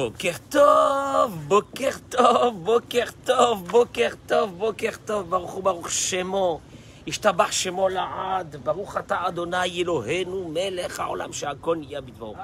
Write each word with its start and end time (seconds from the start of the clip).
Bokertov, 0.00 1.30
Bokertov, 1.44 2.54
Bokertov, 2.64 3.56
Bokertov, 3.68 4.48
Bokertov, 4.56 5.28
Baruch 5.28 5.60
Baruch 5.60 5.90
Shemo, 5.90 6.62
Ishtabach 7.06 7.52
Shemo 7.52 7.84
Laad, 7.92 8.64
Baruch 8.64 8.96
Ata 8.96 9.26
Adonai 9.28 9.68
Elohenu, 9.80 10.48
Melech 10.48 10.96
Haolam 10.96 11.32
Shakon 11.34 11.84
Yabidvor. 11.84 12.34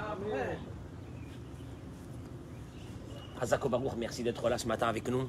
Hazako 3.41 3.69
Baruch, 3.71 3.97
merci 3.97 4.23
d'être 4.23 4.47
là 4.51 4.59
ce 4.59 4.69
matin 4.69 4.89
avec 4.89 5.09
nous. 5.09 5.27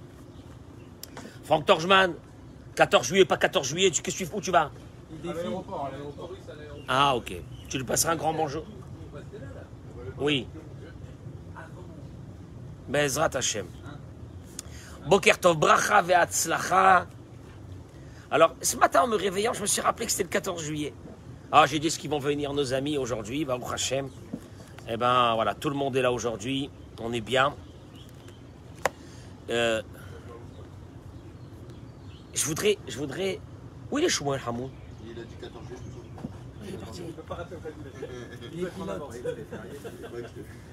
Franck 1.46 1.66
Torjman, 1.66 2.14
14 2.76 3.08
juillet, 3.08 3.24
pas 3.24 3.38
14 3.38 3.66
juillet, 3.66 3.90
tu, 3.90 4.02
qu'est-ce 4.02 4.18
que 4.18 4.24
tu 4.24 4.30
fais 4.30 4.36
Où 4.36 4.42
tu 4.42 4.52
vas? 4.52 4.70
À 5.24 5.34
l'aéroport, 5.34 5.86
à 5.86 5.92
l'aéroport. 5.92 6.32
Ah, 6.90 7.16
ok. 7.16 7.36
Tu 7.70 7.78
lui 7.78 7.86
passeras 7.86 8.12
un 8.12 8.18
grand 8.18 8.34
bonjour. 8.34 8.66
Oui. 10.20 10.46
Bezrat 12.88 13.36
Hashem. 13.36 13.66
Boker 15.08 15.40
Tov, 15.40 15.58
bracha 15.58 16.02
ve'atzlacha. 16.02 17.08
Alors, 18.30 18.56
ce 18.62 18.76
matin, 18.76 19.04
en 19.04 19.08
me 19.08 19.16
réveillant, 19.16 19.54
je 19.54 19.62
me 19.62 19.68
suis 19.68 19.82
rappelé 19.82 20.06
que 20.06 20.12
c'était 20.12 20.24
le 20.24 20.30
14 20.30 20.62
juillet. 20.64 20.94
Ah, 21.52 21.66
j'ai 21.66 21.80
dit 21.80 21.90
ce 21.90 21.98
qu'ils 21.98 22.10
vont 22.10 22.20
venir 22.20 22.52
nos 22.54 22.74
amis 22.74 22.98
aujourd'hui, 22.98 23.46
Baruch 23.46 23.74
Hashem. 23.74 24.10
Eh 24.90 24.98
ben, 24.98 25.34
voilà, 25.36 25.54
tout 25.54 25.70
le 25.70 25.76
monde 25.76 25.96
est 25.96 26.02
là 26.02 26.12
aujourd'hui. 26.12 26.70
On 27.00 27.14
est 27.14 27.22
bien. 27.22 27.56
Euh, 29.50 29.82
je 32.34 32.46
voudrais, 32.46 32.78
je 32.88 32.98
voudrais... 32.98 33.40
Où 33.90 33.98
est 33.98 34.02
les 34.02 34.10
Shmuel 34.10 34.42
Hamoud 34.46 34.70
Il 35.06 35.12
a 35.12 35.24
dit 35.24 35.36
14 35.40 35.64
juillet, 35.68 35.82
Il 36.66 36.74
est 36.74 36.78
parti. 36.78 37.02
Il 38.54 38.66
est 38.66 38.70
pilote. 38.70 39.14
Il 39.14 40.20
est 40.20 40.67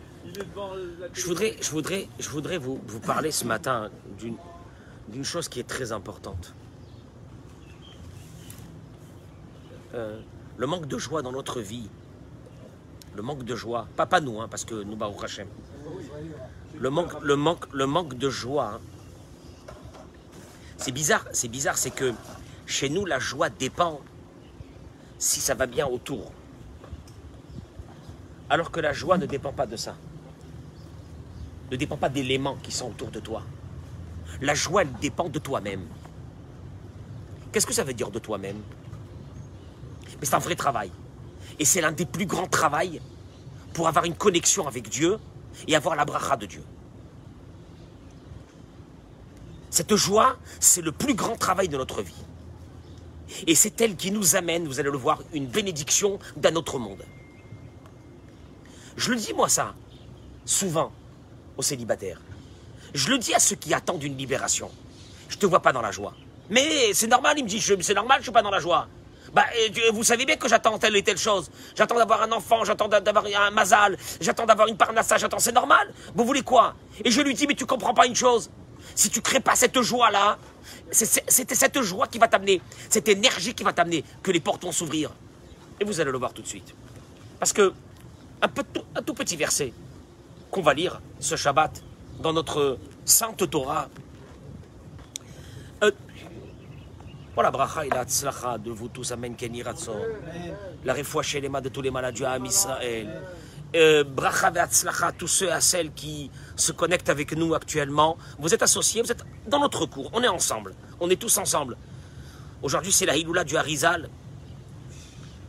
Je 1.12 1.27
voudrais, 1.27 1.56
je 1.61 1.70
voudrais, 1.70 2.08
je 2.19 2.28
voudrais 2.28 2.58
vous, 2.58 2.78
parler 3.05 3.30
ce 3.30 3.44
matin 3.44 3.91
d'une, 4.19 4.36
d'une 5.08 5.25
chose 5.25 5.48
qui 5.48 5.61
est 5.61 5.69
très 5.69 5.92
importante. 5.92 6.55
Euh, 9.94 10.20
le 10.56 10.66
manque 10.66 10.86
de 10.86 10.98
joie 10.98 11.22
dans 11.22 11.33
notre 11.33 11.61
vie. 11.61 11.89
Le 13.14 13.22
manque 13.22 13.44
de 13.44 13.55
joie. 13.55 13.86
Pas, 13.97 14.06
pas 14.06 14.20
nous, 14.20 14.41
hein, 14.41 14.48
parce 14.48 14.64
que 14.64 14.83
nous, 14.83 14.97
Baruch 14.97 15.22
Hashem. 15.22 15.47
Le 16.78 16.91
manque, 16.91 17.20
le 17.22 17.36
manque, 17.36 17.72
le 17.72 17.86
manque 17.86 18.14
de 18.14 18.28
joie. 18.31 18.75
hein. 18.75 18.81
C'est 20.77 20.91
bizarre, 20.92 21.25
c'est 21.33 21.48
bizarre, 21.48 21.78
c'est 21.78 21.92
que 21.92 22.12
chez 22.66 22.88
nous, 22.88 23.05
la 23.06 23.19
joie 23.19 23.50
dépend 23.50 24.00
si 25.19 25.41
ça 25.41 25.55
va 25.55 25.66
bien 25.66 25.86
autour. 25.86 26.33
Alors 28.50 28.70
que 28.70 28.81
la 28.81 28.92
joie 28.92 29.16
ne 29.16 29.27
dépend 29.27 29.53
pas 29.53 29.66
de 29.66 29.77
ça 29.77 29.97
ne 31.70 31.76
dépend 31.76 31.96
pas 31.96 32.08
d'éléments 32.08 32.56
qui 32.62 32.72
sont 32.72 32.88
autour 32.88 33.10
de 33.10 33.20
toi. 33.20 33.42
La 34.40 34.54
joie, 34.54 34.82
elle 34.82 34.92
dépend 35.00 35.28
de 35.28 35.38
toi-même. 35.38 35.86
Qu'est-ce 37.52 37.66
que 37.66 37.72
ça 37.72 37.84
veut 37.84 37.94
dire 37.94 38.10
de 38.10 38.18
toi-même? 38.18 38.60
Mais 40.20 40.26
c'est 40.26 40.34
un 40.34 40.40
vrai 40.40 40.56
travail. 40.56 40.90
Et 41.58 41.64
c'est 41.64 41.80
l'un 41.80 41.92
des 41.92 42.06
plus 42.06 42.26
grands 42.26 42.46
travails 42.46 43.00
pour 43.72 43.88
avoir 43.88 44.04
une 44.04 44.14
connexion 44.14 44.66
avec 44.66 44.88
Dieu 44.88 45.18
et 45.68 45.76
avoir 45.76 45.96
la 45.96 46.04
bracha 46.04 46.36
de 46.36 46.47
Dieu. 46.47 46.62
Cette 49.70 49.94
joie, 49.97 50.36
c'est 50.60 50.82
le 50.82 50.92
plus 50.92 51.14
grand 51.14 51.36
travail 51.36 51.69
de 51.69 51.76
notre 51.76 52.03
vie. 52.03 52.24
Et 53.47 53.54
c'est 53.54 53.80
elle 53.80 53.97
qui 53.97 54.10
nous 54.10 54.36
amène, 54.36 54.66
vous 54.66 54.78
allez 54.78 54.91
le 54.91 54.97
voir, 54.97 55.22
une 55.32 55.47
bénédiction 55.47 56.19
d'un 56.36 56.54
autre 56.54 56.78
monde. 56.78 57.04
Je 58.97 59.10
le 59.10 59.16
dis 59.16 59.32
moi 59.32 59.48
ça, 59.48 59.74
souvent, 60.44 60.92
aux 61.56 61.62
célibataires. 61.62 62.20
Je 62.94 63.09
le 63.10 63.19
dis 63.19 63.34
à 63.34 63.38
ceux 63.38 63.56
qui 63.56 63.75
attendent 63.75 64.03
une 64.03 64.16
libération. 64.16 64.70
Je 65.28 65.37
te 65.37 65.47
vois 65.47 65.60
pas 65.60 65.72
dans 65.72 65.82
la 65.82 65.91
joie. 65.91 66.15
Mais 66.50 66.92
c'est 66.92 67.06
normal, 67.06 67.34
il 67.38 67.44
me 67.44 67.48
dit, 67.48 67.60
c'est 67.60 67.94
normal, 67.94 68.19
je 68.19 68.25
suis 68.25 68.32
pas 68.32 68.42
dans 68.42 68.50
la 68.50 68.60
joie. 68.60 68.87
Bah, 69.32 69.44
vous 69.92 70.04
savez 70.04 70.26
bien 70.26 70.37
que 70.37 70.48
j'attends 70.48 70.78
telle 70.78 70.94
et 70.94 71.03
telle 71.03 71.19
chose. 71.19 71.50
J'attends 71.75 71.97
d'avoir 71.97 72.22
un 72.22 72.31
enfant, 72.31 72.65
j'attends 72.65 72.87
d'a- 72.87 73.00
d'avoir 73.00 73.25
un 73.26 73.50
mazal, 73.50 73.97
j'attends 74.20 74.47
d'avoir 74.47 74.69
une 74.69 74.76
parnassa, 74.76 75.16
j'attends, 75.16 75.41
c'est 75.41 75.50
normal. 75.53 75.92
Vous 76.15 76.25
voulez 76.25 76.42
quoi? 76.42 76.75
Et 77.04 77.10
je 77.10 77.20
lui 77.20 77.34
dis, 77.34 77.47
mais 77.48 77.54
tu 77.54 77.66
comprends 77.66 77.94
pas 77.94 78.06
une 78.06 78.15
chose. 78.15 78.48
Si 78.94 79.10
tu 79.10 79.21
crées 79.22 79.41
pas 79.41 79.56
cette 79.56 79.81
joie-là, 79.81 80.38
c'est 80.92 81.54
cette 81.54 81.81
joie 81.82 82.06
qui 82.06 82.19
va 82.19 82.28
t'amener, 82.28 82.60
cette 82.88 83.09
énergie 83.09 83.54
qui 83.54 83.65
va 83.65 83.72
t'amener 83.72 84.04
que 84.22 84.31
les 84.31 84.41
portes 84.41 84.62
vont 84.62 84.71
s'ouvrir. 84.72 85.10
Et 85.81 85.84
vous 85.84 85.98
allez 86.00 86.12
le 86.12 86.19
voir 86.19 86.32
tout 86.32 86.42
de 86.42 86.47
suite. 86.47 86.72
Parce 87.41 87.53
que, 87.53 87.72
un, 88.41 88.48
peu, 88.48 88.62
un 88.94 89.03
tout 89.03 89.15
petit 89.15 89.34
verset, 89.36 89.72
qu'on 90.54 90.62
va 90.62 90.72
lire 90.72 91.00
ce 91.19 91.34
Shabbat 91.34 91.82
dans 92.20 92.32
notre 92.32 92.78
sainte 93.04 93.50
Torah. 93.50 93.88
Euh, 95.82 95.91
voilà, 97.34 97.50
bracha 97.50 97.84
et 97.84 97.88
la 97.88 98.04
tzlacha 98.04 98.56
de 98.59 98.70
vous 98.70 98.87
tous, 98.87 99.10
amen, 99.10 99.34
Ken. 99.34 99.53
La 100.84 100.94
refoua 100.94 101.25
shelema 101.25 101.60
de 101.60 101.70
tous 101.70 101.82
les 101.82 101.91
malades 101.91 102.22
Ham 102.22 102.47
Israël. 102.47 103.20
Euh, 103.75 104.04
bracha 104.04 104.50
et 104.50 104.69
tzlacha, 104.70 105.10
tous 105.10 105.26
ceux 105.26 105.50
à 105.50 105.60
celles 105.60 105.92
qui 105.92 106.31
se 106.54 106.71
connectent 106.71 107.09
avec 107.09 107.36
nous 107.36 107.53
actuellement. 107.56 108.16
Vous 108.38 108.54
êtes 108.54 108.62
associés, 108.62 109.03
vous 109.03 109.10
êtes 109.10 109.25
dans 109.48 109.59
notre 109.59 109.86
cours, 109.86 110.09
on 110.12 110.22
est 110.22 110.28
ensemble, 110.28 110.76
on 111.00 111.10
est 111.10 111.21
tous 111.21 111.36
ensemble. 111.36 111.76
Aujourd'hui, 112.62 112.92
c'est 112.92 113.06
la 113.06 113.16
Hiloula 113.16 113.42
du 113.42 113.56
Harizal. 113.56 114.09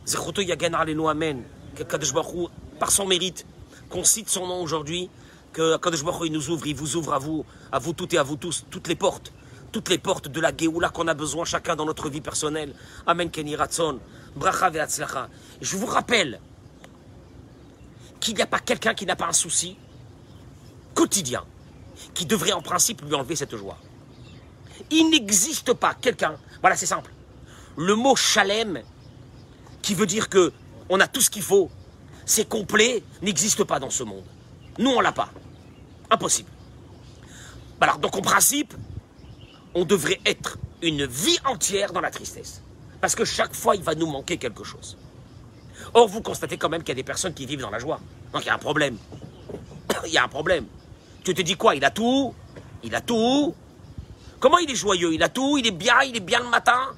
Zechuto 0.04 0.42
Yagen 0.42 0.74
Alenu 0.74 1.08
Amen. 1.08 1.44
Que 1.76 1.84
par 2.80 2.90
son 2.90 3.06
mérite, 3.06 3.46
qu'on 3.90 4.04
cite 4.04 4.28
son 4.28 4.46
nom 4.46 4.62
aujourd'hui, 4.62 5.10
que 5.52 5.76
Kadosh 5.78 6.04
Baruch 6.04 6.26
il 6.26 6.32
nous 6.32 6.50
ouvre, 6.50 6.66
il 6.66 6.74
vous 6.74 6.96
ouvre 6.96 7.14
à 7.14 7.18
vous, 7.18 7.44
à 7.72 7.78
vous 7.78 7.92
toutes 7.92 8.14
et 8.14 8.18
à 8.18 8.22
vous 8.22 8.36
tous, 8.36 8.64
toutes 8.70 8.88
les 8.88 8.96
portes, 8.96 9.32
toutes 9.72 9.88
les 9.88 9.98
portes 9.98 10.28
de 10.28 10.40
la 10.40 10.54
Géoula 10.56 10.90
qu'on 10.90 11.08
a 11.08 11.14
besoin 11.14 11.44
chacun 11.44 11.76
dans 11.76 11.86
notre 11.86 12.08
vie 12.08 12.20
personnelle. 12.20 12.74
Amen 13.06 13.30
Ken 13.30 13.48
Yiratzon, 13.48 13.98
Bracha 14.34 14.70
Ve'atzlacha. 14.70 15.28
Je 15.60 15.76
vous 15.76 15.86
rappelle 15.86 16.40
qu'il 18.20 18.34
n'y 18.34 18.42
a 18.42 18.46
pas 18.46 18.58
quelqu'un 18.58 18.94
qui 18.94 19.06
n'a 19.06 19.16
pas 19.16 19.26
un 19.26 19.32
souci 19.32 19.76
quotidien 20.94 21.44
qui 22.14 22.26
devrait 22.26 22.52
en 22.52 22.62
principe 22.62 23.02
lui 23.02 23.14
enlever 23.14 23.36
cette 23.36 23.56
joie. 23.56 23.78
Il 24.90 25.10
n'existe 25.10 25.72
pas 25.72 25.94
quelqu'un, 25.94 26.36
voilà 26.60 26.76
c'est 26.76 26.86
simple, 26.86 27.12
le 27.76 27.94
mot 27.94 28.16
chalem 28.16 28.82
qui 29.82 29.94
veut 29.94 30.06
dire 30.06 30.28
que 30.28 30.52
on 30.88 31.00
a 31.00 31.08
tout 31.08 31.20
ce 31.20 31.30
qu'il 31.30 31.42
faut, 31.42 31.70
c'est 32.26 32.46
complet, 32.46 33.02
n'existe 33.22 33.64
pas 33.64 33.78
dans 33.78 33.88
ce 33.88 34.02
monde. 34.02 34.24
Nous, 34.78 34.90
on 34.90 35.00
l'a 35.00 35.12
pas. 35.12 35.30
Impossible. 36.10 36.50
Alors, 37.80 37.98
donc, 37.98 38.14
en 38.16 38.20
principe, 38.20 38.74
on 39.74 39.84
devrait 39.84 40.20
être 40.26 40.58
une 40.82 41.06
vie 41.06 41.38
entière 41.46 41.92
dans 41.92 42.02
la 42.02 42.10
tristesse. 42.10 42.62
Parce 43.00 43.14
que 43.14 43.24
chaque 43.24 43.54
fois, 43.54 43.76
il 43.76 43.82
va 43.82 43.94
nous 43.94 44.06
manquer 44.06 44.36
quelque 44.36 44.64
chose. 44.64 44.98
Or, 45.94 46.08
vous 46.08 46.20
constatez 46.20 46.58
quand 46.58 46.68
même 46.68 46.82
qu'il 46.82 46.90
y 46.90 46.92
a 46.92 46.96
des 46.96 47.02
personnes 47.02 47.32
qui 47.32 47.46
vivent 47.46 47.60
dans 47.60 47.70
la 47.70 47.78
joie. 47.78 48.00
Donc, 48.32 48.42
il 48.42 48.48
y 48.48 48.50
a 48.50 48.54
un 48.54 48.58
problème. 48.58 48.98
Il 50.04 50.12
y 50.12 50.18
a 50.18 50.24
un 50.24 50.28
problème. 50.28 50.66
Tu 51.24 51.32
te 51.32 51.42
dis 51.42 51.56
quoi? 51.56 51.74
Il 51.74 51.84
a 51.84 51.90
tout 51.90 52.34
Il 52.82 52.94
a 52.94 53.00
tout 53.00 53.54
Comment 54.38 54.58
il 54.58 54.70
est 54.70 54.76
joyeux? 54.76 55.14
Il 55.14 55.22
a 55.22 55.28
tout 55.28 55.56
Il 55.58 55.66
est 55.66 55.72
bien 55.72 56.02
Il 56.02 56.16
est 56.16 56.20
bien 56.20 56.40
le 56.40 56.48
matin 56.48 56.94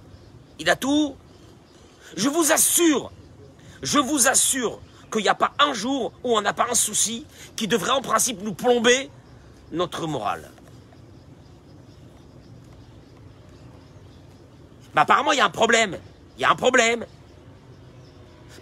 Il 0.59 0.69
a 0.69 0.77
tout 0.77 1.15
je 2.17 2.29
vous 2.29 2.53
assure, 2.53 3.13
je 3.83 3.99
vous 3.99 4.29
assure 4.29 4.81
qu'il 5.11 5.23
n'y 5.23 5.29
a 5.29 5.35
pas 5.35 5.53
un 5.59 5.73
jour 5.73 6.13
où 6.25 6.37
on 6.37 6.41
n'a 6.41 6.53
pas 6.53 6.67
un 6.71 6.75
souci 6.75 7.27
qui 7.57 7.67
devrait 7.69 7.91
en 7.91 8.03
principe 8.03 8.43
nous 8.43 8.55
plomber 8.55 9.11
notre 9.73 10.07
morale. 10.07 10.51
Mais 14.95 15.03
apparemment, 15.03 15.33
il 15.33 15.39
y 15.39 15.41
a 15.41 15.47
un 15.47 15.51
problème. 15.51 15.99
Il 16.37 16.43
y 16.43 16.45
a 16.45 16.51
un 16.51 16.57
problème. 16.57 17.05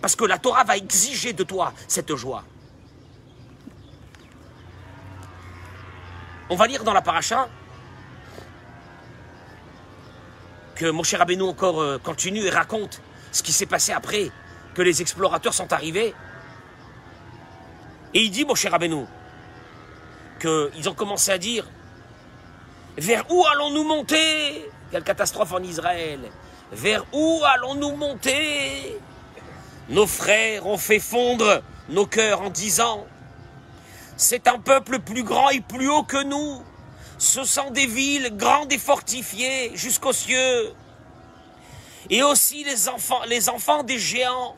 Parce 0.00 0.16
que 0.16 0.24
la 0.24 0.38
Torah 0.38 0.64
va 0.64 0.76
exiger 0.76 1.32
de 1.32 1.44
toi 1.44 1.72
cette 1.88 2.14
joie. 2.14 2.44
On 6.48 6.56
va 6.56 6.66
lire 6.66 6.84
dans 6.84 6.92
la 6.92 7.02
paracha 7.02 7.48
que 10.76 10.90
mon 10.90 11.02
cher 11.02 11.18
Rabbeinu 11.18 11.42
encore 11.42 11.80
euh, 11.80 11.98
continue 11.98 12.44
et 12.44 12.50
raconte 12.50 13.00
ce 13.32 13.42
qui 13.42 13.52
s'est 13.52 13.66
passé 13.66 13.92
après 13.92 14.30
que 14.74 14.82
les 14.82 15.00
explorateurs 15.00 15.54
sont 15.54 15.72
arrivés. 15.72 16.14
Et 18.16 18.20
il 18.20 18.30
dit, 18.30 18.46
mon 18.46 18.54
cher 18.54 18.70
Rabbeinu, 18.70 19.04
qu'ils 20.40 20.88
ont 20.88 20.94
commencé 20.94 21.30
à 21.30 21.36
dire 21.36 21.66
Vers 22.96 23.30
où 23.30 23.44
allons-nous 23.44 23.84
monter? 23.84 24.70
Quelle 24.90 25.04
catastrophe 25.04 25.52
en 25.52 25.62
Israël 25.62 26.20
Vers 26.72 27.04
où 27.12 27.42
allons-nous 27.44 27.94
monter? 27.94 28.98
Nos 29.90 30.06
frères 30.06 30.66
ont 30.66 30.78
fait 30.78 30.98
fondre 30.98 31.60
nos 31.90 32.06
cœurs 32.06 32.40
en 32.40 32.48
disant 32.48 33.06
C'est 34.16 34.48
un 34.48 34.60
peuple 34.60 34.98
plus 35.00 35.22
grand 35.22 35.50
et 35.50 35.60
plus 35.60 35.90
haut 35.90 36.04
que 36.04 36.24
nous. 36.24 36.62
Ce 37.18 37.44
sont 37.44 37.70
des 37.70 37.86
villes 37.86 38.34
grandes 38.34 38.72
et 38.72 38.78
fortifiées 38.78 39.72
jusqu'aux 39.74 40.14
cieux. 40.14 40.72
Et 42.08 42.22
aussi 42.22 42.64
les 42.64 42.88
enfants, 42.88 43.24
les 43.28 43.50
enfants 43.50 43.82
des 43.82 43.98
géants, 43.98 44.56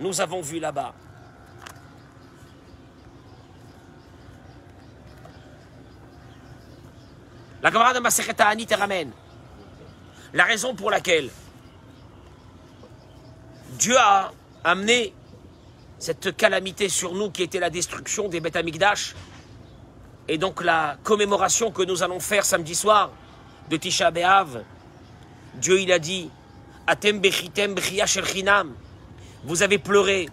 nous 0.00 0.20
avons 0.20 0.40
vu 0.40 0.58
là-bas. 0.58 0.92
La 7.62 7.70
de. 7.70 9.10
La 10.32 10.44
raison 10.44 10.74
pour 10.74 10.90
laquelle 10.90 11.28
Dieu 13.72 13.96
a 13.98 14.32
amené 14.64 15.12
cette 15.98 16.36
calamité 16.36 16.88
sur 16.88 17.14
nous 17.14 17.30
qui 17.30 17.42
était 17.42 17.60
la 17.60 17.68
destruction 17.68 18.28
des 18.28 18.40
Beth 18.40 18.56
Amikdash 18.56 19.14
et 20.28 20.38
donc 20.38 20.62
la 20.62 20.96
commémoration 21.02 21.70
que 21.70 21.82
nous 21.82 22.02
allons 22.02 22.20
faire 22.20 22.44
samedi 22.44 22.74
soir 22.74 23.10
de 23.68 23.76
Tisha 23.76 24.10
B'Av, 24.10 24.62
Dieu 25.54 25.80
il 25.80 25.92
a 25.92 25.98
dit 25.98 26.30
Atem 26.86 27.20
bechitem. 27.20 27.74
Vous 29.44 29.62
avez 29.62 29.78
pleuré 29.78 30.28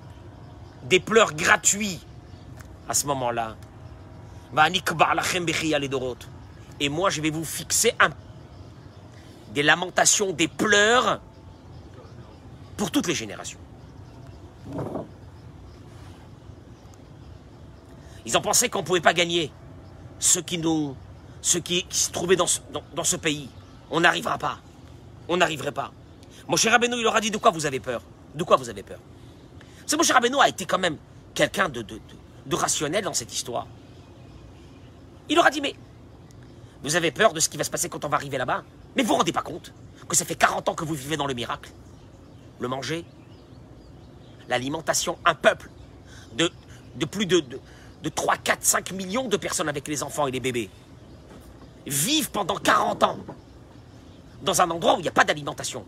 des 0.83 0.99
pleurs 0.99 1.33
gratuits 1.33 1.99
à 2.87 2.93
ce 2.93 3.05
moment-là. 3.07 3.57
Et 6.79 6.89
moi, 6.89 7.09
je 7.09 7.21
vais 7.21 7.29
vous 7.29 7.45
fixer 7.45 7.93
un, 7.99 8.09
des 9.53 9.63
lamentations, 9.63 10.31
des 10.31 10.47
pleurs 10.47 11.19
pour 12.75 12.91
toutes 12.91 13.07
les 13.07 13.15
générations. 13.15 13.59
Ils 18.25 18.37
ont 18.37 18.41
pensé 18.41 18.69
qu'on 18.69 18.81
ne 18.81 18.85
pouvait 18.85 19.01
pas 19.01 19.13
gagner 19.13 19.51
ceux 20.19 20.41
qui, 20.41 20.57
nous, 20.57 20.95
ceux 21.41 21.61
qui, 21.61 21.85
se 21.89 22.11
trouvaient 22.11 22.35
dans 22.35 22.45
ce, 22.45 23.15
pays. 23.15 23.49
On 23.89 24.01
n'arrivera 24.01 24.37
pas. 24.37 24.59
On 25.27 25.37
n'arriverait 25.37 25.71
pas. 25.71 25.91
Mon 26.47 26.57
cher 26.57 26.73
Rabbeinu, 26.73 26.97
il 26.97 27.03
leur 27.03 27.15
a 27.15 27.21
dit 27.21 27.31
de 27.31 27.37
quoi 27.37 27.51
vous 27.51 27.65
avez 27.65 27.79
peur? 27.79 28.01
De 28.35 28.43
quoi 28.43 28.57
vous 28.57 28.69
avez 28.69 28.83
peur? 28.83 28.99
C'est 29.85 29.95
mon 29.95 30.03
cher 30.03 30.15
Rabbeinu 30.15 30.37
a 30.39 30.49
été 30.49 30.65
quand 30.65 30.77
même 30.77 30.97
quelqu'un 31.33 31.69
de, 31.69 31.81
de, 31.81 31.99
de, 32.45 32.55
rationnel 32.55 33.03
dans 33.03 33.13
cette 33.13 33.33
histoire. 33.33 33.65
Il 35.29 35.35
leur 35.35 35.45
a 35.45 35.49
dit, 35.49 35.61
mais 35.61 35.75
vous 36.83 36.95
avez 36.95 37.11
peur 37.11 37.33
de 37.33 37.39
ce 37.39 37.49
qui 37.49 37.57
va 37.57 37.63
se 37.63 37.69
passer 37.69 37.89
quand 37.89 38.05
on 38.05 38.09
va 38.09 38.17
arriver 38.17 38.37
là-bas 38.37 38.63
Mais 38.95 39.01
vous 39.03 39.09
vous 39.09 39.15
rendez 39.15 39.31
pas 39.31 39.41
compte 39.41 39.73
que 40.07 40.15
ça 40.15 40.25
fait 40.25 40.35
40 40.35 40.69
ans 40.69 40.75
que 40.75 40.85
vous 40.85 40.93
vivez 40.93 41.17
dans 41.17 41.27
le 41.27 41.33
miracle 41.33 41.71
Le 42.59 42.67
manger, 42.67 43.03
l'alimentation, 44.47 45.17
un 45.25 45.35
peuple 45.35 45.69
de, 46.35 46.49
plus 47.05 47.25
de, 47.25 47.39
de, 47.39 47.59
de 48.03 48.09
3, 48.09 48.37
4, 48.37 48.63
5 48.63 48.91
millions 48.91 49.27
de 49.27 49.37
personnes 49.37 49.69
avec 49.69 49.87
les 49.87 50.03
enfants 50.03 50.27
et 50.27 50.31
les 50.31 50.39
bébés 50.39 50.69
vivent 51.85 52.31
pendant 52.31 52.55
40 52.55 53.03
ans 53.03 53.17
dans 54.43 54.61
un 54.61 54.69
endroit 54.69 54.95
où 54.95 54.99
il 54.99 55.03
n'y 55.03 55.07
a 55.07 55.13
pas 55.13 55.23
d'alimentation 55.23 55.85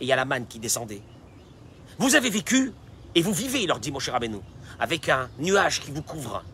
et 0.00 0.04
il 0.04 0.06
y 0.06 0.12
a 0.12 0.16
la 0.16 0.24
manne 0.24 0.46
qui 0.46 0.58
descendait. 0.58 1.02
Vous 1.98 2.14
avez 2.14 2.30
vécu 2.30 2.72
et 3.14 3.22
vous 3.22 3.32
vivez, 3.32 3.66
leur 3.66 3.80
dit 3.80 3.90
Moshe 3.90 4.10
Rabbeinu, 4.10 4.38
avec 4.78 5.08
un 5.08 5.30
nuage 5.38 5.80
qui 5.80 5.90
vous 5.90 6.02
couvre 6.02 6.44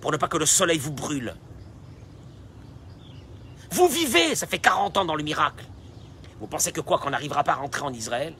pour 0.00 0.12
ne 0.12 0.16
pas 0.16 0.28
que 0.28 0.38
le 0.38 0.46
soleil 0.46 0.78
vous 0.78 0.92
brûle. 0.92 1.34
Vous 3.74 3.88
vivez, 3.88 4.36
ça 4.36 4.46
fait 4.46 4.60
40 4.60 4.98
ans 4.98 5.04
dans 5.04 5.16
le 5.16 5.24
miracle. 5.24 5.64
Vous 6.38 6.46
pensez 6.46 6.70
que 6.70 6.80
quoi, 6.80 6.98
qu'on 6.98 7.10
n'arrivera 7.10 7.42
pas 7.42 7.52
à 7.52 7.56
rentrer 7.56 7.82
en 7.82 7.92
Israël? 7.92 8.32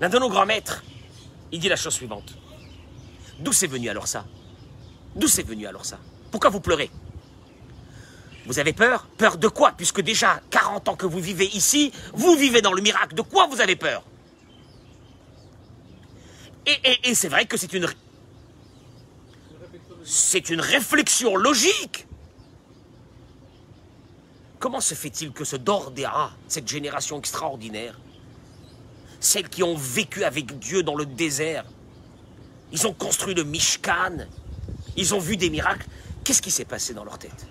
L'un 0.00 0.08
de 0.08 0.18
nos 0.18 0.30
grands 0.30 0.46
maîtres, 0.46 0.82
il 1.52 1.60
dit 1.60 1.68
la 1.68 1.76
chose 1.76 1.92
suivante. 1.92 2.34
D'où 3.38 3.52
c'est 3.52 3.66
venu 3.66 3.90
alors 3.90 4.08
ça? 4.08 4.24
D'où 5.14 5.28
c'est 5.28 5.42
venu 5.42 5.66
alors 5.66 5.84
ça? 5.84 5.98
Pourquoi 6.30 6.48
vous 6.48 6.60
pleurez? 6.60 6.90
Vous 8.46 8.58
avez 8.58 8.72
peur? 8.72 9.06
Peur 9.18 9.36
de 9.36 9.48
quoi? 9.48 9.72
Puisque 9.72 10.00
déjà 10.00 10.40
40 10.48 10.88
ans 10.88 10.96
que 10.96 11.04
vous 11.04 11.20
vivez 11.20 11.54
ici, 11.54 11.92
vous 12.14 12.34
vivez 12.36 12.62
dans 12.62 12.72
le 12.72 12.80
miracle. 12.80 13.14
De 13.14 13.22
quoi 13.22 13.46
vous 13.46 13.60
avez 13.60 13.76
peur? 13.76 14.02
Et, 16.66 17.14
c'est 17.14 17.28
vrai 17.28 17.44
que 17.44 17.58
c'est 17.58 17.74
une... 17.74 17.86
C'est 20.08 20.50
une 20.50 20.60
réflexion 20.60 21.34
logique. 21.34 22.06
Comment 24.60 24.80
se 24.80 24.94
fait-il 24.94 25.32
que 25.32 25.44
ce 25.44 25.56
Dordéa, 25.56 26.30
cette 26.46 26.68
génération 26.68 27.18
extraordinaire, 27.18 27.98
celles 29.18 29.48
qui 29.48 29.64
ont 29.64 29.74
vécu 29.74 30.22
avec 30.22 30.60
Dieu 30.60 30.84
dans 30.84 30.94
le 30.94 31.06
désert, 31.06 31.64
ils 32.70 32.86
ont 32.86 32.92
construit 32.92 33.34
le 33.34 33.42
Mishkan, 33.42 34.28
ils 34.96 35.12
ont 35.12 35.18
vu 35.18 35.36
des 35.36 35.50
miracles, 35.50 35.88
qu'est-ce 36.22 36.40
qui 36.40 36.52
s'est 36.52 36.64
passé 36.64 36.94
dans 36.94 37.04
leur 37.04 37.18
tête 37.18 37.48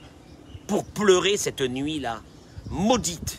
pour 0.65 0.85
pleurer 0.85 1.35
cette 1.35 1.61
nuit-là, 1.61 2.21
maudite, 2.69 3.37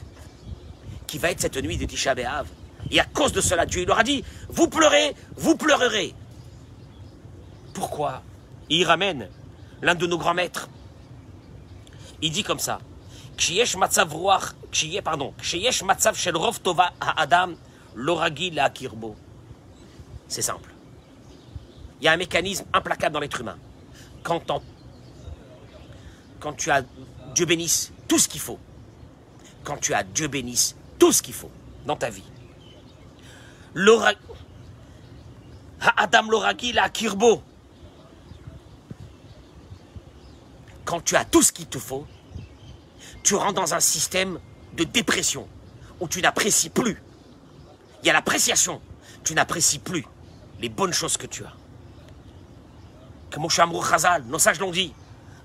qui 1.07 1.17
va 1.17 1.31
être 1.31 1.41
cette 1.41 1.57
nuit 1.57 1.79
de 1.79 1.87
Tisha 1.87 2.15
B'Av. 2.15 2.49
Et 2.91 3.01
à 3.01 3.05
cause 3.05 3.33
de 3.33 3.41
cela, 3.41 3.65
Dieu 3.65 3.87
leur 3.87 3.99
a 3.99 4.05
dit, 4.05 4.23
vous 4.51 4.69
pleurez, 4.69 5.17
vous 5.37 5.57
pleurerez. 5.57 6.15
Pourquoi 7.73 8.23
il 8.69 8.85
ramène 8.85 9.29
l'un 9.83 9.95
de 9.95 10.07
nos 10.07 10.19
grands 10.19 10.35
maîtres. 10.35 10.69
Il 12.23 12.33
dit 12.33 12.43
comme 12.43 12.59
ça, 12.59 12.81
pardon, 15.05 15.35
tova 16.63 16.93
l'oragi 17.95 18.51
la 18.51 18.71
kirbo. 18.71 19.17
C'est 20.29 20.43
simple. 20.43 20.71
Il 22.01 22.05
y 22.05 22.09
a 22.09 22.13
un 22.13 22.17
mécanisme 22.17 22.65
implacable 22.73 23.15
dans 23.15 23.21
l'être 23.21 23.41
humain. 23.41 23.57
Quand, 24.23 24.43
quand 26.41 26.53
tu 26.55 26.71
as 26.71 26.83
Dieu 27.35 27.47
bénisse 27.47 27.93
tout 28.09 28.19
ce 28.19 28.29
qu'il 28.29 28.41
faut. 28.41 28.59
Quand 29.65 29.77
tu 29.79 29.95
as 29.95 30.03
Dieu 30.03 30.29
bénisse 30.29 30.77
tout 30.99 31.13
ce 31.13 31.23
qu'il 31.23 31.35
faut 31.35 31.51
dans 31.87 31.97
ta 31.97 32.11
vie. 32.11 32.25
Adam 35.97 36.31
l'oraki 36.31 36.73
la 36.73 36.89
kirbo. 36.89 37.43
Quand 40.87 41.05
tu 41.05 41.17
as 41.17 41.25
tout 41.25 41.43
ce 41.43 41.53
qu'il 41.53 41.67
te 41.67 41.79
faut, 41.79 42.07
tu 43.25 43.35
rentres 43.35 43.61
dans 43.61 43.75
un 43.75 43.81
système 43.81 44.39
de 44.75 44.85
dépression 44.85 45.49
où 46.01 46.07
tu 46.07 46.23
n'apprécies 46.23 46.71
plus. 46.71 47.03
Il 48.03 48.07
y 48.07 48.11
a 48.11 48.13
l'appréciation. 48.13 48.81
Tu 49.25 49.35
n'apprécies 49.35 49.81
plus 49.81 50.07
les 50.61 50.69
bonnes 50.69 50.93
choses 50.93 51.17
que 51.17 51.27
tu 51.27 51.45
as. 51.45 51.53
Comme 53.33 53.45
au 53.45 53.81
Khazal, 53.81 54.25
nos 54.27 54.39
sages 54.39 54.61
l'ont 54.61 54.71
dit. 54.71 54.95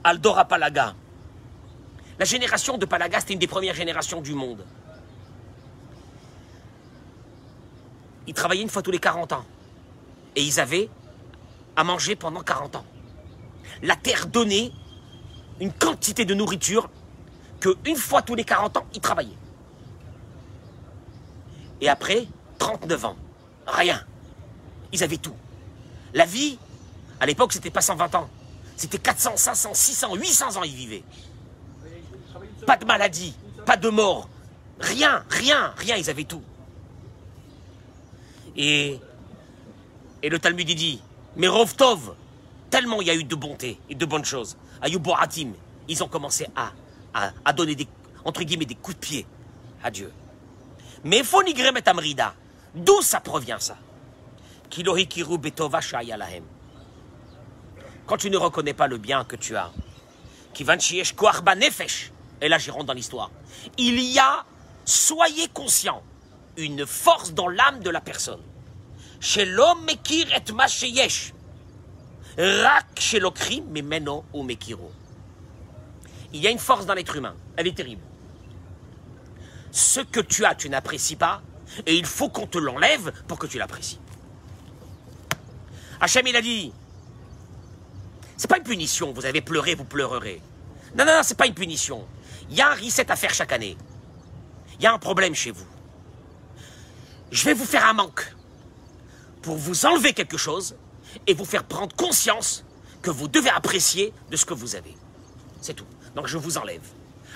Aldora 0.03 0.45
Palaga, 0.45 0.95
la 2.19 2.25
génération 2.25 2.77
de 2.77 2.85
Palagas 2.85 3.21
était 3.21 3.33
une 3.33 3.39
des 3.39 3.47
premières 3.47 3.73
générations 3.73 4.21
du 4.21 4.35
monde. 4.35 4.63
Ils 8.27 8.33
travaillaient 8.35 8.61
une 8.61 8.69
fois 8.69 8.83
tous 8.83 8.91
les 8.91 8.99
40 8.99 9.33
ans. 9.33 9.45
Et 10.35 10.43
ils 10.43 10.59
avaient 10.59 10.89
à 11.75 11.83
manger 11.83 12.15
pendant 12.15 12.41
40 12.41 12.75
ans. 12.75 12.85
La 13.81 13.95
terre 13.95 14.27
donnait 14.27 14.71
une 15.61 15.71
quantité 15.71 16.25
de 16.25 16.33
nourriture 16.33 16.89
que 17.59 17.77
une 17.85 17.95
fois 17.95 18.23
tous 18.23 18.35
les 18.35 18.43
40 18.43 18.77
ans, 18.77 18.85
ils 18.95 18.99
travaillaient. 18.99 19.37
Et 21.79 21.87
après, 21.87 22.27
39 22.57 23.05
ans, 23.05 23.15
rien. 23.67 24.03
Ils 24.91 25.03
avaient 25.03 25.17
tout. 25.17 25.35
La 26.13 26.25
vie, 26.25 26.57
à 27.19 27.27
l'époque, 27.27 27.53
c'était 27.53 27.69
pas 27.69 27.81
120 27.81 28.15
ans. 28.15 28.27
C'était 28.75 28.97
400, 28.97 29.37
500, 29.37 29.73
600, 29.73 30.15
800 30.15 30.57
ans, 30.57 30.63
ils 30.63 30.73
vivaient. 30.73 31.03
Pas 32.65 32.77
de 32.77 32.85
maladie, 32.85 33.35
pas 33.65 33.77
de 33.77 33.89
mort. 33.89 34.27
Rien, 34.79 35.23
rien, 35.29 35.73
rien, 35.77 35.95
ils 35.95 36.09
avaient 36.09 36.23
tout. 36.23 36.41
Et, 38.57 38.99
et 40.23 40.29
le 40.29 40.39
Talmud 40.39 40.67
dit, 40.67 41.01
mais 41.35 41.47
Rovtov, 41.47 42.15
tellement 42.71 42.99
il 43.01 43.07
y 43.07 43.11
a 43.11 43.15
eu 43.15 43.23
de 43.23 43.35
bonté 43.35 43.79
et 43.89 43.95
de 43.95 44.05
bonnes 44.05 44.25
choses. 44.25 44.57
Boratim, 44.99 45.53
ils 45.87 46.03
ont 46.03 46.07
commencé 46.07 46.47
à, 46.55 46.71
à, 47.45 47.53
donner 47.53 47.75
des, 47.75 47.87
entre 48.25 48.43
guillemets, 48.43 48.65
des 48.65 48.75
coups 48.75 48.97
de 48.97 49.01
pied 49.01 49.27
à 49.83 49.91
Dieu. 49.91 50.11
Mais 51.03 51.23
Fonigremet 51.23 51.87
Amrida, 51.87 52.33
d'où 52.75 53.01
ça 53.01 53.19
provient 53.19 53.59
ça? 53.59 53.77
Quand 58.05 58.17
tu 58.17 58.29
ne 58.29 58.37
reconnais 58.37 58.73
pas 58.73 58.87
le 58.87 58.97
bien 58.97 59.23
que 59.23 59.35
tu 59.35 59.55
as, 59.55 59.71
et 62.41 62.49
là 62.49 62.57
j'y 62.57 62.71
rentre 62.71 62.85
dans 62.85 62.93
l'histoire, 62.93 63.31
il 63.77 63.99
y 63.99 64.19
a, 64.19 64.45
soyez 64.85 65.47
conscients, 65.49 66.03
une 66.57 66.85
force 66.85 67.33
dans 67.33 67.47
l'âme 67.47 67.81
de 67.81 67.89
la 67.89 68.01
personne. 68.01 68.41
Chez 69.19 69.45
l'homme 69.45 69.85
et. 69.85 71.33
Rak 72.37 72.99
chez 72.99 73.19
l'okrim, 73.19 73.65
mais 73.71 73.81
meno 73.81 74.25
ou 74.33 74.43
mekiro. 74.43 74.91
Il 76.33 76.41
y 76.41 76.47
a 76.47 76.49
une 76.49 76.59
force 76.59 76.85
dans 76.85 76.93
l'être 76.93 77.15
humain, 77.15 77.35
elle 77.57 77.67
est 77.67 77.75
terrible. 77.75 78.01
Ce 79.71 79.99
que 79.99 80.19
tu 80.19 80.45
as, 80.45 80.55
tu 80.55 80.69
n'apprécies 80.69 81.17
pas, 81.17 81.41
et 81.85 81.95
il 81.95 82.05
faut 82.05 82.29
qu'on 82.29 82.47
te 82.47 82.57
l'enlève 82.57 83.11
pour 83.27 83.37
que 83.37 83.47
tu 83.47 83.57
l'apprécies. 83.57 83.99
Hachem, 85.99 86.25
il 86.27 86.35
a 86.35 86.41
dit, 86.41 86.73
c'est 88.37 88.49
pas 88.49 88.57
une 88.57 88.63
punition, 88.63 89.13
vous 89.13 89.25
avez 89.25 89.41
pleuré, 89.41 89.75
vous 89.75 89.85
pleurerez. 89.85 90.41
Non, 90.95 91.05
non, 91.05 91.13
non, 91.13 91.23
c'est 91.23 91.37
pas 91.37 91.47
une 91.47 91.53
punition. 91.53 92.05
Il 92.49 92.55
y 92.55 92.61
a 92.61 92.71
un 92.71 92.75
reset 92.75 93.11
à 93.11 93.15
faire 93.15 93.33
chaque 93.33 93.51
année. 93.51 93.77
Il 94.77 94.83
y 94.83 94.87
a 94.87 94.93
un 94.93 94.99
problème 94.99 95.35
chez 95.35 95.51
vous. 95.51 95.67
Je 97.31 97.45
vais 97.45 97.53
vous 97.53 97.65
faire 97.65 97.85
un 97.85 97.93
manque 97.93 98.35
pour 99.41 99.55
vous 99.55 99.85
enlever 99.85 100.13
quelque 100.13 100.37
chose 100.37 100.75
et 101.27 101.33
vous 101.33 101.45
faire 101.45 101.63
prendre 101.63 101.95
conscience 101.95 102.63
que 103.01 103.09
vous 103.09 103.27
devez 103.27 103.49
apprécier 103.49 104.13
de 104.29 104.35
ce 104.35 104.45
que 104.45 104.53
vous 104.53 104.75
avez. 104.75 104.95
C'est 105.61 105.73
tout. 105.73 105.85
Donc 106.15 106.27
je 106.27 106.37
vous 106.37 106.57
enlève. 106.57 106.83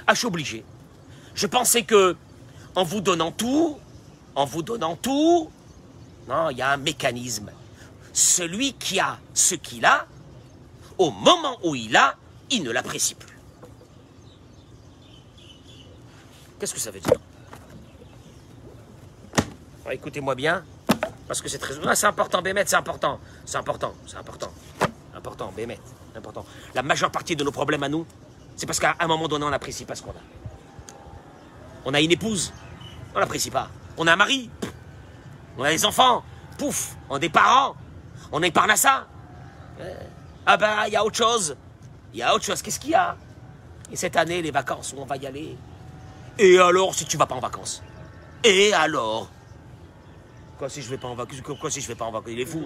Ah, 0.07 0.13
obligé. 0.23 0.63
Je 1.33 1.47
pensais 1.47 1.83
que, 1.83 2.15
en 2.75 2.83
vous 2.83 3.01
donnant 3.01 3.31
tout, 3.31 3.77
en 4.35 4.45
vous 4.45 4.61
donnant 4.61 4.95
tout, 4.95 5.49
non, 6.27 6.49
il 6.49 6.57
y 6.57 6.61
a 6.61 6.71
un 6.71 6.77
mécanisme. 6.77 7.51
Celui 8.13 8.73
qui 8.73 8.99
a 8.99 9.19
ce 9.33 9.55
qu'il 9.55 9.85
a, 9.85 10.07
au 10.97 11.11
moment 11.11 11.57
où 11.63 11.75
il 11.75 11.95
a, 11.95 12.15
il 12.49 12.63
ne 12.63 12.71
l'apprécie 12.71 13.15
plus. 13.15 13.37
Qu'est-ce 16.59 16.73
que 16.73 16.79
ça 16.79 16.91
veut 16.91 16.99
dire? 16.99 17.19
Ah, 19.85 19.93
Écoutez-moi 19.93 20.35
bien, 20.35 20.63
parce 21.27 21.41
que 21.41 21.49
c'est 21.49 21.57
très... 21.57 21.73
C'est 21.95 22.07
important, 22.07 22.41
Bémet, 22.41 22.63
c'est 22.65 22.75
important. 22.75 23.19
C'est 23.45 23.57
important, 23.57 23.93
c'est 24.07 24.17
important. 24.17 24.51
Important, 25.15 25.51
Bémet, 25.55 25.79
important. 26.15 26.45
La 26.73 26.83
majeure 26.83 27.11
partie 27.11 27.35
de 27.35 27.43
nos 27.43 27.51
problèmes 27.51 27.83
à 27.83 27.89
nous, 27.89 28.05
c'est 28.55 28.65
parce 28.65 28.79
qu'à 28.79 28.95
un 28.99 29.07
moment 29.07 29.27
donné, 29.27 29.45
on 29.45 29.49
n'apprécie 29.49 29.85
pas 29.85 29.95
ce 29.95 30.03
qu'on 30.03 30.11
a. 30.11 30.23
On 31.85 31.93
a 31.93 32.01
une 32.01 32.11
épouse, 32.11 32.53
on 33.13 33.19
n'apprécie 33.19 33.51
pas. 33.51 33.69
On 33.97 34.07
a 34.07 34.13
un 34.13 34.15
mari, 34.15 34.49
on 35.57 35.63
a 35.63 35.69
des 35.69 35.85
enfants, 35.85 36.23
pouf, 36.57 36.95
on 37.09 37.15
a 37.15 37.19
des 37.19 37.29
parents, 37.29 37.75
on 38.31 38.41
est 38.41 38.53
ça. 38.75 39.07
Ah 40.45 40.57
ben, 40.57 40.85
il 40.87 40.93
y 40.93 40.95
a 40.95 41.03
autre 41.03 41.17
chose. 41.17 41.55
Il 42.13 42.19
y 42.19 42.23
a 42.23 42.33
autre 42.33 42.45
chose. 42.45 42.61
Qu'est-ce 42.61 42.79
qu'il 42.79 42.91
y 42.91 42.95
a? 42.95 43.15
Et 43.91 43.95
cette 43.95 44.15
année, 44.15 44.41
les 44.41 44.51
vacances, 44.51 44.93
où 44.95 45.01
on 45.01 45.05
va 45.05 45.17
y 45.17 45.25
aller 45.25 45.57
Et 46.37 46.59
alors, 46.59 46.93
si 46.93 47.05
tu 47.05 47.17
vas 47.17 47.25
pas 47.25 47.35
en 47.35 47.39
vacances? 47.39 47.81
Et 48.43 48.73
alors? 48.73 49.29
Quoi 50.57 50.69
si 50.69 50.81
je 50.81 50.89
vais 50.89 50.97
pas 50.97 51.07
en 51.07 51.15
vacances 51.15 51.41
Quoi 51.59 51.69
si 51.69 51.81
je 51.81 51.87
vais 51.87 51.95
pas 51.95 52.05
en 52.05 52.11
vacances 52.11 52.31
Il 52.31 52.39
est 52.39 52.45
fou. 52.45 52.63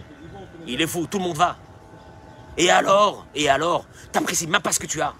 Il 0.67 0.81
est 0.81 0.87
fou, 0.87 1.07
tout 1.07 1.17
le 1.17 1.23
monde 1.23 1.37
va. 1.37 1.57
Et 2.57 2.69
alors 2.69 3.25
Et 3.33 3.49
alors 3.49 3.85
T'apprécies 4.11 4.47
même 4.47 4.61
pas 4.61 4.71
ce 4.71 4.79
que 4.79 4.87
tu 4.87 5.01
as. 5.01 5.13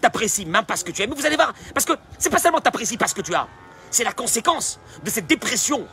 T'apprécies 0.00 0.46
même 0.46 0.64
pas 0.64 0.76
ce 0.76 0.84
que 0.84 0.92
tu 0.92 1.02
as. 1.02 1.06
Mais 1.06 1.14
vous 1.14 1.26
allez 1.26 1.36
voir, 1.36 1.52
parce 1.74 1.84
que 1.84 1.92
c'est 2.18 2.30
pas 2.30 2.38
seulement 2.38 2.60
t'apprécies 2.60 2.96
pas 2.96 3.06
ce 3.06 3.14
que 3.14 3.20
tu 3.20 3.34
as. 3.34 3.46
C'est 3.90 4.04
la 4.04 4.12
conséquence 4.12 4.80
de 5.04 5.10
cette 5.10 5.26
dépression 5.26 5.86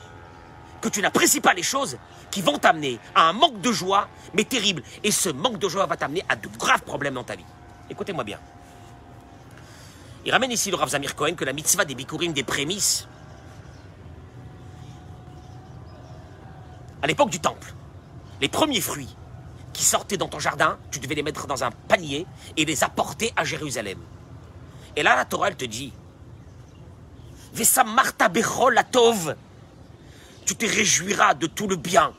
que 0.82 0.90
tu 0.90 1.02
n'apprécies 1.02 1.42
pas 1.42 1.54
les 1.54 1.64
choses 1.64 1.98
qui 2.32 2.42
vont 2.42 2.58
t'amener 2.58 3.00
à 3.14 3.30
un 3.30 3.34
manque 3.34 3.62
de 3.62 3.72
joie, 3.72 4.08
mais 4.34 4.44
terrible. 4.44 4.84
Et 5.04 5.12
ce 5.12 5.30
manque 5.30 5.58
de 5.58 5.70
joie 5.70 5.86
va 5.86 5.98
t'amener 5.98 6.24
à 6.30 6.36
de 6.36 6.48
graves 6.58 6.82
problèmes 6.82 7.14
dans 7.14 7.24
ta 7.24 7.36
vie. 7.36 7.46
Écoutez-moi 7.90 8.24
bien. 8.24 8.40
Il 10.25 10.32
ramène 10.32 10.52
ici 10.52 10.72
le 10.72 10.75
Rav 10.75 10.90
Zamir 10.90 11.16
Cohen 11.16 11.36
que 11.36 11.46
la 11.46 11.54
mitzvah 11.54 11.86
des 11.86 11.96
bikurim 11.96 12.34
des 12.34 12.44
prémices, 12.44 13.08
à 17.06 17.08
l'époque 17.08 17.30
du 17.30 17.40
temple, 17.40 17.72
les 18.42 18.50
premiers 18.50 18.82
fruits 18.82 19.16
qui 19.74 19.84
sortaient 19.84 20.18
dans 20.18 20.28
ton 20.28 20.40
jardin, 20.40 20.80
tu 20.90 20.98
devais 20.98 21.14
les 21.14 21.22
mettre 21.22 21.46
dans 21.46 21.64
un 21.64 21.70
panier 21.70 22.26
et 22.58 22.66
les 22.66 22.84
apporter 22.84 23.32
à 23.36 23.44
Jérusalem. 23.44 24.00
Et 24.96 25.04
là, 25.04 25.16
la 25.16 25.24
Torah, 25.24 25.50
elle 25.50 25.56
te 25.56 25.66
dit 25.66 25.94
Vesa 27.54 27.84
Marta 27.84 28.28
Bechol 28.28 28.76
Atov 28.76 29.36
tu 30.48 30.56
te 30.56 30.66
réjouiras 30.66 31.36
de 31.36 31.46
tout 31.46 31.68
le 31.68 31.76
bien. 31.76 32.12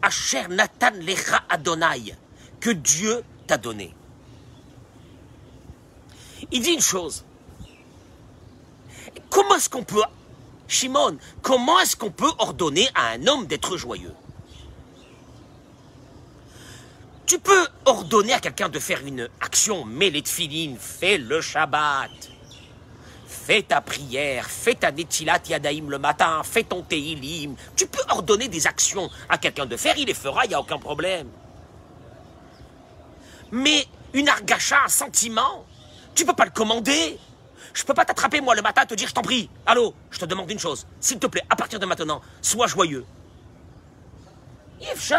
Asher 0.00 0.48
Nathan 0.48 0.92
Lecha 0.94 1.42
Adonai, 1.50 2.16
que 2.58 2.70
Dieu 2.70 3.22
t'a 3.46 3.58
donné. 3.58 3.94
Il 6.50 6.62
dit 6.62 6.72
une 6.72 6.80
chose. 6.80 7.22
Comment 9.28 9.56
est-ce 9.56 9.68
qu'on 9.68 9.84
peut, 9.84 10.02
Shimon, 10.68 11.18
comment 11.42 11.78
est-ce 11.80 11.96
qu'on 11.96 12.10
peut 12.10 12.32
ordonner 12.38 12.88
à 12.94 13.08
un 13.10 13.26
homme 13.26 13.46
d'être 13.46 13.76
joyeux? 13.76 14.14
Tu 17.26 17.38
peux 17.40 17.66
ordonner 17.84 18.32
à 18.32 18.40
quelqu'un 18.40 18.68
de 18.68 18.78
faire 18.78 19.04
une 19.04 19.28
action, 19.40 19.84
mets 19.84 20.10
les 20.10 20.22
fais 20.22 21.18
le 21.18 21.40
Shabbat. 21.40 22.10
Fais 23.26 23.62
ta 23.62 23.80
prière, 23.80 24.46
fais 24.48 24.74
ta 24.74 24.92
Netilat 24.92 25.40
Yadaim 25.48 25.88
le 25.88 25.98
matin, 25.98 26.42
fais 26.44 26.62
ton 26.62 26.82
Teilim. 26.82 27.56
Tu 27.76 27.86
peux 27.86 28.02
ordonner 28.08 28.48
des 28.48 28.66
actions 28.66 29.10
à 29.28 29.38
quelqu'un 29.38 29.66
de 29.66 29.76
faire, 29.76 29.96
il 29.98 30.06
les 30.06 30.14
fera, 30.14 30.44
il 30.44 30.48
n'y 30.48 30.54
a 30.54 30.60
aucun 30.60 30.78
problème. 30.78 31.28
Mais 33.52 33.86
une 34.14 34.28
argacha, 34.28 34.84
un 34.84 34.88
sentiment, 34.88 35.64
tu 36.14 36.24
peux 36.24 36.32
pas 36.32 36.44
le 36.44 36.50
commander. 36.50 37.18
Je 37.76 37.84
peux 37.84 37.92
pas 37.92 38.06
t'attraper 38.06 38.40
moi 38.40 38.54
le 38.54 38.62
matin 38.62 38.82
et 38.84 38.86
te 38.86 38.94
dire 38.94 39.06
je 39.06 39.12
t'en 39.12 39.20
prie. 39.20 39.50
Allô, 39.66 39.94
je 40.10 40.18
te 40.18 40.24
demande 40.24 40.50
une 40.50 40.58
chose. 40.58 40.86
S'il 40.98 41.18
te 41.18 41.26
plaît, 41.26 41.44
à 41.50 41.56
partir 41.56 41.78
de 41.78 41.84
maintenant, 41.84 42.22
sois 42.40 42.66
joyeux. 42.66 43.04
Yves 44.80 45.14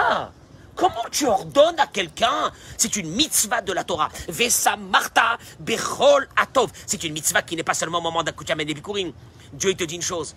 Comment 0.76 1.06
tu 1.12 1.28
ordonnes 1.28 1.80
à 1.80 1.86
quelqu'un? 1.86 2.52
C'est 2.78 2.96
une 2.96 3.10
mitzvah 3.12 3.62
de 3.62 3.74
la 3.74 3.84
Torah. 3.84 4.10
Vesa 4.28 4.76
Marta 4.76 5.38
Bechol 5.60 6.28
Atov. 6.36 6.72
C'est 6.88 7.04
une 7.04 7.14
mitzvah 7.14 7.44
qui 7.44 7.56
n'est 7.56 7.64
pas 7.64 7.76
seulement 7.76 8.00
au 8.00 8.02
moment 8.02 8.24
d'Akutyamen 8.24 8.68
et 8.68 8.74
Bikurim. 8.74 9.14
Dieu 9.54 9.76
te 9.76 9.84
dit 9.84 9.96
une 9.96 10.02
chose. 10.02 10.36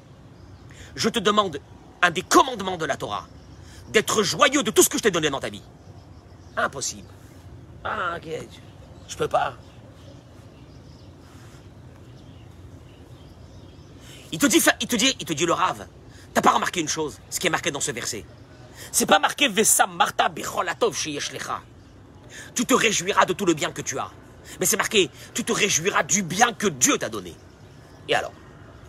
Je 0.94 1.08
te 1.08 1.18
demande 1.18 1.58
un 2.02 2.10
des 2.10 2.22
commandements 2.22 2.76
de 2.76 2.84
la 2.84 2.98
Torah. 2.98 3.26
D'être 3.88 4.22
joyeux 4.22 4.62
de 4.62 4.70
tout 4.70 4.82
ce 4.82 4.90
que 4.90 4.98
je 4.98 5.04
t'ai 5.04 5.10
donné 5.10 5.30
dans 5.30 5.40
ta 5.40 5.48
vie. 5.48 5.62
Impossible. 6.56 7.08
Ah, 7.82 8.16
ok. 8.18 8.28
Je 9.08 9.16
peux 9.16 9.28
pas. 9.28 9.54
Il 14.32 14.38
te 14.38 14.46
dit, 14.46 14.62
il 14.80 14.86
te 14.86 14.96
dit, 14.96 15.16
il 15.18 15.26
te 15.26 15.32
dit 15.32 15.46
le 15.46 15.52
rave. 15.52 15.86
T'as 16.34 16.42
pas 16.42 16.52
remarqué 16.52 16.80
une 16.80 16.88
chose, 16.88 17.18
ce 17.30 17.40
qui 17.40 17.48
est 17.48 17.50
marqué 17.50 17.70
dans 17.70 17.80
ce 17.80 17.90
verset. 17.90 18.24
C'est 18.92 19.06
pas 19.06 19.18
marqué 19.18 19.48
Vesam 19.48 19.94
Marta 19.94 20.28
Bicholatov 20.28 20.96
Tu 22.54 22.66
te 22.66 22.74
réjouiras 22.74 23.26
de 23.26 23.32
tout 23.32 23.46
le 23.46 23.54
bien 23.54 23.72
que 23.72 23.82
tu 23.82 23.98
as. 23.98 24.10
Mais 24.58 24.66
c'est 24.66 24.76
marqué 24.76 25.10
Tu 25.34 25.44
te 25.44 25.52
réjouiras 25.52 26.02
du 26.02 26.22
bien 26.22 26.52
que 26.52 26.68
Dieu 26.68 26.98
t'a 26.98 27.08
donné. 27.08 27.34
Et 28.08 28.14
alors? 28.14 28.32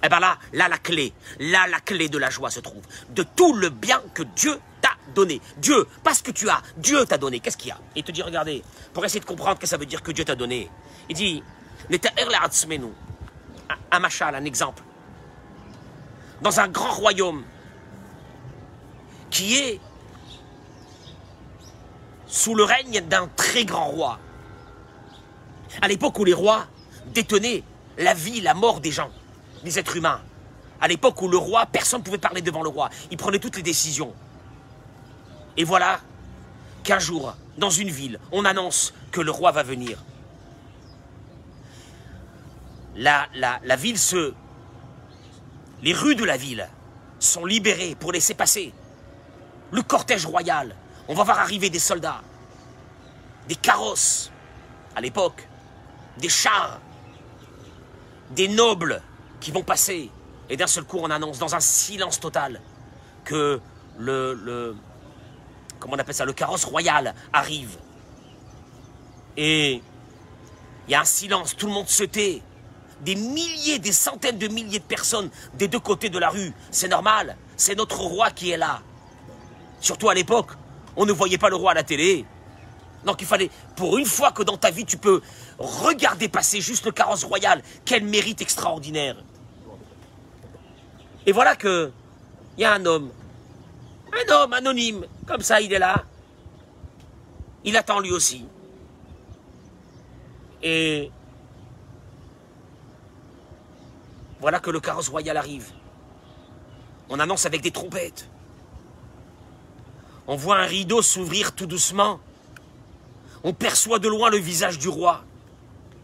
Eh 0.03 0.10
bien 0.10 0.19
là, 0.19 0.38
là 0.53 0.67
la 0.67 0.79
clé, 0.79 1.13
là 1.39 1.67
la 1.67 1.79
clé 1.79 2.10
de 2.10 2.17
la 2.17 2.29
joie 2.29 2.50
se 2.50 2.60
trouve. 2.60 2.81
De 3.10 3.24
tout 3.24 3.53
le 3.53 3.69
bien 3.69 4.01
que 4.13 4.24
Dieu 4.24 4.60
t'a 4.81 4.95
donné. 5.13 5.39
Dieu, 5.57 5.88
parce 6.03 6.21
que 6.21 6.31
tu 6.31 6.50
as, 6.50 6.62
Dieu 6.77 7.05
t'a 7.05 7.17
donné. 7.19 7.39
Qu'est-ce 7.39 7.57
qu'il 7.57 7.69
y 7.69 7.71
a? 7.71 7.77
Il 7.95 8.03
te 8.03 8.12
dit 8.12 8.24
Regardez, 8.24 8.63
pour 8.93 9.05
essayer 9.05 9.19
de 9.19 9.25
comprendre 9.25 9.57
ce 9.57 9.62
que 9.62 9.67
ça 9.67 9.77
veut 9.77 9.86
dire 9.86 10.01
que 10.01 10.12
Dieu 10.12 10.25
t'a 10.25 10.36
donné. 10.36 10.69
Il 11.10 11.15
dit 11.15 11.43
un 13.91 14.00
machal, 14.00 14.36
un 14.36 14.45
exemple. 14.45 14.83
Dans 16.41 16.60
un 16.60 16.67
grand 16.67 16.91
royaume 16.91 17.43
qui 19.29 19.57
est 19.57 19.79
sous 22.27 22.55
le 22.55 22.63
règne 22.63 23.01
d'un 23.01 23.27
très 23.36 23.65
grand 23.65 23.86
roi. 23.86 24.19
À 25.81 25.88
l'époque 25.88 26.17
où 26.19 26.25
les 26.25 26.33
rois 26.33 26.65
détenaient 27.13 27.63
la 27.98 28.13
vie, 28.13 28.41
la 28.41 28.53
mort 28.53 28.79
des 28.79 28.91
gens, 28.91 29.12
des 29.63 29.79
êtres 29.79 29.98
humains. 29.98 30.21
À 30.79 30.88
l'époque 30.88 31.21
où 31.21 31.27
le 31.27 31.38
roi, 31.38 31.65
personne 31.65 32.00
ne 32.00 32.05
pouvait 32.05 32.17
parler 32.17 32.41
devant 32.41 32.63
le 32.63 32.69
roi. 32.69 32.89
Il 33.12 33.17
prenait 33.17 33.39
toutes 33.39 33.57
les 33.57 33.63
décisions. 33.63 34.13
Et 35.57 35.63
voilà 35.63 36.00
qu'un 36.83 37.00
jour, 37.00 37.36
dans 37.57 37.69
une 37.69 37.89
ville, 37.89 38.19
on 38.31 38.45
annonce 38.45 38.93
que 39.12 39.21
le 39.21 39.29
roi 39.29 39.51
va 39.51 39.62
venir. 39.63 40.00
La, 42.95 43.27
la, 43.36 43.60
la 43.63 43.75
ville 43.75 44.00
se... 44.00 44.33
Les 45.81 45.93
rues 45.93 46.15
de 46.15 46.23
la 46.23 46.38
ville 46.38 46.67
sont 47.19 47.45
libérées 47.45 47.95
pour 47.95 48.11
laisser 48.11 48.33
passer 48.33 48.73
le 49.71 49.81
cortège 49.81 50.25
royal, 50.25 50.75
on 51.07 51.15
va 51.15 51.23
voir 51.23 51.39
arriver 51.39 51.69
des 51.69 51.79
soldats, 51.79 52.21
des 53.47 53.55
carrosses, 53.55 54.31
à 54.95 55.01
l'époque, 55.01 55.47
des 56.17 56.29
chars, 56.29 56.79
des 58.31 58.50
nobles 58.50 59.01
qui 59.39 59.51
vont 59.51 59.63
passer. 59.63 60.11
Et 60.50 60.57
d'un 60.57 60.67
seul 60.67 60.83
coup, 60.83 60.97
on 61.00 61.09
annonce 61.09 61.39
dans 61.39 61.55
un 61.55 61.61
silence 61.61 62.19
total 62.19 62.61
que 63.23 63.61
le, 63.97 64.75
comment 65.79 65.95
on 65.95 66.00
appelle 66.00 66.15
ça, 66.15 66.25
le 66.25 66.33
carrosse 66.33 66.65
royal 66.65 67.15
arrive. 67.31 67.77
Et 69.38 69.81
il 70.88 70.91
y 70.91 70.95
a 70.95 71.01
un 71.01 71.05
silence, 71.05 71.55
tout 71.55 71.67
le 71.67 71.73
monde 71.73 71.88
se 71.88 72.03
tait. 72.03 72.41
Des 73.01 73.15
milliers, 73.15 73.79
des 73.79 73.91
centaines 73.91 74.38
de 74.38 74.48
milliers 74.48 74.79
de 74.79 74.84
personnes 74.84 75.29
des 75.55 75.67
deux 75.67 75.79
côtés 75.79 76.10
de 76.10 76.20
la 76.20 76.29
rue. 76.29 76.53
C'est 76.70 76.88
normal, 76.88 77.36
c'est 77.58 77.75
notre 77.75 78.00
roi 78.00 78.31
qui 78.31 78.51
est 78.51 78.58
là. 78.58 78.81
Surtout 79.79 80.10
à 80.10 80.13
l'époque, 80.13 80.51
on 80.96 81.05
ne 81.05 81.12
voyait 81.12 81.38
pas 81.39 81.50
le 81.50 81.55
roi 81.55 81.72
à 81.72 81.74
la 81.74 81.84
télé. 81.84 82.25
Donc 83.05 83.22
il 83.22 83.27
fallait, 83.27 83.50
pour 83.75 83.98
une 83.98 84.05
fois 84.05 84.31
que 84.31 84.43
dans 84.43 84.58
ta 84.58 84.70
vie 84.70 84.86
tu 84.86 84.98
peux 84.98 85.22
regarder 85.58 86.29
passer 86.29 86.62
juste 86.62 86.86
le 86.86 86.91
carrosse 86.91 87.24
royal, 87.24 87.63
quel 87.86 88.03
mérite 88.03 88.41
extraordinaire. 88.41 89.15
Et 91.25 91.31
voilà 91.31 91.55
que 91.55 91.91
il 92.58 92.62
y 92.62 92.65
a 92.65 92.74
un 92.74 92.86
homme, 92.86 93.12
un 94.13 94.34
homme 94.34 94.53
anonyme, 94.53 95.05
comme 95.25 95.41
ça 95.41 95.62
il 95.62 95.74
est 95.74 95.79
là. 95.79 96.03
Il 97.63 97.77
attend 97.77 98.00
lui 98.00 98.12
aussi. 98.12 98.46
Et 100.63 101.12
voilà 104.41 104.60
que 104.60 104.71
le 104.71 104.79
carrosse 104.79 105.07
royal 105.07 105.38
arrive. 105.38 105.71
On 107.10 107.19
annonce 107.19 107.45
avec 107.45 107.62
des 107.62 107.71
trompettes. 107.71 108.27
On 110.27 110.36
voit 110.36 110.57
un 110.57 110.65
rideau 110.65 111.03
s'ouvrir 111.03 111.53
tout 111.53 111.67
doucement. 111.67 112.19
On 113.43 113.53
perçoit 113.53 114.00
de 114.00 114.07
loin 114.07 114.31
le 114.31 114.38
visage 114.38 114.79
du 114.79 114.89
roi. 114.89 115.24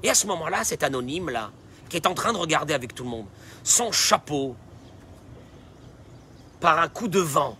Et 0.03 0.09
à 0.09 0.13
ce 0.13 0.27
moment-là, 0.27 0.63
cet 0.63 0.83
anonyme-là, 0.83 1.51
qui 1.89 1.97
est 1.97 2.05
en 2.05 2.13
train 2.13 2.31
de 2.31 2.37
regarder 2.37 2.75
avec 2.75 2.93
tout 2.93 3.03
le 3.03 3.09
monde, 3.09 3.25
son 3.63 3.91
chapeau, 3.91 4.55
par 6.59 6.79
un 6.79 6.89
coup 6.89 7.07
de 7.07 7.19
vent, 7.19 7.57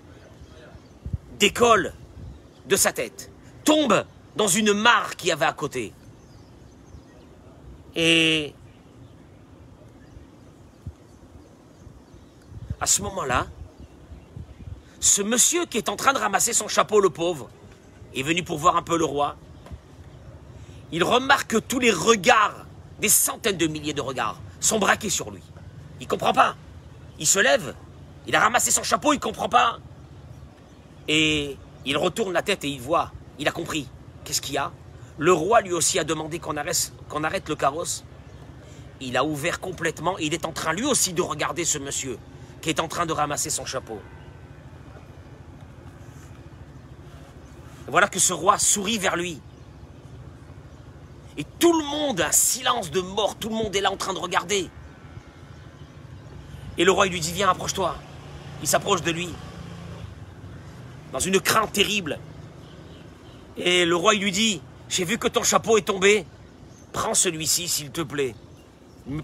décolle 1.39 1.93
de 2.67 2.75
sa 2.75 2.91
tête, 2.91 3.31
tombe 3.63 4.05
dans 4.36 4.48
une 4.48 4.74
mare 4.74 5.15
qu'il 5.15 5.29
y 5.29 5.31
avait 5.31 5.46
à 5.46 5.53
côté. 5.53 5.93
Et 7.96 8.53
à 12.79 12.86
ce 12.86 13.01
moment-là, 13.01 13.48
ce 15.00 15.22
monsieur 15.22 15.65
qui 15.65 15.77
est 15.77 15.89
en 15.89 15.96
train 15.96 16.13
de 16.13 16.19
ramasser 16.19 16.53
son 16.53 16.67
chapeau, 16.67 17.00
le 17.00 17.10
pauvre, 17.10 17.50
est 18.15 18.24
venu 18.24 18.43
pour 18.43 18.57
voir 18.57 18.75
un 18.75 18.81
peu 18.81 18.98
le 18.98 19.05
roi. 19.05 19.36
Il 20.91 21.03
remarque 21.03 21.51
que 21.51 21.57
tous 21.57 21.79
les 21.79 21.91
regards, 21.91 22.65
des 23.00 23.10
centaines 23.10 23.57
de 23.57 23.67
milliers 23.67 23.93
de 23.93 24.01
regards, 24.01 24.39
sont 24.60 24.79
braqués 24.79 25.10
sur 25.10 25.31
lui. 25.31 25.41
Il 26.00 26.07
comprend 26.07 26.34
pas. 26.34 26.55
Il 27.19 27.27
se 27.27 27.39
lève, 27.39 27.75
il 28.27 28.36
a 28.36 28.39
ramassé 28.39 28.72
son 28.72 28.84
chapeau, 28.84 29.13
il 29.13 29.19
comprend 29.19 29.50
pas. 29.50 29.79
Et 31.07 31.57
il 31.86 31.98
retourne 31.98 32.34
la 32.34 32.41
tête 32.41 32.63
et 32.63 32.69
il 32.69 32.81
voit, 32.81 33.12
il 33.39 33.48
a 33.48 33.51
compris. 33.51 33.88
Qu'est-ce 34.24 34.41
qu'il 34.41 34.55
y 34.55 34.57
a? 34.57 34.72
Le 35.17 35.34
roi 35.34 35.62
lui 35.62 35.74
aussi 35.74 35.98
a 36.00 36.03
demandé 36.03 36.38
qu'on 36.39 36.57
arrête, 36.57 36.91
arrête 37.24 37.50
le 37.50 37.55
carrosse. 37.55 38.03
Il 39.00 39.15
a 39.17 39.24
ouvert 39.24 39.60
complètement 39.60 40.17
il 40.17 40.34
est 40.34 40.46
en 40.46 40.51
train 40.51 40.74
lui 40.74 40.86
aussi 40.86 41.13
de 41.13 41.22
regarder 41.22 41.65
ce 41.65 41.77
monsieur 41.77 42.17
qui 42.62 42.70
est 42.70 42.80
en 42.80 42.88
train 42.88 43.06
de 43.06 43.14
ramasser 43.14 43.50
son 43.50 43.66
chapeau. 43.66 44.00
voilà 47.88 48.08
que 48.08 48.20
ce 48.20 48.34
roi 48.34 48.58
sourit 48.58 48.98
vers 48.98 49.16
lui. 49.16 49.40
Et 51.38 51.46
tout 51.60 51.78
le 51.78 51.86
monde, 51.86 52.22
un 52.22 52.32
silence 52.32 52.92
de 52.92 53.00
mort, 53.00 53.36
tout 53.36 53.50
le 53.50 53.56
monde 53.56 53.76
est 53.76 53.82
là 53.82 53.92
en 53.92 53.98
train 53.98 54.14
de 54.14 54.20
regarder. 54.20 54.70
Et 56.78 56.84
le 56.84 56.92
roi 56.92 57.08
il 57.08 57.14
lui 57.14 57.20
dit, 57.20 57.32
viens, 57.32 57.50
approche-toi. 57.50 57.96
Il 58.62 58.68
s'approche 58.68 59.04
de 59.04 59.12
lui, 59.12 59.30
dans 61.14 61.20
une 61.20 61.40
crainte 61.40 61.72
terrible. 61.72 62.20
Et 63.56 63.86
le 63.86 63.96
roi 63.96 64.16
il 64.16 64.22
lui 64.22 64.32
dit, 64.32 64.62
j'ai 64.90 65.06
vu 65.06 65.18
que 65.18 65.28
ton 65.28 65.44
chapeau 65.44 65.78
est 65.78 65.84
tombé, 65.84 66.26
prends 66.92 67.14
celui-ci 67.14 67.68
s'il 67.68 67.92
te 67.92 68.02
plaît. 68.02 68.36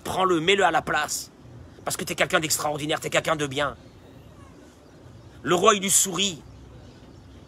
Prends-le, 0.04 0.40
mets-le 0.40 0.63
à 0.63 0.72
la 0.72 0.82
place. 0.82 1.32
Parce 1.86 1.98
que 1.98 2.04
tu 2.04 2.13
es 2.13 2.16
quelqu'un 2.16 2.40
d'extraordinaire, 2.40 3.00
tu 3.00 3.08
es 3.08 3.10
quelqu'un 3.10 3.36
de 3.36 3.48
bien. 3.48 3.75
Le 5.42 5.56
roi 5.56 5.75
il 5.75 5.82
lui 5.82 5.92
sourit. 5.92 6.42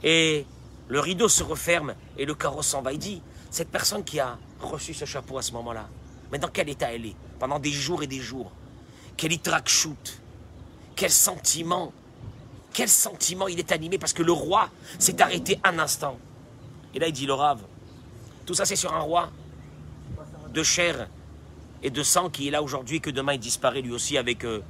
Et 0.03 0.45
le 0.87 0.99
rideau 0.99 1.27
se 1.27 1.43
referme 1.43 1.95
et 2.17 2.25
le 2.25 2.35
carrosse 2.35 2.67
s'en 2.67 2.81
va. 2.81 2.93
Il 2.93 2.99
dit, 2.99 3.21
cette 3.49 3.69
personne 3.69 4.03
qui 4.03 4.19
a 4.19 4.37
reçu 4.59 4.93
ce 4.93 5.05
chapeau 5.05 5.37
à 5.37 5.41
ce 5.41 5.51
moment-là, 5.53 5.87
mais 6.31 6.37
dans 6.37 6.49
quel 6.49 6.69
état 6.69 6.93
elle 6.93 7.05
est 7.05 7.15
Pendant 7.39 7.59
des 7.59 7.71
jours 7.71 8.03
et 8.03 8.07
des 8.07 8.19
jours? 8.19 8.51
Quel 9.17 9.31
shoot 9.65 10.21
Quel 10.95 11.09
sentiment 11.09 11.93
Quel 12.73 12.89
sentiment 12.89 13.47
il 13.47 13.59
est 13.59 13.71
animé 13.71 13.97
parce 13.97 14.13
que 14.13 14.23
le 14.23 14.33
roi 14.33 14.69
s'est 14.99 15.21
arrêté 15.21 15.59
un 15.63 15.79
instant. 15.79 16.17
Et 16.93 16.99
là 16.99 17.07
il 17.07 17.13
dit, 17.13 17.25
le 17.25 17.33
rave, 17.33 17.61
tout 18.45 18.53
ça 18.53 18.65
c'est 18.65 18.75
sur 18.75 18.93
un 18.93 18.99
roi 18.99 19.31
de 20.53 20.63
chair 20.63 21.07
et 21.85 21.91
de 21.91 22.01
sang 22.01 22.31
qui 22.31 22.47
est 22.47 22.51
là 22.51 22.63
aujourd'hui 22.63 22.99
que 22.99 23.11
demain 23.11 23.33
il 23.33 23.39
disparaît 23.39 23.81
lui 23.81 23.93
aussi 23.93 24.17
avec, 24.17 24.43
euh, 24.43 24.63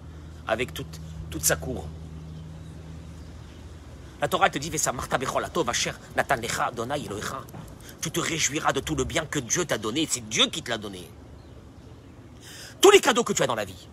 avec 0.50 0.74
toute, 0.74 1.00
sa 1.40 1.56
cour. 1.56 1.88
La 4.22 4.28
Torah 4.28 4.50
te 4.50 4.58
dit, 4.58 4.70
tu 8.02 8.12
te 8.12 8.20
réjouiras 8.20 8.74
de 8.74 8.80
tout 8.82 8.96
le 8.96 9.04
bien 9.06 9.26
que 9.26 9.40
Dieu 9.40 9.66
t'a 9.66 9.78
donné. 9.78 10.08
C'est 10.10 10.28
Dieu 10.28 10.48
qui 10.48 10.62
te 10.62 10.70
l'a 10.70 10.78
donné. 10.78 11.10
Tous 12.82 12.92
les 12.92 13.00
cadeaux 13.00 13.24
que 13.24 13.34
tu 13.34 13.44
as 13.44 13.48
dans 13.48 13.56
la 13.56 13.66
vie, 13.66 13.88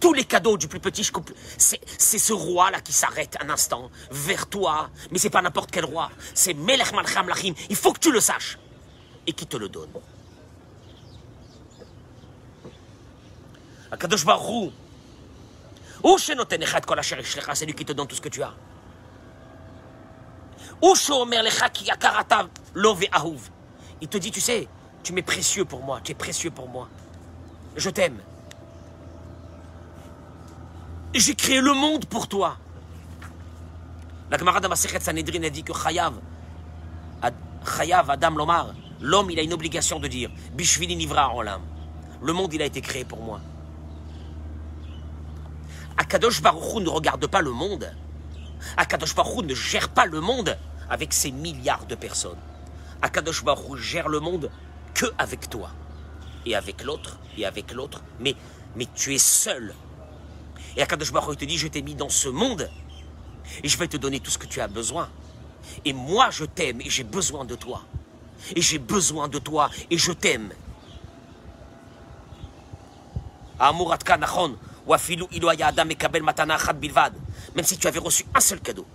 tous 0.00 0.14
les 0.14 0.24
cadeaux 0.24 0.56
du 0.56 0.68
plus 0.68 0.80
petit, 0.80 1.10
c'est 1.58 2.18
ce 2.18 2.32
roi-là 2.32 2.80
qui 2.80 2.92
s'arrête 2.92 3.36
un 3.42 3.50
instant 3.50 3.90
vers 4.10 4.46
toi. 4.46 4.90
Mais 5.10 5.18
c'est 5.18 5.30
pas 5.30 5.42
n'importe 5.42 5.70
quel 5.70 5.84
roi. 5.84 6.10
C'est 6.34 6.54
Melech 6.54 6.92
Malcham 6.92 7.28
Lachim. 7.28 7.54
Il 7.68 7.76
faut 7.76 7.92
que 7.92 8.00
tu 8.00 8.12
le 8.12 8.20
saches. 8.20 8.58
Et 9.26 9.32
qui 9.32 9.46
te 9.46 9.58
le 9.58 9.68
donne. 9.68 9.90
Akadosh 13.90 14.24
Baruch 14.24 14.72
c'est 17.54 17.66
lui 17.66 17.74
qui 17.74 17.84
te 17.84 17.92
donne 17.92 18.06
tout 18.06 18.16
ce 18.16 18.20
que 18.20 18.28
tu 18.28 18.42
as. 18.42 18.54
Il 24.00 24.08
te 24.08 24.18
dit, 24.18 24.30
tu 24.30 24.40
sais, 24.40 24.68
tu 25.02 25.12
m'es 25.12 25.22
précieux 25.22 25.64
pour 25.64 25.82
moi, 25.82 26.00
tu 26.02 26.12
es 26.12 26.14
précieux 26.14 26.50
pour 26.50 26.68
moi. 26.68 26.88
Je 27.76 27.90
t'aime. 27.90 28.18
J'ai 31.14 31.34
créé 31.34 31.60
le 31.60 31.74
monde 31.74 32.04
pour 32.04 32.28
toi. 32.28 32.56
La 34.30 34.36
camarade 34.36 34.66
Masechet 34.68 35.00
Sanhedrin 35.00 35.42
a 35.42 35.50
dit 35.50 35.64
que 35.64 35.72
Chayav, 35.72 36.14
Chayav 37.76 38.10
Adam 38.10 38.30
Lomar, 38.30 38.74
l'homme 39.00 39.30
il 39.30 39.38
a 39.38 39.42
une 39.42 39.54
obligation 39.54 39.98
de 39.98 40.06
dire 40.06 40.30
Bishvili 40.52 40.94
Nivra 40.96 41.34
Olam. 41.34 41.62
Le 42.22 42.32
monde 42.32 42.52
il 42.52 42.62
a 42.62 42.66
été 42.66 42.80
créé 42.80 43.04
pour 43.04 43.20
moi. 43.20 43.40
Akadosh 45.98 46.40
Baruch 46.40 46.76
ne 46.76 46.88
regarde 46.88 47.26
pas 47.26 47.42
le 47.42 47.50
monde. 47.50 47.92
Akadosh 48.76 49.14
Baruch 49.16 49.44
ne 49.44 49.54
gère 49.54 49.88
pas 49.88 50.06
le 50.06 50.20
monde 50.20 50.56
avec 50.88 51.12
ses 51.12 51.32
milliards 51.32 51.86
de 51.86 51.96
personnes. 51.96 52.38
Akadosh 53.02 53.44
Baruch 53.44 53.78
gère 53.78 54.08
le 54.08 54.20
monde 54.20 54.50
que 54.94 55.06
avec 55.18 55.50
toi. 55.50 55.70
Et 56.46 56.54
avec 56.54 56.84
l'autre, 56.84 57.18
et 57.36 57.44
avec 57.44 57.72
l'autre. 57.72 58.02
Mais, 58.20 58.36
tu 58.94 59.12
es 59.12 59.18
seul. 59.18 59.74
Et 60.76 60.82
Akadosh 60.82 61.12
Baruch 61.12 61.38
te 61.38 61.44
dit, 61.44 61.58
je 61.58 61.66
t'ai 61.66 61.82
mis 61.82 61.96
dans 61.96 62.08
ce 62.08 62.28
monde. 62.28 62.70
Et 63.64 63.68
je 63.68 63.76
vais 63.76 63.88
te 63.88 63.96
donner 63.96 64.20
tout 64.20 64.30
ce 64.30 64.38
que 64.38 64.46
tu 64.46 64.60
as 64.60 64.68
besoin. 64.68 65.08
Et 65.84 65.92
moi, 65.92 66.30
je 66.30 66.44
t'aime 66.44 66.80
et 66.80 66.88
j'ai 66.88 67.04
besoin 67.04 67.44
de 67.44 67.56
toi. 67.56 67.82
Et 68.54 68.62
j'ai 68.62 68.78
besoin 68.78 69.26
de 69.26 69.40
toi 69.40 69.68
et 69.90 69.98
je 69.98 70.12
t'aime. 70.12 70.52
Même 77.54 77.64
si 77.64 77.78
tu 77.78 77.86
avais 77.86 77.98
reçu 77.98 78.24
un 78.34 78.40
seul 78.40 78.60
cadeau 78.60 78.86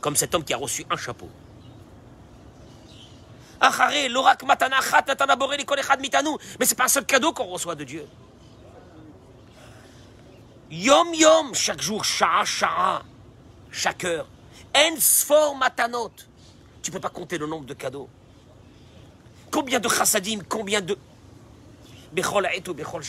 comme 0.00 0.16
cet 0.16 0.34
homme 0.34 0.44
qui 0.44 0.54
a 0.54 0.56
reçu 0.56 0.86
un 0.88 0.96
chapeau. 0.96 1.28
Mais 6.60 6.66
c'est 6.66 6.76
pas 6.76 6.84
un 6.84 6.88
seul 6.88 7.04
cadeau 7.04 7.32
qu'on 7.32 7.46
reçoit 7.46 7.74
de 7.74 7.84
Dieu. 7.84 8.06
Yom 10.70 11.14
yom, 11.14 11.54
chaque 11.54 11.80
jour, 11.80 12.04
chaque 12.04 14.04
heure. 14.04 14.26
Ensfor 14.76 15.56
matanot. 15.56 16.12
Tu 16.82 16.90
peux 16.90 17.00
pas 17.00 17.08
compter 17.08 17.38
le 17.38 17.46
nombre 17.46 17.66
de 17.66 17.74
cadeaux. 17.74 18.08
Combien 19.50 19.80
de 19.80 19.88
chassadim, 19.88 20.40
combien 20.48 20.80
de... 20.80 20.98
Bechol 22.12 22.48
bechol. 22.76 23.02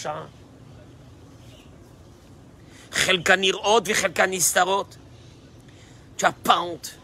Tu 6.18 6.26
as 6.26 6.32
pas 6.32 6.60
honte. 6.62 6.98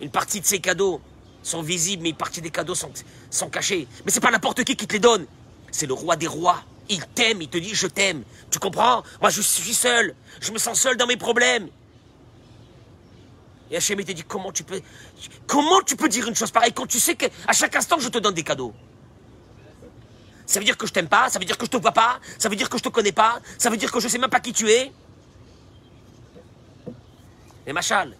Une 0.00 0.10
partie 0.10 0.40
de 0.40 0.46
ces 0.46 0.60
cadeaux 0.60 1.00
sont 1.42 1.62
visibles, 1.62 2.02
mais 2.02 2.10
une 2.10 2.16
partie 2.16 2.40
des 2.40 2.50
cadeaux 2.50 2.74
sont, 2.74 2.90
sont 3.30 3.48
cachés. 3.48 3.86
Mais 4.04 4.10
c'est 4.10 4.20
pas 4.20 4.30
n'importe 4.30 4.64
qui 4.64 4.76
qui 4.76 4.86
te 4.86 4.94
les 4.94 4.98
donne. 4.98 5.26
C'est 5.70 5.86
le 5.86 5.94
roi 5.94 6.16
des 6.16 6.26
rois. 6.26 6.62
Il 6.88 7.04
t'aime, 7.06 7.42
il 7.42 7.48
te 7.48 7.58
dit 7.58 7.74
je 7.74 7.86
t'aime. 7.86 8.22
Tu 8.50 8.58
comprends? 8.58 9.02
Moi 9.20 9.30
je 9.30 9.42
suis 9.42 9.74
seul. 9.74 10.14
Je 10.40 10.52
me 10.52 10.58
sens 10.58 10.80
seul 10.80 10.96
dans 10.96 11.06
mes 11.06 11.16
problèmes. 11.16 11.68
Et 13.70 13.76
Hachem 13.76 14.02
te 14.02 14.12
dit 14.12 14.22
comment 14.22 14.52
tu 14.52 14.62
peux 14.62 14.80
comment 15.46 15.82
tu 15.82 15.96
peux 15.96 16.08
dire 16.08 16.28
une 16.28 16.36
chose 16.36 16.50
pareille 16.50 16.72
quand 16.72 16.86
tu 16.86 17.00
sais 17.00 17.16
qu'à 17.16 17.28
chaque 17.52 17.74
instant 17.74 17.98
je 17.98 18.08
te 18.08 18.18
donne 18.18 18.34
des 18.34 18.44
cadeaux? 18.44 18.72
Ça 20.46 20.60
veut 20.60 20.64
dire 20.64 20.76
que 20.76 20.86
je 20.86 20.92
t'aime 20.92 21.08
pas, 21.08 21.28
ça 21.28 21.40
veut 21.40 21.44
dire 21.44 21.58
que 21.58 21.66
je 21.66 21.70
te 21.70 21.76
vois 21.76 21.90
pas, 21.90 22.20
ça 22.38 22.48
veut 22.48 22.54
dire 22.54 22.70
que 22.70 22.78
je 22.78 22.82
te 22.84 22.88
connais 22.88 23.10
pas, 23.10 23.40
ça 23.58 23.68
veut 23.68 23.76
dire 23.76 23.90
que 23.90 23.98
je 23.98 24.06
sais 24.06 24.18
même 24.18 24.30
pas 24.30 24.38
qui 24.38 24.52
tu 24.52 24.70
es. 24.70 24.92
Et 27.66 27.72
Machal, 27.72 28.16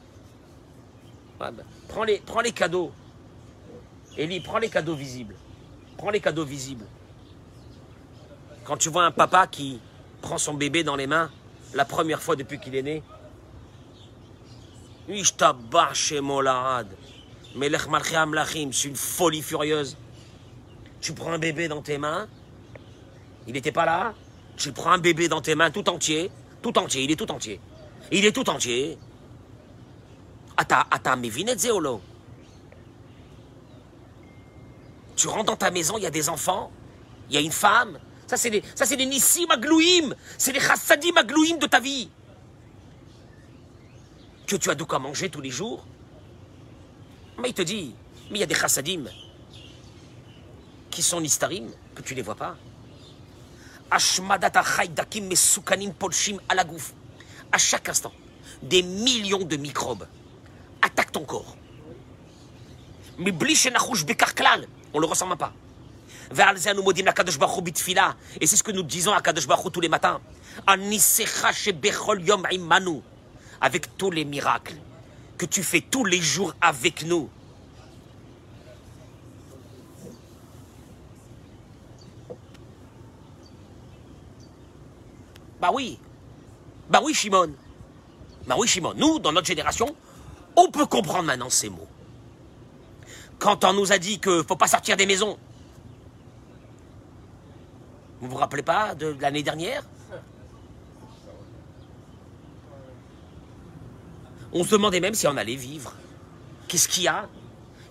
ben, 1.38 1.52
prends, 1.88 2.04
les, 2.04 2.18
prends 2.18 2.40
les 2.40 2.52
cadeaux. 2.52 2.92
Elie, 4.18 4.40
prends 4.40 4.59
les 4.59 4.68
cadeaux 4.68 4.94
visibles. 4.94 5.35
Prends 5.96 6.11
les 6.11 6.20
cadeaux 6.20 6.44
visibles. 6.44 6.87
Quand 8.64 8.76
tu 8.76 8.88
vois 8.88 9.04
un 9.04 9.12
papa 9.12 9.46
qui 9.46 9.80
prend 10.20 10.38
son 10.38 10.54
bébé 10.54 10.82
dans 10.82 10.96
les 10.96 11.06
mains, 11.06 11.30
la 11.74 11.85
première 11.85 12.20
fois 12.20 12.35
depuis 12.35 12.59
qu'il 12.59 12.74
est 12.74 12.82
né, 12.82 13.02
chez 15.92 16.20
Molarad. 16.20 16.88
Lachim, 17.54 18.72
c'est 18.72 18.88
une 18.88 18.96
folie 18.96 19.42
furieuse. 19.42 19.96
Tu 21.00 21.12
prends 21.12 21.32
un 21.32 21.38
bébé 21.38 21.68
dans 21.68 21.82
tes 21.82 21.98
mains, 21.98 22.26
il 23.46 23.52
n'était 23.52 23.72
pas 23.72 23.85
là, 23.85 24.14
tu 24.56 24.72
prends 24.72 24.90
un 24.90 24.98
bébé 24.98 25.28
dans 25.28 25.40
tes 25.40 25.54
mains 25.54 25.70
tout 25.70 25.88
entier, 25.88 26.30
tout 26.62 26.76
entier, 26.78 27.04
il 27.04 27.11
est 27.11 27.16
tout 27.16 27.30
entier. 27.30 27.61
Il 28.11 28.24
est 28.24 28.32
tout 28.32 28.48
entier. 28.50 28.98
אתה, 30.62 30.81
אתה 30.95 31.15
מבין 31.15 31.49
את 31.49 31.60
זה 31.60 31.69
או 31.69 31.81
לא? 31.81 31.99
Tu 35.15 35.27
rentres 35.27 35.45
dans 35.45 35.55
ta 35.55 35.69
maison, 35.69 35.97
il 35.97 36.03
y 36.03 36.07
a 36.07 36.10
des 36.10 36.29
enfants, 36.29 36.71
il 37.29 37.36
y 37.36 37.38
a 37.38 37.41
une 37.41 37.51
femme. 37.51 37.99
Ça, 38.25 38.38
c'est 38.38 38.49
des, 38.49 38.63
ça, 38.73 38.86
c'est 38.86 38.97
des 38.97 39.05
Nissim 39.05 39.51
Aglouim. 39.51 40.15
C'est 40.38 40.51
les 40.51 40.60
Chassadim 40.60 41.15
Aglouim 41.17 41.57
de 41.57 41.67
ta 41.67 41.79
vie. 41.79 42.10
Que 44.47 44.55
tu 44.55 44.69
as 44.69 44.75
de 44.75 44.84
quoi 44.84 44.99
manger 44.99 45.29
tous 45.29 45.41
les 45.41 45.49
jours. 45.51 45.86
Mais 47.39 47.49
il 47.49 47.53
te 47.53 47.62
dit, 47.62 47.93
mais 48.29 48.38
il 48.38 48.39
y 48.39 48.43
a 48.43 48.47
des 48.47 48.55
Chassadim 48.55 49.03
qui 50.89 51.03
sont 51.03 51.21
Nistarim, 51.21 51.69
que 51.93 52.01
tu 52.01 52.13
ne 52.13 52.17
les 52.17 52.23
vois 52.23 52.36
pas. 52.36 52.55
Ashmadata 53.91 54.63
Chaydakim 54.63 55.27
Mesukanim 55.27 55.93
Polshim 55.93 56.38
Alagouf. 56.49 56.93
À 57.51 57.57
chaque 57.57 57.89
instant, 57.89 58.13
des 58.63 58.81
millions 58.81 59.43
de 59.43 59.57
microbes 59.57 60.07
attaquent 60.07 60.24
corps. 61.24 61.57
Mais 63.18 63.33
on 64.92 64.98
le 64.98 65.07
ressent 65.07 65.26
même 65.26 65.38
pas. 65.38 65.52
Et 68.40 68.46
c'est 68.46 68.57
ce 68.57 68.62
que 68.62 68.72
nous 68.72 68.83
disons 68.83 69.12
à 69.12 69.20
Kadosh 69.20 69.46
Baruch 69.46 69.72
tous 69.72 69.81
les 69.81 69.88
matins. 69.88 70.20
Avec 73.61 73.96
tous 73.96 74.11
les 74.11 74.24
miracles 74.24 74.76
que 75.38 75.46
tu 75.46 75.62
fais 75.62 75.81
tous 75.81 76.05
les 76.05 76.20
jours 76.20 76.55
avec 76.61 77.05
nous. 77.05 77.31
Bah 85.61 85.70
oui, 85.72 85.98
bah 86.90 87.00
oui 87.02 87.14
Shimon, 87.14 87.55
bah 88.46 88.57
oui 88.59 88.68
Shimon. 88.68 88.92
Nous, 88.94 89.18
dans 89.18 89.33
notre 89.33 89.46
génération, 89.46 89.96
on 90.56 90.70
peut 90.70 90.86
comprendre 90.86 91.24
maintenant 91.24 91.50
ces 91.50 91.68
mots. 91.68 91.88
Quand 93.38 93.64
on 93.64 93.74
nous 93.74 93.92
a 93.92 93.98
dit 93.98 94.18
qu'il 94.18 94.32
ne 94.32 94.42
faut 94.42 94.56
pas 94.56 94.66
sortir 94.66 94.96
des 94.96 95.06
maisons, 95.06 95.38
vous 98.20 98.28
vous 98.28 98.36
rappelez 98.36 98.62
pas 98.62 98.94
de 98.94 99.14
l'année 99.20 99.42
dernière? 99.42 99.82
On 104.52 104.64
se 104.64 104.70
demandait 104.70 105.00
même 105.00 105.14
si 105.14 105.26
on 105.26 105.36
allait 105.36 105.54
vivre. 105.54 105.92
Qu'est-ce 106.66 106.88
qu'il 106.88 107.02
y 107.02 107.08
a? 107.08 107.28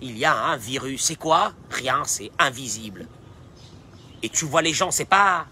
Il 0.01 0.17
y 0.17 0.25
a 0.25 0.35
un 0.35 0.57
virus. 0.57 1.03
C'est 1.03 1.15
quoi? 1.15 1.53
Rien, 1.69 2.03
c'est 2.05 2.31
invisible. 2.39 3.07
Et 4.23 4.29
tu 4.29 4.45
vois 4.45 4.63
les 4.63 4.73
gens, 4.73 4.89
c'est 4.89 5.05
pas. 5.05 5.45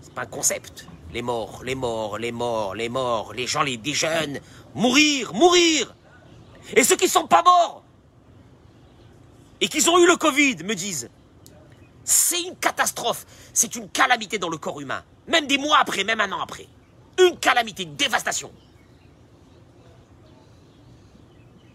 C'est 0.00 0.14
pas 0.14 0.22
un 0.22 0.26
concept. 0.26 0.86
Les 1.12 1.20
morts, 1.20 1.62
les 1.64 1.74
morts, 1.74 2.16
les 2.16 2.32
morts, 2.32 2.74
les 2.74 2.88
morts, 2.88 3.34
les 3.34 3.46
gens, 3.46 3.62
les 3.62 3.76
des 3.76 3.92
jeunes. 3.92 4.40
Mourir, 4.74 5.34
mourir 5.34 5.94
Et 6.74 6.84
ceux 6.84 6.96
qui 6.96 7.08
sont 7.08 7.26
pas 7.26 7.42
morts 7.42 7.82
et 9.60 9.68
qui 9.68 9.86
ont 9.88 9.98
eu 9.98 10.06
le 10.06 10.16
Covid 10.16 10.56
me 10.64 10.74
disent 10.74 11.10
c'est 12.04 12.40
une 12.42 12.56
catastrophe, 12.56 13.26
c'est 13.52 13.74
une 13.76 13.88
calamité 13.90 14.38
dans 14.38 14.48
le 14.48 14.56
corps 14.56 14.80
humain. 14.80 15.02
Même 15.26 15.46
des 15.46 15.58
mois 15.58 15.78
après, 15.78 16.04
même 16.04 16.20
un 16.20 16.32
an 16.32 16.40
après. 16.40 16.66
Une 17.18 17.38
calamité, 17.38 17.82
une 17.82 17.96
dévastation. 17.96 18.50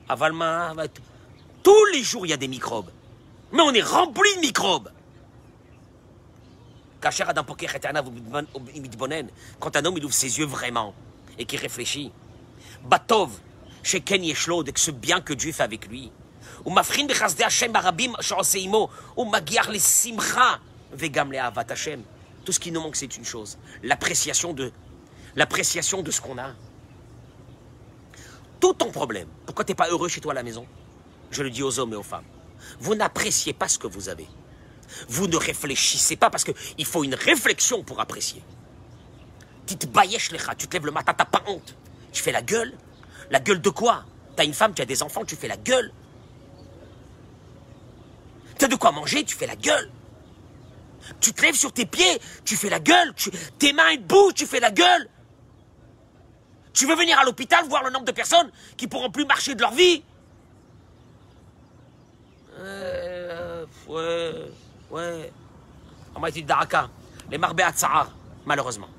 Avalma, 0.09 0.73
tous 1.61 1.85
les 1.93 2.01
jours 2.01 2.25
il 2.25 2.29
y 2.29 2.33
a 2.33 2.37
des 2.37 2.47
microbes. 2.47 2.89
Mais 3.51 3.61
on 3.61 3.71
est 3.73 3.83
rempli 3.83 4.35
de 4.35 4.41
microbes. 4.41 4.89
Quand 9.59 9.75
un 9.75 9.85
homme 9.85 9.97
il 9.97 10.05
ouvre 10.05 10.13
ses 10.13 10.39
yeux 10.39 10.45
vraiment 10.45 10.95
et 11.37 11.45
qu'il 11.45 11.59
réfléchit, 11.59 12.11
Batov, 12.85 13.31
chez 13.82 14.00
Ken 14.00 14.22
Yeshlod, 14.22 14.70
que 14.72 14.80
ce 14.80 14.90
bien 14.90 15.20
que 15.20 15.32
Dieu 15.32 15.52
fait 15.52 15.62
avec 15.62 15.86
lui, 15.88 16.10
הוא 16.64 16.76
מבחין 16.76 17.06
בחסדי 17.08 17.44
השם 17.44 17.76
הרבים 17.76 18.12
שעושה 18.20 18.58
עמו, 18.58 18.88
הוא 19.14 19.32
מגיח 19.32 19.68
לשמחה 19.68 20.56
וגם 20.92 21.32
לאהבת 21.32 21.70
השם. 21.70 22.00
Tout 22.44 22.52
ce 22.52 22.60
qui 22.60 22.72
nous 22.72 22.80
manque, 22.80 22.96
c'est 22.96 23.16
une 23.16 23.24
chose, 23.24 23.58
l'appréciation 23.82 24.54
de, 24.54 24.72
l'appréciation 25.36 26.02
de 26.02 26.10
ce 26.10 26.20
qu'on 26.20 26.38
a. 26.38 26.52
Tout 28.60 28.72
ton 28.72 28.90
problème, 28.90 29.28
pourquoi 29.44 29.64
tu 29.64 29.72
n'es 29.72 29.76
pas 29.76 29.88
heureux 29.88 30.08
chez 30.08 30.20
toi 30.20 30.32
à 30.32 30.34
la 30.34 30.42
maison 30.42 30.66
Je 31.30 31.42
le 31.42 31.50
dis 31.50 31.62
aux 31.62 31.78
hommes 31.78 31.92
et 31.92 31.96
aux 31.96 32.02
femmes. 32.02 32.24
Vous 32.80 32.94
n'appréciez 32.94 33.52
pas 33.52 33.68
ce 33.68 33.78
que 33.78 33.86
vous 33.86 34.08
avez. 34.08 34.26
Vous 35.08 35.26
ne 35.26 35.36
réfléchissez 35.36 36.16
pas 36.16 36.30
parce 36.30 36.44
qu'il 36.44 36.86
faut 36.86 37.04
une 37.04 37.14
réflexion 37.14 37.82
pour 37.82 38.00
apprécier. 38.00 38.42
Tu 39.66 39.76
te 39.76 39.86
bailleches 39.86 40.30
les 40.32 40.38
tu 40.56 40.66
te 40.66 40.72
lèves 40.74 40.86
le 40.86 40.92
matin, 40.92 41.12
t'as 41.12 41.26
pas 41.26 41.42
honte. 41.46 41.76
Tu 42.12 42.22
fais 42.22 42.32
la 42.32 42.42
gueule. 42.42 42.72
la 43.33 43.39
gueule 43.39 43.61
de 43.61 43.71
quoi? 43.71 44.05
T'as 44.35 44.45
une 44.45 44.53
femme, 44.53 44.75
tu 44.75 44.83
as 44.83 44.85
des 44.85 45.01
enfants, 45.01 45.25
tu 45.25 45.35
fais 45.35 45.47
la 45.47 45.57
gueule. 45.57 45.91
T'as 48.59 48.67
de 48.67 48.75
quoi 48.75 48.91
manger, 48.91 49.25
tu 49.25 49.35
fais 49.35 49.47
la 49.47 49.55
gueule. 49.55 49.89
Tu 51.19 51.33
te 51.33 51.41
lèves 51.41 51.55
sur 51.55 51.73
tes 51.73 51.87
pieds, 51.87 52.21
tu 52.45 52.55
fais 52.55 52.69
la 52.69 52.79
gueule. 52.79 53.11
tes 53.57 53.73
mains 53.73 53.97
bougent, 53.97 54.35
tu 54.35 54.45
fais 54.45 54.59
la 54.59 54.69
gueule. 54.69 55.09
Tu 56.73 56.85
veux 56.85 56.95
venir 56.95 57.17
à 57.17 57.23
l'hôpital 57.23 57.67
voir 57.67 57.83
le 57.83 57.89
nombre 57.89 58.05
de 58.05 58.11
personnes 58.11 58.51
qui 58.77 58.87
pourront 58.87 59.09
plus 59.09 59.25
marcher 59.25 59.55
de 59.55 59.61
leur 59.61 59.73
vie? 59.73 60.03
Euh, 62.59 63.65
Ouais, 63.87 64.51
ouais. 64.91 65.33
Les 67.31 67.37
marbé 67.39 67.63
Tsahar, 67.73 68.11
malheureusement. 68.45 68.89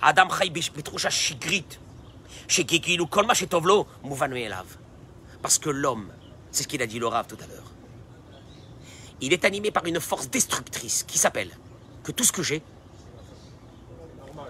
Adam 0.00 0.28
Chaybish, 0.30 0.70
Petrusha 0.70 1.10
Shigrit, 1.10 1.79
Shekikilu, 2.50 3.06
Kolma 3.06 3.32
Shetovlo, 3.34 3.86
Elav. 4.36 4.66
Parce 5.40 5.58
que 5.58 5.70
l'homme, 5.70 6.10
c'est 6.50 6.64
ce 6.64 6.68
qu'il 6.68 6.82
a 6.82 6.86
dit 6.86 6.98
le 6.98 7.06
Rav 7.06 7.26
tout 7.26 7.38
à 7.42 7.46
l'heure 7.46 7.70
il 9.20 9.32
est 9.32 9.44
animé 9.44 9.70
par 9.70 9.84
une 9.86 10.00
force 10.00 10.28
destructrice 10.28 11.02
qui 11.02 11.18
s'appelle 11.18 11.50
que 12.02 12.12
tout 12.12 12.24
ce 12.24 12.32
que 12.32 12.42
j'ai, 12.42 12.62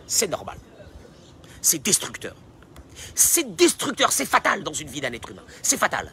c'est 0.06 0.28
normal. 0.28 0.58
C'est 1.60 1.82
destructeur. 1.82 2.34
C'est 3.14 3.56
destructeur, 3.56 4.12
c'est 4.12 4.26
fatal 4.26 4.62
dans 4.62 4.72
une 4.72 4.88
vie 4.88 5.00
d'un 5.00 5.12
être 5.12 5.30
humain. 5.30 5.42
C'est 5.62 5.76
fatal. 5.76 6.12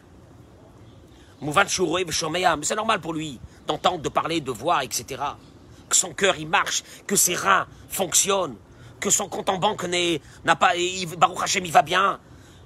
Mouvan 1.40 1.64
mais 2.02 2.64
c'est 2.64 2.74
normal 2.74 3.00
pour 3.00 3.14
lui 3.14 3.40
d'entendre, 3.66 3.98
de 3.98 4.08
parler, 4.08 4.40
de 4.40 4.50
voir, 4.50 4.82
etc. 4.82 5.22
Que 5.88 5.94
son 5.94 6.12
cœur 6.12 6.36
il 6.36 6.48
marche, 6.48 6.82
que 7.06 7.14
ses 7.14 7.36
reins 7.36 7.66
fonctionnent, 7.88 8.56
que 9.00 9.10
son 9.10 9.28
compte 9.28 9.48
en 9.48 9.58
banque 9.58 9.84
n'a 10.44 10.56
pas, 10.56 10.72
Baruch 11.16 11.42
Hashem 11.42 11.64
il 11.64 11.72
va 11.72 11.82
bien. 11.82 12.20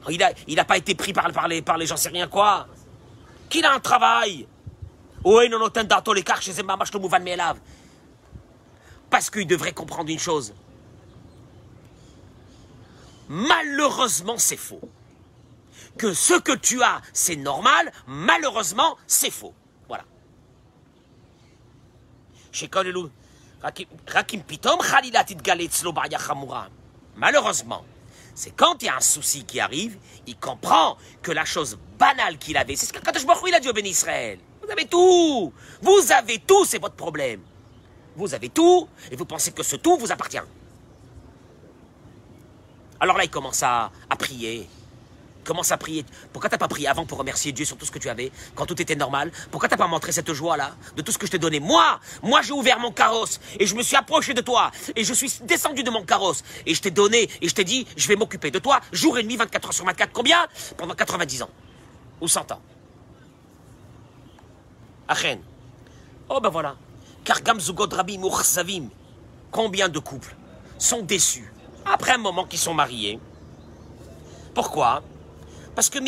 Il 0.09 0.19
n'a 0.19 0.31
il 0.49 0.57
pas 0.65 0.77
été 0.77 0.95
pris 0.95 1.13
par, 1.13 1.49
les, 1.49 1.63
j'en 1.87 1.97
sais 1.97 2.09
rien 2.09 2.27
quoi. 2.27 2.67
Qu'il 3.49 3.65
a 3.65 3.73
un 3.73 3.81
travail, 3.81 4.47
parce 9.11 9.31
qu'il 9.31 9.47
devrait 9.47 9.73
comprendre 9.73 10.11
une 10.11 10.19
chose. 10.19 10.55
Malheureusement, 13.29 14.37
c'est 14.39 14.57
faux. 14.57 14.81
Que 15.99 16.15
ce 16.15 16.35
que 16.35 16.53
tu 16.53 16.83
as, 16.83 17.01
c'est 17.13 17.37
normal, 17.37 17.93
malheureusement, 18.07 18.97
c'est 19.07 19.31
faux. 19.31 19.55
Voilà. 19.87 20.05
Malheureusement, 27.17 27.85
c'est 28.35 28.51
quand 28.57 28.83
il 28.83 28.87
y 28.87 28.89
a 28.89 28.97
un 28.97 29.01
souci 29.01 29.45
qui 29.45 29.61
arrive, 29.61 29.99
il 30.27 30.37
comprend 30.37 30.97
que 31.23 31.33
la 31.33 31.45
chose 31.45 31.79
banale 31.99 32.39
qu'il 32.39 32.57
avait, 32.57 32.77
c'est 32.77 32.87
ce 32.87 32.93
que 32.93 32.99
Kadosh 33.01 33.27
Baruch 33.27 33.45
il 33.49 33.55
a 33.55 33.61
dit 33.61 33.69
au 33.69 33.73
Ben 33.73 33.87
Israël. 33.87 34.39
Vous 34.63 34.71
avez 34.71 34.87
tout. 34.87 35.53
Vous 35.81 36.13
avez 36.13 36.39
tout, 36.39 36.65
c'est 36.65 36.79
votre 36.79 36.95
problème. 36.95 37.41
Vous 38.17 38.35
avez 38.35 38.49
tout, 38.49 38.89
et 39.11 39.17
vous 39.17 39.25
pensez 39.25 39.53
que 39.53 39.63
ce 39.63 39.77
tout 39.77 39.97
vous 39.97 40.13
appartient. 40.13 40.39
Alors 43.01 43.17
là, 43.17 43.25
il 43.25 43.31
commence 43.31 43.63
à, 43.63 43.91
prier. 44.19 44.69
Commence 45.45 45.73
à 45.73 45.77
prier. 45.77 46.05
Pourquoi 46.33 46.49
t'as 46.49 46.59
pas 46.59 46.69
prié 46.69 46.87
avant 46.87 47.05
pour 47.05 47.19
remercier 47.19 47.53
Dieu 47.53 47.65
sur 47.65 47.77
tout 47.77 47.85
ce 47.85 47.91
que 47.91 47.99
tu 47.99 48.09
avais, 48.09 48.31
quand 48.55 48.67
tout 48.67 48.81
était 48.81 48.95
normal? 48.95 49.33
Pourquoi 49.51 49.69
t'as 49.69 49.77
pas 49.77 49.89
montré 49.89 50.13
cette 50.13 50.33
joie-là, 50.33 50.73
de 50.97 51.03
tout 51.03 51.11
ce 51.11 51.19
que 51.19 51.27
je 51.27 51.33
t'ai 51.33 51.39
donné? 51.39 51.59
Moi, 51.59 51.99
moi 52.23 52.43
j'ai 52.43 52.53
ouvert 52.53 52.79
mon 52.79 52.93
carrosse, 52.93 53.41
et 53.59 53.67
je 53.67 53.75
me 53.75 53.83
suis 53.83 53.97
approché 53.97 54.35
de 54.35 54.41
toi, 54.41 54.71
et 54.95 55.03
je 55.03 55.13
suis 55.13 55.33
descendu 55.43 55.83
de 55.83 55.91
mon 55.91 56.05
carrosse, 56.05 56.45
et 56.65 56.75
je 56.75 56.81
t'ai 56.81 56.91
donné, 56.93 57.29
et 57.41 57.49
je 57.49 57.55
t'ai 57.55 57.65
dit, 57.65 57.87
je 57.97 58.07
vais 58.07 58.17
m'occuper 58.17 58.51
de 58.51 58.59
toi, 58.59 58.81
jour 58.93 59.19
et 59.19 59.25
nuit, 59.25 59.37
24 59.37 59.69
heures 59.69 59.75
sur 59.75 59.85
24, 59.85 60.13
combien? 60.13 60.47
Pendant 60.77 60.95
90 60.95 61.43
ans. 61.43 61.51
Ou 62.21 62.29
100 62.29 62.53
ans. 62.53 62.61
Achen. 65.09 65.41
Oh 66.29 66.41
ben 66.41 66.51
voilà. 66.51 66.77
Car 67.25 67.43
Gamzugod 67.43 67.93
Rabbi 67.93 68.19
combien 69.51 69.89
de 69.89 69.99
couples 69.99 70.35
sont 70.79 71.03
déçus 71.03 71.53
après 71.85 72.13
un 72.13 72.19
moment 72.19 72.47
qu'ils 72.47 72.59
sont 72.59 72.75
mariés? 72.75 73.19
Pourquoi? 74.55 75.03
Parce 75.75 75.89
que 75.89 75.99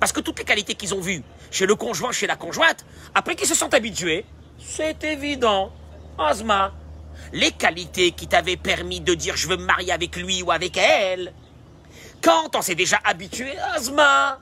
parce 0.00 0.12
que 0.12 0.20
toutes 0.20 0.38
les 0.38 0.44
qualités 0.44 0.74
qu'ils 0.74 0.94
ont 0.94 1.00
vues 1.00 1.22
chez 1.50 1.66
le 1.66 1.76
conjoint, 1.76 2.12
chez 2.12 2.26
la 2.26 2.36
conjointe, 2.36 2.84
après 3.14 3.36
qu'ils 3.36 3.46
se 3.46 3.54
sont 3.54 3.72
habitués, 3.74 4.24
c'est 4.58 5.04
évident. 5.04 5.72
Ozma, 6.18 6.72
les 7.32 7.52
qualités 7.52 8.10
qui 8.10 8.26
t'avaient 8.26 8.56
permis 8.56 9.00
de 9.00 9.14
dire 9.14 9.36
je 9.36 9.48
veux 9.48 9.56
me 9.56 9.64
marier 9.64 9.92
avec 9.92 10.16
lui 10.16 10.42
ou 10.42 10.50
avec 10.50 10.76
elle, 10.76 11.32
quand 12.22 12.56
on 12.56 12.62
s'est 12.62 12.74
déjà 12.74 12.98
habitué, 13.04 13.56
Asma, 13.76 14.40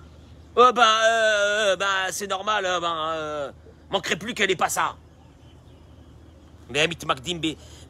ben, 0.55 0.73
ben 0.73 1.87
c'est 2.11 2.27
normal, 2.27 2.67
ben, 2.81 2.97
euh, 3.13 3.53
manquerait 3.91 4.17
plus 4.17 4.33
qu'elle 4.33 4.49
n'ait 4.49 4.57
pas 4.57 4.71
ça. 4.71 4.97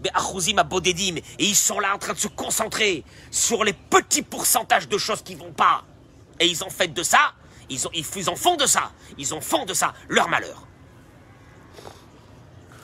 Et 0.05 1.45
ils 1.45 1.57
sont 1.57 1.81
là 1.81 1.95
en 1.95 1.99
train 1.99 2.13
de 2.13 2.19
se 2.19 2.29
concentrer 2.29 3.05
sur 3.31 3.65
les 3.65 3.73
petits 3.73 4.23
pourcentages 4.23 4.89
de 4.89 4.99
choses 4.99 5.23
qui 5.23 5.35
vont 5.35 5.53
pas. 5.53 5.85
Et 6.39 6.47
ils 6.47 6.63
ont 6.65 6.71
fait 6.71 6.89
de 6.89 7.03
ça, 7.03 7.33
ils, 7.69 7.87
ont, 7.87 7.91
ils 7.93 8.31
en 8.31 8.37
font 8.37 8.57
de 8.57 8.67
ça, 8.67 8.93
ils 9.19 9.33
en 9.33 9.41
font 9.41 9.65
de 9.65 9.75
ça 9.75 9.95
leur 10.09 10.29
malheur. 10.29 10.67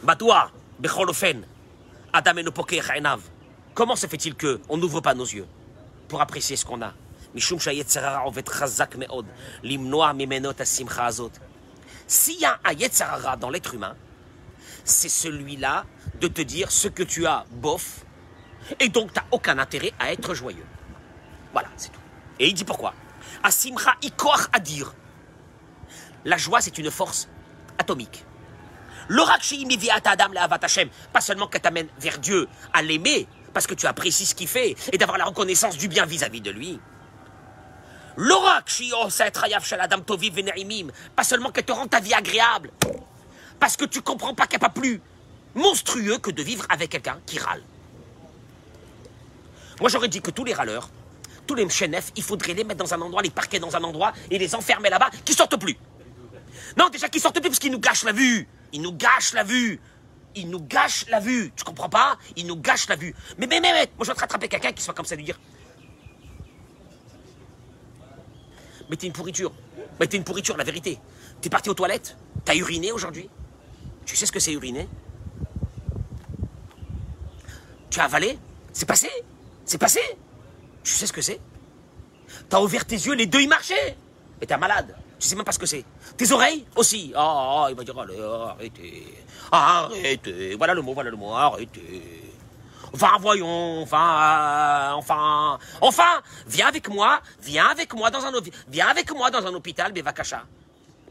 Batoua, 0.02 0.50
Becholofen, 0.80 1.46
Adam 2.12 2.34
Comment 3.74 3.96
se 3.96 4.06
fait-il 4.06 4.34
que 4.34 4.60
on 4.68 4.76
n'ouvre 4.76 5.00
pas 5.00 5.14
nos 5.14 5.24
yeux 5.24 5.46
pour 6.08 6.20
apprécier 6.20 6.56
ce 6.56 6.64
qu'on 6.64 6.82
a? 6.82 6.92
S'il 12.06 12.40
y 12.40 12.44
a 12.44 12.60
un 12.64 12.72
Yetzarara 12.72 13.36
dans 13.36 13.48
l'être 13.48 13.74
humain, 13.74 13.96
c'est 14.84 15.08
celui-là 15.08 15.86
de 16.22 16.28
te 16.28 16.40
dire 16.40 16.70
ce 16.70 16.86
que 16.86 17.02
tu 17.02 17.26
as, 17.26 17.44
bof, 17.50 18.04
et 18.78 18.88
donc 18.88 19.12
tu 19.12 19.18
n'as 19.18 19.26
aucun 19.32 19.58
intérêt 19.58 19.92
à 19.98 20.12
être 20.12 20.34
joyeux. 20.34 20.64
Voilà, 21.52 21.68
c'est 21.76 21.90
tout. 21.90 22.00
Et 22.38 22.46
il 22.46 22.54
dit 22.54 22.64
pourquoi 22.64 22.94
Asimcha 23.42 23.96
ikoach 24.02 24.46
adir. 24.52 24.94
La 26.24 26.36
joie, 26.36 26.60
c'est 26.60 26.78
une 26.78 26.92
force 26.92 27.28
atomique. 27.76 28.24
Pas 31.12 31.20
seulement 31.20 31.48
qu'elle 31.48 31.60
t'amène 31.60 31.88
vers 31.98 32.18
Dieu, 32.18 32.48
à 32.72 32.82
l'aimer, 32.82 33.26
parce 33.52 33.66
que 33.66 33.74
tu 33.74 33.86
apprécies 33.86 34.26
ce 34.26 34.36
qu'il 34.36 34.46
fait, 34.46 34.76
et 34.92 34.98
d'avoir 34.98 35.18
la 35.18 35.24
reconnaissance 35.24 35.76
du 35.76 35.88
bien 35.88 36.06
vis-à-vis 36.06 36.40
de 36.40 36.52
lui. 36.52 36.78
Pas 41.16 41.24
seulement 41.24 41.50
qu'elle 41.50 41.64
te 41.64 41.72
rend 41.72 41.88
ta 41.88 41.98
vie 41.98 42.14
agréable, 42.14 42.70
parce 43.58 43.76
que 43.76 43.84
tu 43.86 44.02
comprends 44.02 44.34
pas 44.34 44.46
qu'il 44.46 44.60
n'y 44.60 44.64
a 44.64 44.68
pas 44.68 44.80
plus 44.80 45.02
monstrueux 45.54 46.18
que 46.18 46.30
de 46.30 46.42
vivre 46.42 46.64
avec 46.68 46.90
quelqu'un 46.90 47.18
qui 47.26 47.38
râle. 47.38 47.62
Moi 49.80 49.88
j'aurais 49.88 50.08
dit 50.08 50.20
que 50.20 50.30
tous 50.30 50.44
les 50.44 50.54
râleurs, 50.54 50.90
tous 51.46 51.54
les 51.54 51.64
mchenefs, 51.64 52.12
il 52.16 52.22
faudrait 52.22 52.54
les 52.54 52.64
mettre 52.64 52.84
dans 52.84 52.94
un 52.94 53.00
endroit, 53.00 53.22
les 53.22 53.30
parquer 53.30 53.58
dans 53.58 53.74
un 53.74 53.82
endroit 53.82 54.12
et 54.30 54.38
les 54.38 54.54
enfermer 54.54 54.90
là-bas, 54.90 55.10
qui 55.24 55.34
sortent 55.34 55.58
plus. 55.58 55.76
Non, 56.76 56.88
déjà 56.88 57.08
qu'ils 57.08 57.20
sortent 57.20 57.40
plus 57.40 57.48
parce 57.48 57.58
qu'ils 57.58 57.72
nous 57.72 57.80
gâchent 57.80 58.04
la 58.04 58.12
vue. 58.12 58.48
Ils 58.72 58.80
nous 58.80 58.92
gâchent 58.92 59.34
la 59.34 59.44
vue. 59.44 59.80
Ils 60.34 60.48
nous 60.48 60.60
gâchent 60.60 61.06
la 61.08 61.20
vue. 61.20 61.52
Tu 61.54 61.64
comprends 61.64 61.88
pas? 61.88 62.16
Ils 62.36 62.46
nous 62.46 62.56
gâchent 62.56 62.88
la 62.88 62.96
vue. 62.96 63.14
Mais, 63.38 63.46
mais, 63.46 63.60
mais, 63.60 63.72
mais, 63.72 63.90
moi 63.96 64.04
je 64.04 64.08
vais 64.08 64.14
te 64.14 64.20
rattraper 64.20 64.48
quelqu'un 64.48 64.72
qui 64.72 64.82
soit 64.82 64.94
comme 64.94 65.04
ça, 65.04 65.14
lui 65.14 65.24
dire 65.24 65.38
Mais 68.88 68.96
t'es 68.96 69.06
une 69.06 69.12
pourriture. 69.12 69.52
Mais 69.98 70.06
t'es 70.06 70.16
une 70.16 70.24
pourriture, 70.24 70.56
la 70.56 70.64
vérité. 70.64 70.98
T'es 71.40 71.50
parti 71.50 71.68
aux 71.68 71.74
toilettes? 71.74 72.16
T'as 72.44 72.54
uriné 72.54 72.92
aujourd'hui? 72.92 73.28
Tu 74.06 74.16
sais 74.16 74.26
ce 74.26 74.32
que 74.32 74.40
c'est 74.40 74.52
uriner? 74.52 74.88
Tu 77.92 78.00
as 78.00 78.04
avalé? 78.04 78.38
C'est 78.72 78.86
passé? 78.86 79.10
C'est 79.66 79.76
passé? 79.76 80.00
Tu 80.82 80.92
sais 80.92 81.06
ce 81.06 81.12
que 81.12 81.20
c'est? 81.20 81.38
T'as 82.48 82.58
ouvert 82.58 82.86
tes 82.86 82.96
yeux, 82.96 83.12
les 83.12 83.26
deux 83.26 83.42
y 83.42 83.46
marchaient 83.46 83.98
Et 84.40 84.46
t'es 84.46 84.56
malade. 84.56 84.96
Tu 85.20 85.28
sais 85.28 85.36
même 85.36 85.44
pas 85.44 85.52
ce 85.52 85.58
que 85.58 85.66
c'est. 85.66 85.84
Tes 86.16 86.32
oreilles 86.32 86.64
aussi. 86.74 87.12
Ah, 87.14 87.66
oh, 87.66 87.66
il 87.68 87.76
va 87.76 87.84
dire, 87.84 87.98
allez, 87.98 88.18
arrêtez. 88.18 89.14
Arrêtez. 89.52 90.54
Voilà 90.54 90.72
le 90.72 90.80
mot, 90.80 90.94
voilà 90.94 91.10
le 91.10 91.18
mot, 91.18 91.34
arrêtez. 91.34 92.32
Enfin, 92.94 93.18
voyons, 93.20 93.82
enfin, 93.82 93.98
euh, 93.98 94.92
enfin, 94.92 95.58
enfin, 95.82 96.22
viens 96.46 96.68
avec 96.68 96.88
moi, 96.88 97.20
viens 97.42 97.66
avec 97.66 97.92
moi 97.94 98.10
dans 98.10 98.24
un, 98.24 98.32
viens 98.68 98.88
avec 98.88 99.14
moi 99.14 99.30
dans 99.30 99.46
un 99.46 99.52
hôpital, 99.52 99.92
Bevakasha. 99.92 100.44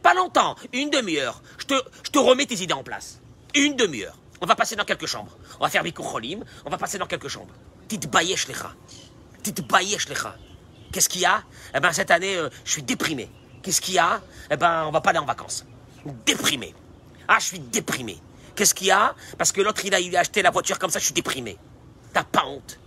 Pas 0.01 0.15
longtemps, 0.15 0.55
une 0.73 0.89
demi-heure. 0.89 1.43
Je 1.59 1.65
te, 1.65 1.75
je 2.03 2.09
te 2.09 2.17
remets 2.17 2.47
tes 2.47 2.55
idées 2.55 2.73
en 2.73 2.83
place. 2.83 3.19
Une 3.53 3.75
demi-heure. 3.75 4.17
On 4.41 4.47
va 4.47 4.55
passer 4.55 4.75
dans 4.75 4.85
quelques 4.85 5.05
chambres. 5.05 5.37
On 5.59 5.63
va 5.63 5.69
faire 5.69 5.83
Bikucholim, 5.83 6.43
on 6.65 6.69
va 6.69 6.77
passer 6.77 6.97
dans 6.97 7.05
quelques 7.05 7.27
chambres. 7.27 7.53
Tite 7.87 8.09
bayesh 8.09 8.47
lecha. 8.47 8.73
Tite 9.43 9.61
bayesh 9.67 10.09
lecha. 10.09 10.35
Qu'est-ce 10.91 11.07
qu'il 11.07 11.21
y 11.21 11.25
a? 11.25 11.43
Eh 11.75 11.79
ben, 11.79 11.91
cette 11.93 12.09
année, 12.09 12.35
euh, 12.35 12.49
je 12.65 12.71
suis 12.71 12.83
déprimé. 12.83 13.29
Qu'est-ce 13.61 13.79
qu'il 13.79 13.93
y 13.93 13.99
a? 13.99 14.19
Eh 14.49 14.57
ben, 14.57 14.85
on 14.85 14.91
va 14.91 14.99
pas 14.99 15.11
aller 15.11 15.19
en 15.19 15.25
vacances. 15.25 15.65
Déprimé. 16.25 16.73
Ah, 17.27 17.37
je 17.39 17.45
suis 17.45 17.59
déprimé. 17.59 18.17
Qu'est-ce 18.55 18.73
qu'il 18.73 18.87
y 18.87 18.91
a? 18.91 19.15
Parce 19.37 19.51
que 19.51 19.61
l'autre, 19.61 19.85
il 19.85 20.15
a, 20.15 20.19
acheté 20.19 20.41
la 20.41 20.49
voiture 20.49 20.79
comme 20.79 20.89
ça, 20.89 20.97
je 20.97 21.05
suis 21.05 21.13
déprimé. 21.13 21.57
T'as 22.11 22.23
pas 22.23 22.45
honte. 22.45 22.79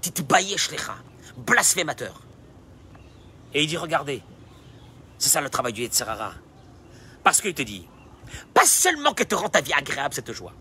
Tite 0.00 0.26
bayesh 0.26 0.72
lecha. 0.72 0.96
Blasphémateur. 1.36 2.20
Et 3.54 3.62
il 3.62 3.68
dit, 3.68 3.76
regardez, 3.76 4.22
c'est 5.18 5.30
ça 5.30 5.40
le 5.40 5.48
travail 5.48 5.72
du 5.72 5.82
Yetzerara. 5.82 6.34
Parce 7.22 7.40
qu'il 7.40 7.54
te 7.54 7.62
dit, 7.62 7.86
pas 8.52 8.66
seulement 8.66 9.14
que 9.14 9.22
te 9.22 9.34
rend 9.34 9.48
ta 9.48 9.60
vie 9.60 9.72
agréable, 9.72 10.14
cette 10.14 10.32
joie. 10.32 10.52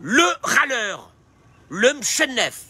Le 0.00 0.24
râleur, 0.42 1.12
le 1.70 1.94
mchenef, 1.94 2.64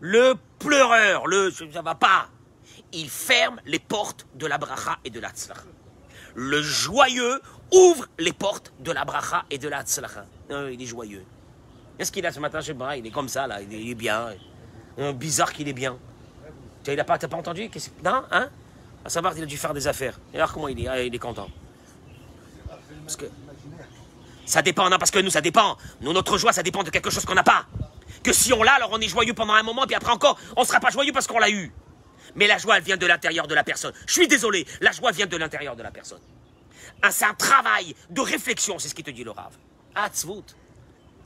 le 0.00 0.34
pleureur, 0.58 1.26
le 1.26 1.50
ça 1.50 1.82
va 1.82 1.94
pas, 1.94 2.28
il 2.92 3.08
ferme 3.08 3.60
les 3.66 3.78
portes 3.78 4.26
de 4.34 4.46
la 4.46 4.58
bracha 4.58 4.98
et 5.04 5.10
de 5.10 5.20
la 5.20 5.30
tzlacha. 5.30 5.62
Le 6.34 6.62
joyeux 6.62 7.40
ouvre 7.72 8.06
les 8.18 8.32
portes 8.32 8.72
de 8.80 8.90
la 8.92 9.04
bracha 9.04 9.44
et 9.50 9.58
de 9.58 9.68
la 9.68 9.82
tzlacha. 9.82 10.26
il 10.50 10.82
est 10.82 10.86
joyeux. 10.86 11.24
Qu'est-ce 11.96 12.10
qu'il 12.10 12.26
a 12.26 12.32
ce 12.32 12.40
matin 12.40 12.60
Je 12.60 12.72
sais 12.72 12.98
il 12.98 13.06
est 13.06 13.10
comme 13.10 13.28
ça, 13.28 13.46
là, 13.46 13.60
il 13.60 13.90
est, 13.90 13.94
bien. 13.94 14.34
bizarre 15.14 15.52
qu'il 15.52 15.68
est 15.68 15.72
bien. 15.74 15.98
Tu 16.90 16.96
n'as 16.96 17.04
pas, 17.04 17.18
pas 17.18 17.36
entendu? 17.36 17.70
Non 18.04 18.24
Hein? 18.32 18.48
À 19.04 19.08
savoir 19.08 19.32
qu'il 19.32 19.42
a 19.44 19.46
dû 19.46 19.56
faire 19.56 19.72
des 19.72 19.86
affaires. 19.86 20.18
Et 20.34 20.36
alors 20.36 20.52
comment 20.52 20.66
il 20.66 20.84
est? 20.84 20.88
Ah, 20.88 21.00
Il 21.00 21.14
est 21.14 21.18
content. 21.18 21.48
Parce 23.04 23.16
que... 23.16 23.26
Ça 24.44 24.62
dépend, 24.62 24.90
non, 24.90 24.98
parce 24.98 25.12
que 25.12 25.20
nous, 25.20 25.30
ça 25.30 25.40
dépend. 25.40 25.76
Nous, 26.00 26.12
notre 26.12 26.36
joie, 26.36 26.52
ça 26.52 26.64
dépend 26.64 26.82
de 26.82 26.90
quelque 26.90 27.08
chose 27.08 27.24
qu'on 27.24 27.34
n'a 27.36 27.44
pas. 27.44 27.66
Que 28.24 28.32
si 28.32 28.52
on 28.52 28.64
l'a, 28.64 28.72
alors 28.72 28.90
on 28.92 29.00
est 29.00 29.06
joyeux 29.08 29.32
pendant 29.34 29.52
un 29.52 29.62
moment, 29.62 29.86
puis 29.86 29.94
après 29.94 30.10
encore, 30.10 30.36
on 30.56 30.62
ne 30.62 30.66
sera 30.66 30.80
pas 30.80 30.90
joyeux 30.90 31.12
parce 31.12 31.28
qu'on 31.28 31.38
l'a 31.38 31.50
eu. 31.50 31.72
Mais 32.34 32.48
la 32.48 32.58
joie, 32.58 32.76
elle 32.76 32.82
vient 32.82 32.96
de 32.96 33.06
l'intérieur 33.06 33.46
de 33.46 33.54
la 33.54 33.62
personne. 33.62 33.92
Je 34.06 34.12
suis 34.12 34.26
désolé, 34.26 34.66
la 34.80 34.90
joie 34.90 35.12
vient 35.12 35.26
de 35.26 35.36
l'intérieur 35.36 35.76
de 35.76 35.82
la 35.84 35.92
personne. 35.92 36.20
Ah, 37.02 37.12
c'est 37.12 37.24
un 37.24 37.34
travail 37.34 37.94
de 38.10 38.20
réflexion, 38.20 38.80
c'est 38.80 38.88
ce 38.88 38.94
qui 38.94 39.04
te 39.04 39.10
dit 39.10 39.22
le 39.22 39.30
Rav. 39.30 39.52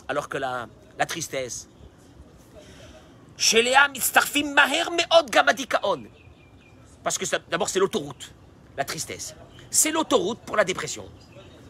Alors 0.09 0.29
que 0.29 0.37
la, 0.37 0.68
la 0.98 1.07
tristesse. 1.07 1.68
Parce 7.03 7.18
que 7.18 7.25
d'abord, 7.51 7.68
c'est 7.68 7.81
l'autoroute, 7.81 8.33
la 8.77 8.85
tristesse. 8.85 9.35
C'est 9.70 9.90
l'autoroute 9.90 10.40
pour 10.40 10.57
la 10.57 10.64
dépression. 10.64 11.05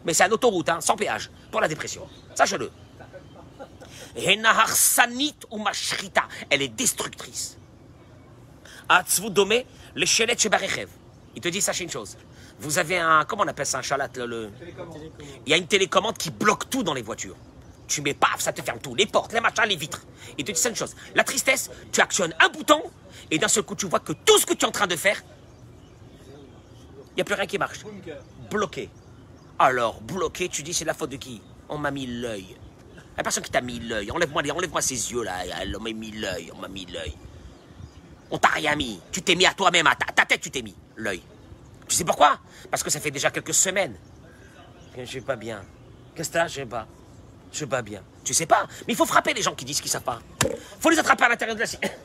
Mais 0.05 0.13
c'est 0.13 0.25
une 0.25 0.33
autoroute, 0.33 0.69
hein, 0.69 0.79
sans 0.79 0.95
péage, 0.95 1.31
pour 1.51 1.61
la 1.61 1.67
dépression. 1.67 2.07
Sache-le. 2.35 2.71
Elle 6.49 6.61
est 6.61 6.69
destructrice. 6.69 7.57
Il 11.35 11.41
te 11.41 11.49
dit, 11.49 11.61
sachez 11.61 11.83
une 11.83 11.89
chose. 11.89 12.17
Vous 12.59 12.77
avez 12.77 12.97
un, 12.97 13.25
comment 13.25 13.43
on 13.43 13.47
appelle 13.47 13.65
ça, 13.65 13.79
un 13.79 13.81
chalat 13.81 14.07
le... 14.15 14.49
Il 15.45 15.49
y 15.49 15.53
a 15.53 15.57
une 15.57 15.67
télécommande 15.67 16.17
qui 16.17 16.31
bloque 16.31 16.69
tout 16.69 16.83
dans 16.83 16.93
les 16.93 17.01
voitures. 17.01 17.35
Tu 17.87 18.01
mets 18.01 18.13
paf, 18.13 18.39
ça 18.39 18.51
te 18.51 18.61
ferme 18.61 18.79
tout, 18.79 18.95
les 18.95 19.05
portes, 19.05 19.33
les 19.33 19.41
machins, 19.41 19.65
les 19.67 19.75
vitres. 19.75 20.01
Il 20.37 20.43
te 20.43 20.51
dit, 20.51 20.59
c'est 20.59 20.69
une 20.69 20.75
chose. 20.75 20.95
La 21.13 21.23
tristesse, 21.23 21.69
tu 21.91 22.01
actionnes 22.01 22.33
un 22.39 22.49
bouton 22.49 22.81
et 23.31 23.37
d'un 23.37 23.47
seul 23.47 23.63
coup, 23.63 23.75
tu 23.75 23.87
vois 23.87 23.99
que 23.99 24.13
tout 24.13 24.37
ce 24.39 24.45
que 24.45 24.53
tu 24.53 24.65
es 24.65 24.67
en 24.67 24.71
train 24.71 24.87
de 24.87 24.95
faire, 24.95 25.21
il 27.11 27.15
n'y 27.15 27.21
a 27.21 27.25
plus 27.25 27.35
rien 27.35 27.45
qui 27.45 27.57
marche. 27.57 27.79
Bloqué. 28.49 28.89
Alors, 29.57 30.01
bloqué, 30.01 30.49
tu 30.49 30.63
dis, 30.63 30.73
c'est 30.73 30.85
la 30.85 30.93
faute 30.93 31.11
de 31.11 31.17
qui? 31.17 31.41
On 31.69 31.77
m'a 31.77 31.91
mis 31.91 32.07
l'œil. 32.07 32.57
La 33.15 33.23
personne 33.23 33.43
qui 33.43 33.51
t'a 33.51 33.61
mis 33.61 33.79
l'œil, 33.79 34.11
enlève-moi 34.11 34.43
enlève 34.51 34.79
ses 34.81 35.11
yeux 35.11 35.23
là, 35.23 35.37
on 35.77 35.81
m'a 35.81 35.93
mis 35.93 36.11
l'œil, 36.11 36.51
on 36.53 36.59
m'a 36.59 36.67
mis 36.67 36.85
l'œil. 36.85 37.15
On 38.29 38.37
t'a 38.37 38.49
rien 38.49 38.75
mis. 38.75 38.99
Tu 39.11 39.21
t'es 39.21 39.35
mis 39.35 39.45
à 39.45 39.53
toi-même, 39.53 39.87
à 39.87 39.95
ta, 39.95 40.25
tête, 40.25 40.41
tu 40.41 40.51
t'es 40.51 40.61
mis 40.61 40.75
l'œil. 40.97 41.21
Tu 41.87 41.95
sais 41.95 42.03
pourquoi? 42.03 42.39
Parce 42.69 42.83
que 42.83 42.89
ça 42.89 42.99
fait 42.99 43.11
déjà 43.11 43.31
quelques 43.31 43.53
semaines. 43.53 43.95
Je 44.95 45.01
ne 45.01 45.05
sais 45.05 45.21
pas 45.21 45.35
bien. 45.35 45.63
Qu'est-ce 46.15 46.29
que 46.29 46.33
t'as? 46.33 46.47
Je 46.47 46.55
sais 46.55 46.65
pas. 46.65 46.87
Je 47.55 47.63
bats 47.63 47.81
bien. 47.81 48.03
Tu 48.25 48.33
sais 48.33 48.45
pas 48.45 48.67
Mais 48.85 48.93
il 48.93 48.95
faut 48.97 49.05
frapper 49.05 49.33
les 49.33 49.41
gens 49.41 49.55
qui 49.55 49.63
disent 49.63 49.79
qu'ils 49.79 49.89
savent 49.89 50.03
pas. 50.03 50.19
faut 50.81 50.89
les 50.89 50.99
attraper 50.99 51.23
à 51.23 51.29
l'intérieur 51.29 51.55
de 51.55 51.61
la 51.61 51.65
synagogue. 51.65 51.97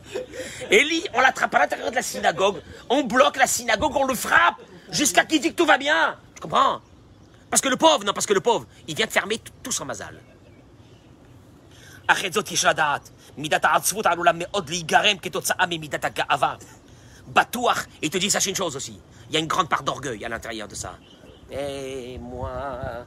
Élie, 0.70 1.04
on 1.12 1.20
l'attrape 1.20 1.54
à 1.54 1.58
l'intérieur 1.58 1.90
de 1.90 1.96
la 1.96 2.02
synagogue. 2.02 2.62
On 2.88 3.02
bloque 3.02 3.36
la 3.36 3.46
synagogue, 3.46 3.94
on 3.94 4.06
le 4.06 4.14
frappe. 4.14 4.62
Jusqu'à 4.90 5.26
qu'il 5.26 5.42
dise 5.42 5.50
que 5.50 5.56
tout 5.56 5.66
va 5.66 5.76
bien. 5.76 6.16
Tu 6.34 6.40
comprends? 6.40 6.80
Parce 7.50 7.60
que 7.60 7.68
le 7.68 7.76
pauvre, 7.76 8.04
non, 8.04 8.14
parce 8.14 8.24
que 8.24 8.32
le 8.32 8.40
pauvre, 8.40 8.66
il 8.88 8.96
vient 8.96 9.04
de 9.04 9.12
fermer 9.12 9.38
tout 9.62 9.72
son 9.72 9.84
mazal. 9.84 10.18
Batouach, 17.26 17.86
et 18.00 18.08
te 18.08 18.16
dit, 18.16 18.30
sachez 18.30 18.50
une 18.50 18.56
chose 18.56 18.76
aussi, 18.76 18.98
il 19.28 19.34
y 19.34 19.36
a 19.36 19.40
une 19.40 19.46
grande 19.46 19.68
part 19.68 19.82
d'orgueil 19.82 20.24
à 20.24 20.28
l'intérieur 20.28 20.68
de 20.68 20.74
ça. 20.74 20.96
Et 21.50 22.18
moi, 22.18 23.04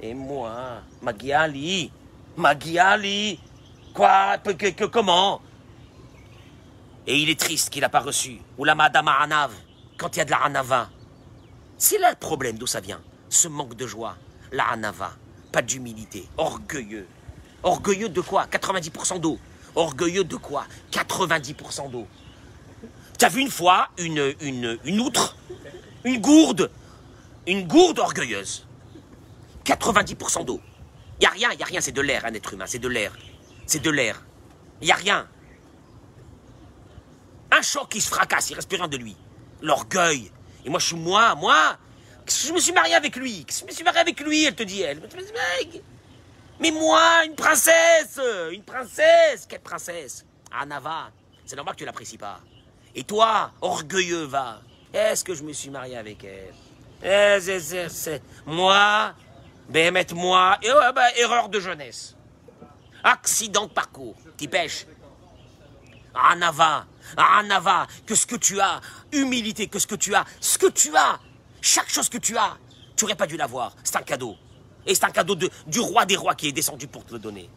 et 0.00 0.14
moi, 0.14 0.82
Magiali 1.02 1.90
Magiali 2.36 3.38
Quoi? 3.94 4.38
Que, 4.38 4.70
que, 4.70 4.84
Comment? 4.86 5.40
Et 7.06 7.16
il 7.18 7.30
est 7.30 7.38
triste 7.38 7.70
qu'il 7.70 7.82
n'a 7.82 7.88
pas 7.88 8.00
reçu. 8.00 8.40
Ou 8.58 8.64
la 8.64 8.74
madame 8.74 9.06
Aranav, 9.08 9.52
quand 9.96 10.16
il 10.16 10.18
y 10.18 10.22
a 10.22 10.24
de 10.24 10.30
la 10.30 10.38
Ranava. 10.38 10.88
C'est 11.78 11.98
là 11.98 12.10
le 12.10 12.16
problème 12.16 12.58
d'où 12.58 12.66
ça 12.66 12.80
vient. 12.80 13.00
Ce 13.28 13.46
manque 13.46 13.76
de 13.76 13.86
joie. 13.86 14.16
La 14.52 14.64
Ranava. 14.64 15.12
Pas 15.52 15.62
d'humilité. 15.62 16.26
Orgueilleux. 16.36 17.06
Orgueilleux 17.62 18.08
de 18.08 18.20
quoi? 18.20 18.46
90% 18.46 19.20
d'eau. 19.20 19.38
Orgueilleux 19.76 20.24
de 20.24 20.36
quoi? 20.36 20.66
90% 20.90 21.90
d'eau. 21.90 22.08
T'as 23.16 23.28
vu 23.28 23.42
une 23.42 23.50
fois 23.50 23.88
une, 23.98 24.34
une, 24.40 24.78
une 24.84 25.00
outre? 25.00 25.36
Une 26.02 26.20
gourde 26.20 26.70
Une 27.46 27.66
gourde 27.68 28.00
orgueilleuse 28.00 28.66
90% 29.64 30.44
d'eau. 30.44 30.60
Il 31.20 31.26
a 31.26 31.30
rien, 31.30 31.50
il 31.52 31.62
a 31.62 31.66
rien, 31.66 31.80
c'est 31.80 31.92
de 31.92 32.00
l'air, 32.00 32.24
un 32.24 32.34
être 32.34 32.52
humain, 32.52 32.66
c'est 32.66 32.78
de 32.78 32.88
l'air. 32.88 33.12
C'est 33.66 33.80
de 33.80 33.90
l'air. 33.90 34.22
Il 34.80 34.90
a 34.90 34.96
rien. 34.96 35.28
Un 37.50 37.62
choc 37.62 37.88
qui 37.88 38.00
se 38.00 38.08
fracasse, 38.08 38.50
il 38.50 38.56
plus 38.56 38.76
rien 38.76 38.88
de 38.88 38.96
lui. 38.96 39.16
L'orgueil. 39.62 40.30
Et 40.64 40.70
moi, 40.70 40.80
je 40.80 40.86
suis 40.86 40.96
moi, 40.96 41.34
moi. 41.34 41.78
Je 42.26 42.52
me 42.52 42.58
suis 42.58 42.72
marié 42.72 42.94
avec 42.94 43.16
lui. 43.16 43.46
Je 43.48 43.64
me 43.64 43.70
suis 43.70 43.84
marié 43.84 44.00
avec 44.00 44.20
lui, 44.20 44.44
elle 44.44 44.54
te 44.54 44.62
dit, 44.62 44.82
elle. 44.82 45.00
Mais 46.60 46.70
moi, 46.70 47.24
une 47.26 47.34
princesse 47.34 48.20
Une 48.52 48.62
princesse 48.62 49.46
Quelle 49.48 49.60
princesse? 49.60 50.24
Anava. 50.50 51.10
C'est 51.44 51.56
normal 51.56 51.74
que 51.74 51.80
tu 51.80 51.84
l'apprécies 51.84 52.18
pas. 52.18 52.40
Et 52.94 53.04
toi, 53.04 53.52
orgueilleux, 53.60 54.24
va. 54.24 54.60
Est-ce 54.92 55.24
que 55.24 55.34
je 55.34 55.42
me 55.42 55.52
suis 55.52 55.70
marié 55.70 55.96
avec 55.96 56.24
elle? 56.24 56.54
Eh, 57.02 57.38
Moi, 58.46 59.14
Béhémet, 59.69 60.07
moi, 60.13 60.57
et 60.61 60.71
ouais, 60.71 60.93
bah, 60.93 61.15
erreur 61.17 61.49
de 61.49 61.59
jeunesse. 61.59 62.15
Accident 63.03 63.67
de 63.67 63.71
parcours, 63.71 64.15
qui 64.37 64.47
pêche. 64.47 64.85
Anava, 66.13 66.85
Anava, 67.15 67.87
que 68.05 68.15
ce 68.15 68.25
que 68.25 68.35
tu 68.35 68.59
as, 68.59 68.81
humilité, 69.11 69.67
que 69.67 69.79
ce 69.79 69.87
que 69.87 69.95
tu 69.95 70.15
as, 70.15 70.25
ce 70.39 70.57
que 70.57 70.67
tu 70.67 70.95
as, 70.95 71.19
chaque 71.61 71.89
chose 71.89 72.09
que 72.09 72.17
tu 72.17 72.35
as, 72.35 72.57
tu 72.95 73.05
n'aurais 73.05 73.15
pas 73.15 73.27
dû 73.27 73.37
l'avoir. 73.37 73.75
C'est 73.83 73.95
un 73.95 74.01
cadeau. 74.01 74.35
Et 74.85 74.95
c'est 74.95 75.05
un 75.05 75.11
cadeau 75.11 75.35
de, 75.35 75.49
du 75.67 75.79
roi 75.79 76.05
des 76.05 76.15
rois 76.15 76.35
qui 76.35 76.47
est 76.47 76.51
descendu 76.51 76.87
pour 76.87 77.05
te 77.05 77.13
le 77.13 77.19
donner. 77.19 77.49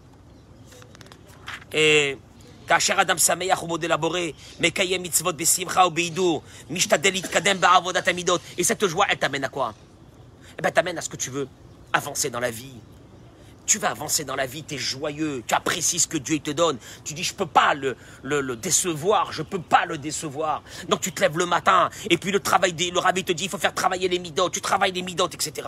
Et 1.73 2.19
כאשר 2.67 3.01
אדם 3.01 3.19
שמח 3.19 3.63
ומודה 3.63 3.89
לבורא, 3.89 4.21
מקיים 4.61 5.03
מצוות 5.03 5.37
בשמחה 5.37 5.87
ובהידור, 5.87 6.43
משתדל 6.71 7.13
להתקדם 7.13 7.61
בעבודת 7.61 8.09
המידות, 8.09 8.41
et 8.59 8.63
cette 8.63 8.87
joie, 8.87 9.07
elle 9.09 9.19
t'amène 9.19 9.45
à 9.45 9.49
quoi 9.49 9.75
Eh 10.59 10.63
ben, 10.63 10.71
t'amène 10.71 10.99
à 10.99 11.01
ce 11.01 11.09
que 11.09 11.17
tu 11.17 11.31
veux, 11.31 11.49
avancer 11.94 12.30
dans 12.30 12.40
la 12.40 12.52
vie. 12.52 12.76
Tu 13.66 13.80
vas 13.80 13.90
avancer 13.90 14.24
dans 14.24 14.36
la 14.36 14.46
vie, 14.46 14.64
tu 14.64 14.76
es 14.76 14.78
joyeux, 14.78 15.44
tu 15.46 15.54
apprécies 15.54 16.00
ce 16.00 16.08
que 16.08 16.18
Dieu 16.18 16.40
te 16.40 16.52
donne. 16.52 16.78
Tu 17.04 17.14
dis, 17.14 17.24
je 17.24 17.34
peux 17.34 17.46
pas 17.46 17.74
le, 17.74 17.98
décevoir, 18.56 19.34
je 19.34 19.42
peux 19.42 19.62
pas 19.62 19.86
le 19.86 19.98
décevoir. 19.98 20.64
Donc 20.88 21.02
tu 21.02 21.12
te 21.12 21.20
lèves 21.20 21.38
le 21.38 21.46
matin, 21.46 21.90
et 22.10 22.18
puis 22.18 22.32
le 22.32 22.40
travail, 22.40 22.74
le 22.74 23.00
rabbi 23.00 23.26
te 23.26 23.34
dit, 23.34 23.46
il 23.46 23.50
faut 23.50 23.58
faire 23.58 23.74
travailler 23.74 24.08
les 24.08 24.20
midotes, 24.20 24.54
tu 24.54 24.62
travailles 24.62 24.94
les 24.94 25.02
midotes, 25.02 25.34
etc. 25.34 25.68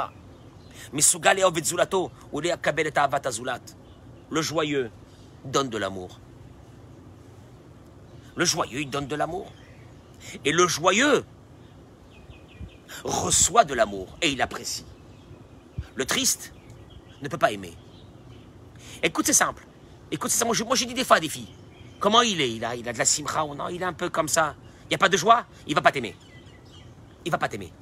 Mais 0.94 1.02
le 4.30 4.42
joyeux 4.42 4.92
donne 5.46 5.70
de 5.70 5.78
l'amour. 5.78 6.20
Le 8.36 8.46
joyeux, 8.46 8.82
il 8.82 8.90
donne 8.90 9.08
de 9.08 9.16
l'amour. 9.16 9.52
Et 10.46 10.52
le 10.52 10.68
joyeux 10.68 11.26
reçoit 13.04 13.64
de 13.66 13.74
l'amour 13.74 14.18
et 14.22 14.30
il 14.30 14.42
apprécie. 14.42 14.86
Le 16.00 16.06
triste 16.06 16.54
ne 17.22 17.28
peut 17.28 17.38
pas 17.38 17.52
aimer. 17.52 17.74
Écoute, 19.04 19.26
c'est 19.26 19.34
simple. 19.34 19.68
Écoute, 20.10 20.32
c'est 20.32 20.38
ça. 20.38 20.46
Moi, 20.46 20.56
j'ai 20.56 20.86
dit 20.86 20.94
des 20.94 21.04
fois 21.04 21.18
à 21.18 21.20
des 21.20 21.28
filles. 21.28 21.50
Comment 22.00 22.22
il 22.22 22.40
est? 22.40 22.50
Il 22.50 22.64
a, 22.64 22.74
il 22.74 22.88
a 22.88 22.94
de 22.94 22.98
la 22.98 23.04
simra 23.04 23.44
ou 23.44 23.54
non? 23.54 23.68
Il 23.68 23.82
est 23.82 23.86
un 23.86 23.92
peu 23.92 24.10
comme 24.10 24.30
ça. 24.30 24.56
Il 24.86 24.88
n'y 24.92 24.96
a 24.96 24.98
pas 24.98 25.10
de 25.10 25.18
joie? 25.18 25.46
Il 25.68 25.76
va 25.76 25.82
pas 25.82 25.92
t'aimer. 25.92 26.16
Il 27.26 27.32
va 27.34 27.38
pas 27.38 27.50
t'aimer. 27.50 27.74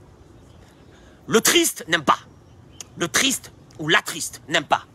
Le 1.27 1.41
triste 1.41 1.86
n'aime 1.88 2.03
pas. 2.03 2.17
Le 2.97 3.08
triste 3.08 3.51
ou 3.77 3.88
la 3.88 4.01
triste 4.01 4.41
n'aime 4.47 4.65
pas. 4.65 4.88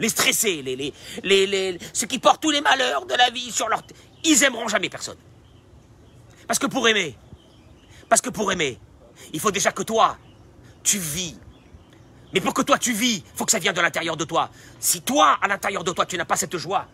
Les 0.00 0.08
stressés, 0.08 0.60
les, 0.60 0.74
les, 0.74 0.92
les, 1.22 1.46
les, 1.46 1.78
ceux 1.92 2.08
qui 2.08 2.18
portent 2.18 2.42
tous 2.42 2.50
les 2.50 2.62
malheurs 2.62 3.06
de 3.06 3.14
la 3.14 3.30
vie 3.30 3.52
sur 3.52 3.68
leur... 3.68 3.84
Ils 4.24 4.42
aimeront 4.42 4.66
jamais 4.66 4.88
personne. 4.88 5.18
Parce 6.48 6.58
que 6.58 6.66
pour 6.66 6.88
aimer, 6.88 7.16
parce 8.08 8.20
que 8.20 8.30
pour 8.30 8.50
aimer, 8.50 8.80
il 9.32 9.38
faut 9.38 9.52
déjà 9.52 9.70
que 9.70 9.84
toi, 9.84 10.18
tu 10.82 10.98
vis 10.98 11.36
mais 12.34 12.40
pour 12.40 12.52
que 12.52 12.62
toi 12.62 12.78
tu 12.78 12.92
vis, 12.92 13.18
il 13.18 13.36
faut 13.36 13.44
que 13.44 13.52
ça 13.52 13.60
vienne 13.60 13.74
de 13.74 13.80
l'intérieur 13.80 14.16
de 14.16 14.24
toi. 14.24 14.50
Si 14.80 15.02
toi, 15.02 15.38
à 15.40 15.46
l'intérieur 15.46 15.84
de 15.84 15.92
toi, 15.92 16.04
tu 16.04 16.18
n'as 16.18 16.24
pas 16.24 16.34
cette 16.34 16.56
joie, 16.56 16.88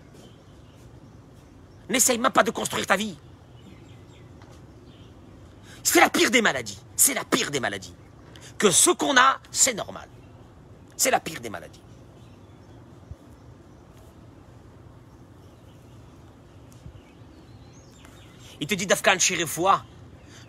n'essaye 1.89 2.19
même 2.19 2.31
pas 2.31 2.43
de 2.43 2.51
construire 2.51 2.87
ta 2.87 2.97
vie. 2.97 3.17
C'est 5.83 6.01
la 6.01 6.11
pire 6.11 6.31
des 6.31 6.43
maladies. 6.43 6.79
C'est 6.95 7.15
la 7.15 7.25
pire 7.25 7.51
des 7.51 7.59
maladies. 7.59 7.95
Que 8.59 8.71
ce 8.71 8.91
qu'on 8.91 9.17
a, 9.17 9.41
c'est 9.51 9.73
normal. 9.73 10.07
C'est 10.95 11.11
la 11.11 11.21
pire 11.21 11.41
des 11.41 11.49
maladies. 11.49 11.81
Il 18.61 18.67
te 18.67 18.75
dit 18.75 18.87
d'Afghan 18.87 19.19
Shirifoua. 19.19 19.83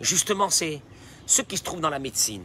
Justement, 0.02 0.50
c'est 0.50 0.82
ceux 1.24 1.44
qui 1.44 1.56
se 1.56 1.62
trouvent 1.62 1.80
dans 1.80 1.88
la 1.88 1.98
médecine 1.98 2.44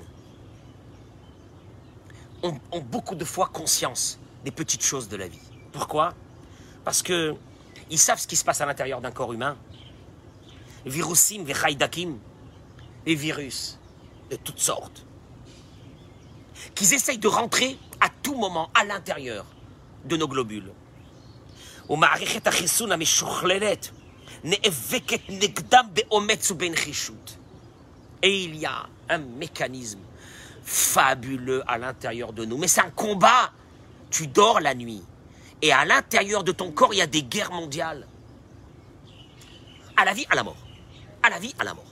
ont, 2.44 2.60
beaucoup 2.82 3.16
de 3.16 3.26
fois 3.26 3.48
conscience 3.48 4.20
des 4.44 4.52
petites 4.52 4.84
choses 4.84 5.08
de 5.10 5.18
la 5.18 5.28
vie. 5.28 5.40
Pourquoi? 5.72 6.14
Parce 6.84 7.02
que 7.02 7.36
ils 7.90 8.00
savent 8.00 8.20
ce 8.20 8.28
qui 8.28 8.36
se 8.36 8.44
passe 8.44 8.62
à 8.62 8.66
l'intérieur 8.66 9.02
d'un 9.02 9.12
corps 9.12 9.34
humain. 9.34 9.58
Virusim, 10.86 11.44
vechaidakim, 11.44 12.18
les 13.06 13.16
virus 13.16 13.80
de 14.30 14.36
toutes 14.36 14.60
sortes. 14.60 15.06
Qu'ils 16.76 16.94
essayent 16.94 17.18
de 17.18 17.28
rentrer 17.28 17.78
à 18.00 18.10
tout 18.10 18.36
moment 18.36 18.70
à 18.74 18.84
l'intérieur 18.84 19.46
de 20.06 20.18
nos 20.18 20.28
globules. 20.28 20.72
Et 28.22 28.44
il 28.44 28.56
y 28.56 28.66
a 28.66 28.90
un 29.10 29.18
mécanisme 29.18 30.00
fabuleux 30.68 31.64
à 31.66 31.78
l'intérieur 31.78 32.34
de 32.34 32.44
nous. 32.44 32.58
Mais 32.58 32.68
c'est 32.68 32.82
un 32.82 32.90
combat. 32.90 33.54
Tu 34.12 34.28
dors 34.28 34.60
la 34.60 34.76
nuit. 34.76 35.02
Et 35.62 35.72
à 35.72 35.86
l'intérieur 35.86 36.44
de 36.44 36.52
ton 36.52 36.72
corps, 36.72 36.94
il 36.94 36.98
y 36.98 37.02
a 37.02 37.08
des 37.08 37.24
guerres 37.24 37.52
mondiales. 37.52 38.06
À 39.96 40.04
la 40.04 40.14
vie, 40.14 40.26
à 40.30 40.36
la 40.36 40.44
mort. 40.44 40.58
À 41.24 41.30
la 41.30 41.40
vie, 41.40 41.56
à 41.58 41.64
la 41.64 41.74
mort. 41.74 41.86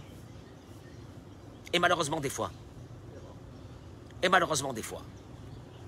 Et 1.71 1.79
malheureusement, 1.79 2.19
des 2.19 2.29
fois. 2.29 2.51
Et 4.21 4.27
malheureusement, 4.27 4.73
des 4.73 4.83
fois. 4.83 5.01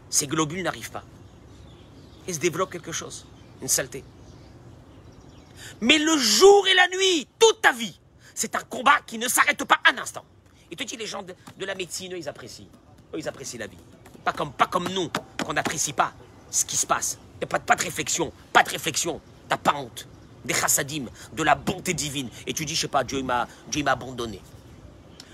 Ces 0.09 0.27
globules 0.27 0.63
n'arrivent 0.63 0.91
pas. 0.91 1.03
Il 2.27 2.35
se 2.35 2.39
développe 2.39 2.71
quelque 2.71 2.93
chose. 2.93 3.25
Une 3.61 3.67
saleté. 3.67 4.03
Mais 5.81 5.97
le 5.97 6.17
jour 6.17 6.65
et 6.67 6.73
la 6.73 6.87
nuit, 6.87 7.27
toute 7.37 7.61
ta 7.61 7.73
vie, 7.73 7.99
c'est 8.33 8.55
un 8.55 8.63
combat 8.63 9.01
qui 9.05 9.17
ne 9.17 9.27
s'arrête 9.27 9.63
pas 9.65 9.79
un 9.85 9.97
instant. 9.97 10.23
Et 10.71 10.75
te 10.75 10.83
dis, 10.83 10.97
les 10.97 11.05
gens 11.05 11.23
de, 11.23 11.65
la 11.65 11.75
médecine, 11.75 12.13
eux, 12.13 12.17
ils 12.17 12.29
apprécient. 12.29 12.67
Eux, 13.13 13.19
ils 13.19 13.27
apprécient 13.27 13.59
la 13.59 13.67
vie. 13.67 13.77
Pas 14.23 14.33
comme, 14.33 14.51
pas 14.51 14.67
comme 14.67 14.87
nous, 14.89 15.09
qu'on 15.43 15.53
n'apprécie 15.53 15.93
pas 15.93 16.13
ce 16.49 16.65
qui 16.65 16.75
se 16.77 16.85
passe. 16.85 17.17
A 17.41 17.45
pas, 17.45 17.59
pas 17.59 17.75
de 17.75 17.83
réflexion, 17.83 18.31
pas 18.51 18.63
de 18.63 18.69
réflexion. 18.69 19.21
T'as 19.47 19.57
pas 19.57 19.75
honte. 19.75 20.07
Des 20.43 20.53
chassadim, 20.53 21.05
de 21.33 21.43
la 21.43 21.55
bonté 21.55 21.93
divine. 21.93 22.29
Et 22.45 22.53
tu 22.53 22.65
dis, 22.65 22.75
je 22.75 22.81
sais 22.81 22.87
pas, 22.87 23.03
Dieu 23.03 23.21
m'a 23.21 23.47
abandonné. 23.85 24.41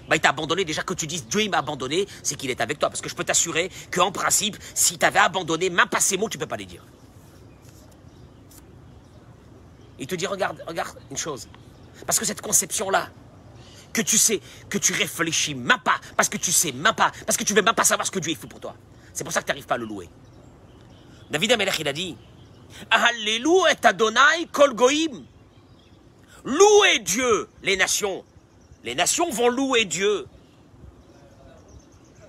Bah, 0.08 0.16
il 0.18 0.20
t'a 0.20 0.30
abandonné. 0.30 0.66
Déjà 0.66 0.84
que 0.84 0.94
tu 0.94 1.08
dis 1.08 1.22
Dieu 1.22 1.48
m'a 1.50 1.60
abandonné, 1.60 2.08
c'est 2.22 2.36
qu'il 2.36 2.50
est 2.50 2.62
avec 2.62 2.80
toi. 2.80 2.90
Parce 2.90 3.02
que 3.02 3.10
je 3.10 3.16
peux 3.16 3.24
t'assurer 3.24 3.72
qu'en 3.92 4.12
principe, 4.12 4.58
si 4.74 4.98
t'avais 4.98 5.20
abandonné, 5.20 5.70
même 5.70 5.88
pas 5.88 6.00
ces 6.00 6.18
mots, 6.18 6.30
tu 6.30 6.38
peux 6.38 6.46
pas 6.46 6.58
les 6.58 6.66
dire. 6.66 6.86
Il 10.00 10.08
te 10.08 10.16
dit, 10.16 10.28
regarde, 10.28 10.62
regarde 10.68 10.98
une 11.10 11.18
chose. 11.18 11.48
Parce 12.06 12.20
que 12.20 12.26
cette 12.26 12.42
conception-là, 12.42 13.10
que 13.94 14.02
tu 14.02 14.18
sais, 14.18 14.42
que 14.70 14.78
tu 14.78 14.92
réfléchis 14.94 15.56
même 15.56 15.80
pas, 15.84 16.00
parce 16.18 16.28
que 16.28 16.38
tu 16.38 16.52
sais 16.52 16.72
même 16.72 16.96
pas, 16.96 17.12
parce 17.26 17.38
que 17.38 17.44
tu 17.44 17.54
veux 17.54 17.62
même 17.62 17.76
pas 17.76 17.84
savoir 17.84 18.06
ce 18.06 18.12
que 18.12 18.20
Dieu 18.20 18.36
fait 18.36 18.48
pour 18.48 18.60
toi. 18.60 18.76
C'est 19.14 19.24
pour 19.24 19.32
ça 19.32 19.42
que 19.42 19.46
tu 19.46 19.52
n'arrives 19.52 19.68
pas 19.68 19.76
à 19.76 19.78
le 19.78 19.86
louer. 19.86 20.10
David 21.30 21.52
Amelech, 21.54 21.80
il 21.80 21.88
a 21.88 21.94
dit 21.94 22.18
Alléluia 22.90 23.72
et 23.72 23.86
Adonai 23.86 24.48
kol 24.52 24.74
goïm. 24.74 25.26
Louez 26.44 27.00
Dieu, 27.00 27.48
les 27.62 27.78
nations. 27.78 28.26
Les 28.84 28.96
nations 28.96 29.30
vont 29.30 29.50
louer 29.50 29.86
Dieu. 29.86 30.28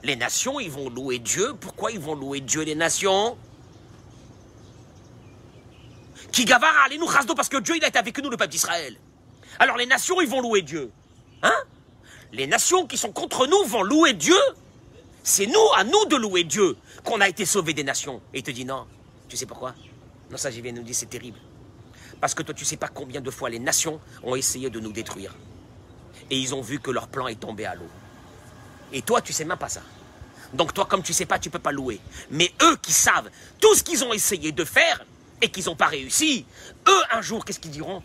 Les 0.05 0.17
nations, 0.17 0.61
ils 0.61 0.71
vont 0.71 0.91
louer 0.91 1.19
Dieu. 1.19 1.55
Pourquoi 1.61 1.91
ils 1.91 1.99
vont 1.99 2.15
louer 2.15 2.41
Dieu, 2.41 2.62
les 2.62 2.75
nations? 2.75 3.37
Qui 6.31 6.45
gavara 6.45 6.89
nous 6.99 7.07
parce 7.35 7.49
que 7.49 7.57
Dieu, 7.59 7.77
il 7.77 7.85
a 7.85 7.89
été 7.89 7.99
avec 7.99 8.19
nous, 8.19 8.29
le 8.29 8.37
peuple 8.37 8.51
d'Israël. 8.51 8.97
Alors 9.59 9.77
les 9.77 9.87
nations, 9.87 10.21
ils 10.21 10.29
vont 10.29 10.41
louer 10.41 10.62
Dieu. 10.62 10.93
Hein? 11.45 11.62
Les 12.32 12.49
nations 12.49 12.86
qui 12.86 12.99
sont 12.99 13.12
contre 13.12 13.47
nous 13.47 13.64
vont 13.64 13.82
louer 13.82 14.14
Dieu. 14.14 14.38
C'est 15.22 15.47
nous, 15.47 15.72
à 15.76 15.84
nous 15.84 16.05
de 16.07 16.16
louer 16.16 16.45
Dieu, 16.45 16.76
qu'on 17.05 17.20
a 17.20 17.28
été 17.28 17.45
sauvés 17.47 17.72
des 17.72 17.84
nations. 17.84 18.20
Et 18.32 18.38
il 18.38 18.42
te 18.42 18.51
dit 18.51 18.64
non. 18.64 18.86
Tu 19.28 19.36
sais 19.36 19.47
pourquoi? 19.47 19.74
Non, 20.30 20.36
ça, 20.36 20.51
j'y 20.51 20.61
viens 20.61 20.72
nous 20.72 20.82
dire, 20.82 20.95
c'est 20.95 21.07
terrible. 21.07 21.38
Parce 22.20 22.34
que 22.34 22.42
toi, 22.42 22.55
tu 22.55 22.64
sais 22.64 22.76
pas 22.76 22.88
combien 22.88 23.20
de 23.20 23.30
fois 23.30 23.51
les 23.51 23.59
nations 23.59 24.01
ont 24.22 24.34
essayé 24.34 24.70
de 24.70 24.80
nous 24.80 24.92
détruire. 24.92 25.34
Et 26.30 26.38
ils 26.38 26.55
ont 26.55 26.62
vu 26.62 26.80
que 26.80 26.90
leur 26.90 27.09
plan 27.09 27.28
est 27.28 27.38
tombé 27.38 27.66
à 27.66 27.74
l'eau. 27.74 27.88
Et 28.92 29.03
toi, 29.03 29.20
tu 29.20 29.32
sais 29.32 29.45
même 29.45 29.59
pas 29.59 29.68
ça. 29.68 29.82
Donc 30.55 30.72
toi, 30.72 30.86
comme 30.86 31.03
tu 31.03 31.12
sais 31.12 31.26
pas, 31.26 31.38
tu 31.38 31.51
peux 31.51 31.59
pas 31.59 31.72
louer. 31.72 32.01
Mais 32.30 32.53
eux 32.62 32.76
qui 32.76 32.92
savent 32.92 33.28
tout 33.61 33.74
ce 33.74 33.82
qu'ils 33.82 34.05
ont 34.05 34.12
essayé 34.12 34.53
de 34.53 34.64
faire 34.64 35.05
et 35.42 35.51
qu'ils 35.51 35.66
n'ont 35.66 35.76
pas 35.76 35.86
réussi, 35.86 36.47
eux, 36.88 37.03
un 37.11 37.20
jour, 37.20 37.45
qu'est-ce 37.45 37.61
qu'ils 37.61 37.72
diront? 37.72 38.03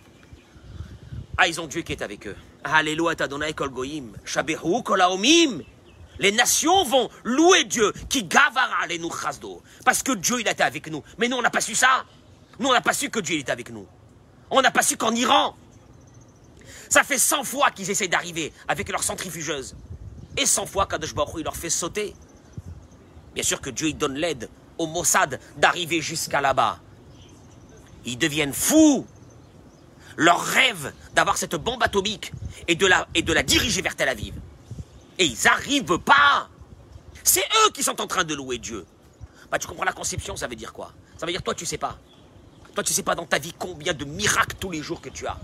Ah, 1.41 1.47
ils 1.47 1.61
ont 1.61 1.67
Dieu 1.67 1.83
qui 1.83 1.93
est 1.93 2.01
avec 2.01 2.27
eux. 2.27 2.35
Alléluia, 2.65 3.15
Tadonai 3.15 3.53
Kol 3.53 3.69
Goyim, 3.69 4.11
Shabehu 4.25 4.83
Kol. 4.83 5.01
Les 6.19 6.33
nations 6.33 6.83
vont 6.83 7.09
louer 7.23 7.63
Dieu, 7.63 7.93
qui 8.09 8.25
gavara 8.25 8.85
les 8.89 8.99
nous 8.99 9.09
parce 9.85 10.03
que 10.03 10.11
Dieu, 10.11 10.41
il 10.41 10.47
été 10.49 10.63
avec 10.63 10.91
nous. 10.91 11.01
Mais 11.17 11.29
nous, 11.29 11.37
on 11.37 11.41
n'a 11.41 11.49
pas 11.49 11.61
su 11.61 11.75
ça. 11.75 12.03
Nous, 12.59 12.67
on 12.67 12.73
n'a 12.73 12.81
pas 12.81 12.91
su 12.91 13.09
que 13.09 13.21
Dieu 13.21 13.37
il 13.37 13.39
est 13.39 13.49
avec 13.49 13.69
nous. 13.71 13.87
On 14.51 14.61
n'a 14.61 14.69
pas 14.69 14.81
su 14.81 14.97
qu'en 14.97 15.15
Iran, 15.15 15.55
ça 16.89 17.03
fait 17.03 17.17
100 17.17 17.45
fois 17.45 17.71
qu'ils 17.71 17.89
essaient 17.89 18.09
d'arriver 18.09 18.51
avec 18.67 18.89
leur 18.89 19.01
centrifugeuse. 19.01 19.77
Et 20.35 20.45
100 20.45 20.65
fois 20.65 20.89
Hu, 20.91 21.37
il 21.37 21.43
leur 21.45 21.55
fait 21.55 21.69
sauter. 21.69 22.15
Bien 23.33 23.43
sûr 23.43 23.61
que 23.61 23.69
Dieu 23.69 23.87
il 23.87 23.97
donne 23.97 24.15
l'aide 24.15 24.49
au 24.77 24.87
Mossad 24.87 25.39
d'arriver 25.55 26.01
jusqu'à 26.01 26.41
là-bas. 26.41 26.79
Ils 28.03 28.17
deviennent 28.17 28.53
fous. 28.53 29.07
Leur 30.19 30.41
rêve 30.41 30.91
d'avoir 31.13 31.37
cette 31.37 31.55
bombe 31.55 31.81
atomique 31.81 32.33
et 32.67 32.75
de 32.75 32.85
la, 32.85 33.07
et 33.15 33.21
de 33.21 33.31
la 33.31 33.41
diriger 33.41 33.81
vers 33.81 33.95
Tel 33.95 34.09
Aviv. 34.09 34.33
Et 35.17 35.23
ils 35.23 35.37
n'arrivent 35.45 35.97
pas. 35.99 36.49
C'est 37.23 37.39
eux 37.39 37.71
qui 37.71 37.83
sont 37.83 38.01
en 38.01 38.05
train 38.05 38.25
de 38.25 38.35
louer 38.35 38.57
Dieu. 38.57 38.85
Bah, 39.49 39.57
tu 39.57 39.65
comprends 39.65 39.85
la 39.85 39.93
conception, 39.93 40.35
ça 40.35 40.47
veut 40.47 40.57
dire 40.57 40.73
quoi? 40.73 40.91
Ça 41.17 41.25
veut 41.25 41.31
dire 41.31 41.41
toi, 41.41 41.55
tu 41.55 41.65
sais 41.65 41.77
pas. 41.77 41.97
Toi, 42.75 42.83
tu 42.83 42.91
sais 42.91 43.01
pas 43.01 43.15
dans 43.15 43.25
ta 43.25 43.39
vie 43.39 43.53
combien 43.57 43.93
de 43.93 44.03
miracles 44.03 44.57
tous 44.59 44.71
les 44.71 44.81
jours 44.81 44.99
que 44.99 45.07
tu 45.07 45.25
as. 45.25 45.37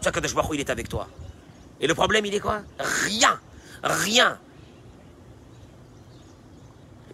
Tu 0.00 0.10
sais 0.10 0.10
que 0.10 0.54
il 0.54 0.60
est 0.60 0.70
avec 0.70 0.88
toi. 0.88 1.06
Et 1.80 1.86
le 1.86 1.94
problème, 1.94 2.26
il 2.26 2.34
est 2.34 2.40
quoi? 2.40 2.62
Rien. 2.80 3.40
Rien. 3.84 4.36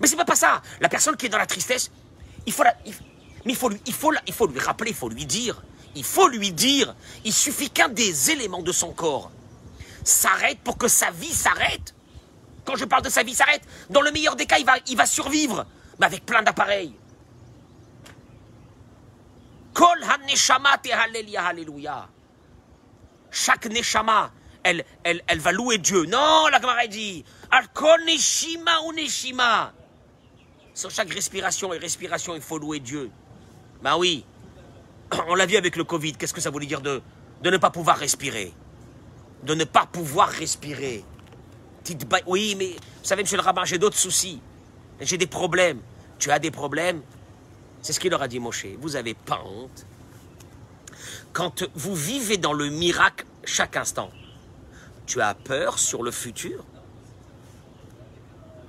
Mais 0.01 0.07
c'est 0.07 0.17
pas 0.17 0.25
pas 0.25 0.37
ça. 0.37 0.63
La 0.81 0.89
personne 0.89 1.19
qui 1.19 1.27
est 1.27 1.29
dans 1.29 1.37
la 1.37 1.47
tristesse, 1.47 1.91
il 2.47 2.53
faut 2.55 2.65
mais 3.45 3.53
il 3.53 3.57
faut 3.57 3.71
il 3.85 3.93
faut, 3.93 4.13
il 4.27 4.33
faut 4.33 4.47
lui 4.47 4.59
rappeler, 4.59 4.93
il 4.93 4.97
faut 4.97 5.11
lui 5.11 5.27
dire. 5.27 5.63
Il 5.95 6.05
faut 6.05 6.29
lui 6.29 6.53
dire. 6.53 6.95
Il 7.25 7.33
suffit 7.33 7.71
qu'un 7.71 7.89
des 7.89 8.31
éléments 8.31 8.63
de 8.63 8.73
son 8.73 8.93
corps 8.93 9.31
s'arrête 10.05 10.59
pour 10.61 10.77
que 10.77 10.89
sa 10.89 11.11
vie 11.11 11.33
s'arrête. 11.33 11.95
Quand 12.65 12.77
je 12.77 12.85
parle 12.85 13.03
de 13.03 13.11
sa 13.11 13.23
vie 13.23 13.35
s'arrête, 13.35 13.63
dans 13.91 14.01
le 14.01 14.11
meilleur 14.11 14.37
des 14.37 14.47
cas, 14.47 14.59
il 14.59 14.67
va, 14.67 14.75
il 14.87 14.97
va 14.97 15.07
survivre, 15.07 15.67
mais 15.99 16.07
avec 16.07 16.25
plein 16.25 16.43
d'appareils. 16.43 16.95
Kol. 19.75 19.99
Chaque 23.31 23.67
neshama, 23.67 24.33
elle, 24.63 24.85
elle, 25.03 25.23
elle 25.27 25.41
va 25.41 25.53
louer 25.53 25.79
Dieu. 25.79 26.05
Non, 26.07 26.47
la 26.47 26.61
Gemara 26.61 26.87
dit, 26.87 27.25
al 27.51 27.69
neshima 28.07 28.81
ou 28.87 28.93
neshima. 28.93 29.73
Sur 30.73 30.91
chaque 30.91 31.13
respiration 31.13 31.73
et 31.73 31.79
respiration, 31.79 32.35
il 32.35 32.41
faut 32.41 32.59
louer 32.59 32.81
Dieu. 32.81 33.11
Ben 33.83 33.97
oui, 33.97 34.25
on 35.29 35.35
l'a 35.35 35.47
vu 35.47 35.57
avec 35.57 35.77
le 35.77 35.85
Covid. 35.85 36.15
Qu'est-ce 36.15 36.35
que 36.35 36.41
ça 36.41 36.51
voulait 36.51 36.67
dire 36.67 36.81
de, 36.81 37.03
de 37.43 37.51
ne 37.51 37.57
pas 37.57 37.71
pouvoir 37.71 37.97
respirer? 37.97 38.53
De 39.43 39.55
ne 39.55 39.65
pas 39.65 39.87
pouvoir 39.87 40.29
respirer. 40.29 41.05
Oui, 42.27 42.55
mais 42.59 42.69
vous 42.69 43.05
savez, 43.05 43.23
monsieur 43.23 43.37
le 43.37 43.43
rabbin, 43.43 43.65
j'ai 43.65 43.79
d'autres 43.79 43.99
soucis. 43.99 44.41
J'ai 45.01 45.19
des 45.19 45.27
problèmes. 45.27 45.81
Tu 46.19 46.31
as 46.31 46.39
des 46.39 46.51
problèmes? 46.51 47.03
C'est 47.83 47.93
ce 47.93 48.01
qu'il 48.01 48.11
leur 48.11 48.23
a 48.23 48.29
dit 48.29 48.41
Moshe. 48.41 48.67
Vous 48.81 48.91
n'avez 48.91 49.13
pas 49.13 49.43
honte 49.45 49.85
Quand 51.33 51.65
vous 51.75 51.95
vivez 51.95 52.39
dans 52.39 52.55
le 52.55 52.71
miracle 52.71 53.27
chaque 53.45 53.77
instant, 53.77 54.11
tu 55.07 55.21
as 55.21 55.35
peur 55.35 55.79
sur 55.79 56.03
le 56.03 56.11
futur? 56.11 56.65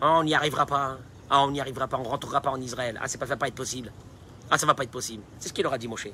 Ah, 0.02 0.18
On 0.20 0.24
n'y 0.26 0.36
arrivera 0.36 0.66
pas. 0.66 0.98
Ah, 1.30 1.44
on 1.44 1.52
n'y 1.52 1.62
arrivera 1.62 1.88
pas, 1.88 1.98
on 1.98 2.04
rentrera 2.04 2.42
pas 2.42 2.52
en 2.52 2.60
Israël. 2.60 3.00
Ah, 3.02 3.08
ça 3.08 3.18
ne 3.18 3.26
va 3.26 3.38
pas 3.38 3.48
être 3.48 3.56
possible. 3.56 3.92
Ah, 4.50 4.58
ça 4.58 4.66
va 4.66 4.74
pas 4.74 4.84
être 4.84 4.92
possible. 4.92 5.24
C'est 5.40 5.50
ce 5.50 5.54
qu'il 5.54 5.64
leur 5.64 5.74
a 5.74 5.78
dit, 5.78 5.88
Moshe. 5.88 6.08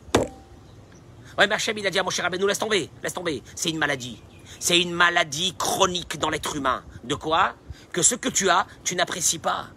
Ouais, 1.38 1.48
mais 1.48 1.56
Hachem, 1.56 1.78
il 1.78 1.88
a 1.88 1.90
dit 1.90 2.00
à 2.00 2.04
Moshe 2.04 2.22
nous 2.40 2.48
laisse 2.48 2.60
tomber, 2.60 2.90
laisse 3.04 3.14
tomber. 3.14 3.44
C'est 3.56 3.70
une 3.70 3.78
maladie. 3.78 4.22
C'est 4.60 4.80
une 4.80 4.92
maladie 4.92 5.56
chronique 5.58 6.20
dans 6.20 6.30
l'être 6.30 6.56
humain. 6.56 6.84
De 7.04 7.16
quoi? 7.16 7.56
Que 7.92 8.02
ce 8.02 8.16
que 8.16 8.30
tu 8.30 8.50
as, 8.50 8.68
tu 8.84 8.96
n'apprécies 8.96 9.40
pas. 9.40 9.68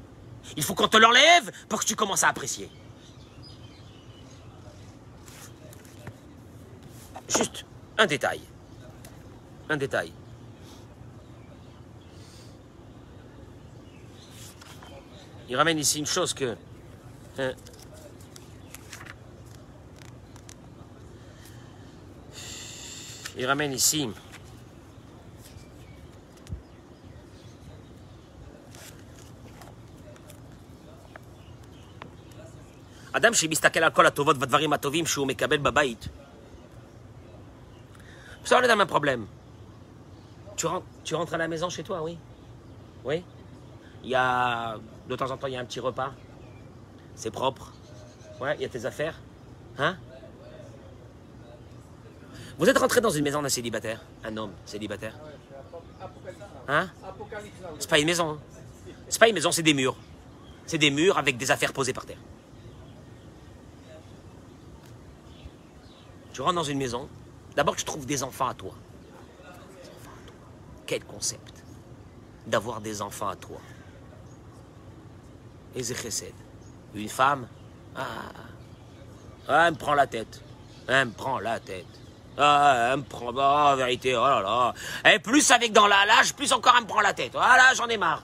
Il 0.57 0.62
faut 0.62 0.74
qu'on 0.74 0.88
te 0.88 0.96
l'enlève 0.96 1.50
pour 1.68 1.80
que 1.80 1.86
tu 1.86 1.96
commences 1.96 2.22
à 2.22 2.28
apprécier. 2.28 2.70
Juste 7.28 7.64
un 7.98 8.07
détail. 8.07 8.40
Un 9.68 9.76
détail. 9.76 10.12
Il 15.48 15.57
ramène 15.57 15.78
ici 15.78 15.98
une 15.98 16.07
chose 16.07 16.34
que... 16.34 16.57
Hein, 17.38 17.52
il 23.38 23.45
ramène 23.45 23.74
ici... 23.74 24.07
אדם 33.11 33.34
שמסתכל 33.34 33.80
על 33.80 33.91
כל 33.91 34.05
הטובות 34.05 34.36
והדברים 34.39 34.74
הטובים 34.74 35.05
שהוא 35.05 35.28
מקבל 35.28 35.57
בבית, 35.57 36.07
ça, 38.49 38.57
on 38.57 38.63
est 38.63 38.67
dans 38.67 38.74
le 38.74 38.80
même 38.80 38.88
problème. 38.88 39.28
Tu 40.55 40.65
rentres, 40.65 40.86
tu 41.03 41.13
rentres 41.13 41.36
à 41.36 41.38
la 41.38 41.47
maison 41.47 41.70
chez 41.70 41.84
toi, 41.84 42.01
oui 42.01 42.17
Oui 43.05 43.24
Il 44.03 44.09
y 44.09 44.15
a 44.15 44.78
de 45.07 45.15
temps 45.15 45.30
en 45.30 45.38
temps, 45.38 45.45
il 45.45 45.53
y 45.53 45.55
a 45.55 45.59
un 45.59 45.65
petit 45.65 45.80
repas. 45.80 46.13
C'est 47.13 47.30
propre. 47.30 47.72
Ouais, 48.41 48.55
il 48.55 48.61
y 48.61 48.65
a 48.65 48.70
tes 48.70 48.86
affaires. 48.86 49.20
Hein 49.78 49.97
Vous 52.59 52.68
êtes 52.68 52.78
rentré 52.78 53.00
dans 53.00 53.11
une 53.11 53.24
maison 53.24 53.42
d'un 53.42 53.48
célibataire 53.48 54.00
Un 54.22 54.36
homme 54.36 54.52
célibataire 54.64 55.14
Hein? 56.68 56.88
C'est 57.78 57.90
pas 57.90 57.98
une 57.98 58.07
maison. 58.07 58.30
Hein. 58.30 58.38
C'est 59.09 59.18
pas 59.18 59.28
une 59.28 59.34
maison, 59.34 59.52
c'est 59.52 59.62
des 59.62 59.74
murs. 59.74 59.96
C'est 60.66 60.78
des 60.78 60.90
murs 60.90 61.18
avec 61.18 61.36
des 61.36 61.50
affaires 61.50 61.72
posées 61.72 61.92
par 61.92 62.07
terre. 62.07 62.18
Tu 66.32 66.40
rentres 66.40 66.55
dans 66.55 66.64
une 66.64 66.78
maison, 66.78 67.09
d'abord 67.55 67.76
tu 67.76 67.84
trouves 67.84 68.07
des 68.07 68.22
enfants 68.22 68.48
à 68.48 68.55
toi. 68.55 68.74
Quel 70.86 71.05
concept 71.05 71.64
d'avoir 72.46 72.80
des 72.80 73.00
enfants 73.00 73.28
à 73.28 73.36
toi. 73.36 73.59
Et 75.74 75.82
Une 76.94 77.09
femme, 77.09 77.48
ah, 77.96 78.05
ah, 79.48 79.66
elle 79.66 79.74
me 79.74 79.78
prend 79.78 79.94
la 79.94 80.07
tête. 80.07 80.40
Elle 80.86 81.09
me 81.09 81.12
prend 81.12 81.38
la 81.38 81.59
tête. 81.59 81.86
Ah, 82.37 82.91
elle 82.93 82.99
me 82.99 83.03
prend, 83.03 83.32
bah, 83.32 83.72
en 83.72 83.76
vérité, 83.76 84.16
oh 84.16 84.24
là 84.24 84.41
là. 84.41 85.12
Et 85.12 85.18
plus 85.18 85.51
avec 85.51 85.72
dans 85.72 85.87
l'âge, 85.87 86.35
plus 86.35 86.53
encore 86.53 86.74
elle 86.76 86.85
me 86.85 86.89
prend 86.89 87.01
la 87.01 87.12
tête. 87.12 87.32
Voilà, 87.32 87.74
j'en 87.74 87.87
ai 87.87 87.97
marre. 87.97 88.22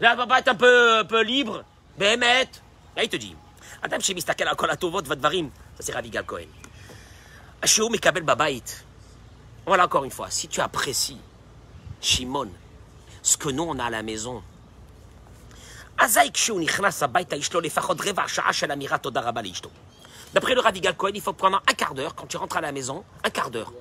Là, 0.00 0.14
pas 0.26 0.38
être 0.38 0.48
un 0.48 0.54
peu, 0.54 0.98
un 0.98 1.04
peu 1.04 1.22
libre. 1.22 1.64
Bémet. 1.98 2.48
Là, 2.96 3.04
il 3.04 3.08
te 3.08 3.16
dit. 3.16 3.34
Adam 3.82 4.00
shemistakel 4.00 4.48
al 4.48 4.56
kol 4.56 4.70
atovot 4.70 5.02
vadvarim. 5.02 5.50
Ça, 5.76 5.82
c'est 5.84 5.92
Ravi 5.92 6.10
Gal 6.10 6.24
Cohen. 6.24 6.48
Asheu 7.62 7.88
mekabel 7.88 8.22
babait. 8.22 8.62
Voilà, 9.64 9.84
encore 9.84 10.04
une 10.04 10.10
fois. 10.10 10.30
Si 10.30 10.48
tu 10.48 10.60
apprécies 10.60 11.20
Shimon, 12.00 12.50
ce 13.22 13.36
que 13.36 13.48
nous, 13.48 13.64
on 13.64 13.78
a 13.78 13.84
à 13.84 13.90
la 13.90 14.02
maison, 14.02 14.42
D'après 20.36 20.54
le 20.54 20.60
Radigal 20.60 20.94
Cohen, 20.94 21.12
il 21.14 21.22
faut 21.22 21.32
prendre 21.32 21.62
un 21.66 21.72
quart 21.72 21.94
d'heure 21.94 22.14
quand 22.14 22.26
tu 22.26 22.36
rentres 22.36 22.58
à 22.58 22.60
la 22.60 22.70
maison, 22.70 23.06
un 23.24 23.30
quart 23.30 23.50
d'heure. 23.50 23.72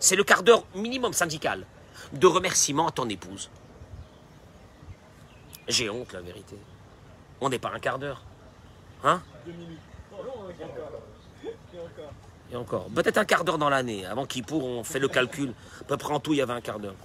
C'est 0.00 0.16
le 0.16 0.24
quart 0.24 0.42
d'heure 0.42 0.64
minimum 0.74 1.12
syndical 1.12 1.64
de 2.12 2.26
remerciement 2.26 2.88
à 2.88 2.90
ton 2.90 3.08
épouse. 3.08 3.48
J'ai 5.68 5.88
honte, 5.88 6.12
la 6.12 6.20
vérité. 6.20 6.56
On 7.40 7.48
n'est 7.48 7.60
pas 7.60 7.70
un 7.72 7.78
quart 7.78 8.00
d'heure. 8.00 8.24
Hein? 9.04 9.22
Et 12.50 12.56
encore. 12.56 12.88
Peut-être 12.88 13.18
un 13.18 13.24
quart 13.24 13.44
d'heure 13.44 13.58
dans 13.58 13.70
l'année. 13.70 14.04
Avant 14.04 14.26
qu'ils 14.26 14.42
pour, 14.42 14.64
on 14.64 14.82
fait 14.82 14.98
le 14.98 15.06
calcul. 15.06 15.54
À 15.80 15.84
peu 15.84 15.96
près 15.96 16.12
en 16.12 16.18
tout, 16.18 16.32
il 16.32 16.38
y 16.38 16.42
avait 16.42 16.54
un 16.54 16.60
quart 16.60 16.80
d'heure. 16.80 16.96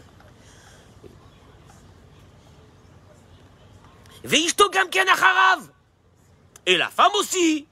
Et 6.66 6.76
la 6.76 6.90
femme 6.90 7.12
aussi. 7.20 7.68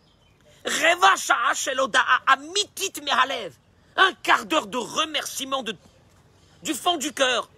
Un 3.96 4.14
quart 4.24 4.46
d'heure 4.46 4.68
de 4.68 4.78
remerciement 4.78 5.62
de, 5.64 5.76
du 6.64 6.74
fond 6.74 6.98
du 6.98 7.12
cœur. 7.14 7.50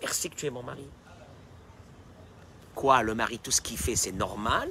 Merci 0.00 0.30
que 0.30 0.36
tu 0.36 0.46
es 0.46 0.50
mon 0.50 0.62
mari. 0.62 0.86
Quoi, 2.74 3.02
le 3.02 3.14
mari, 3.14 3.38
tout 3.38 3.50
ce 3.50 3.62
qu'il 3.62 3.78
fait, 3.78 3.96
c'est 3.96 4.12
normal? 4.12 4.70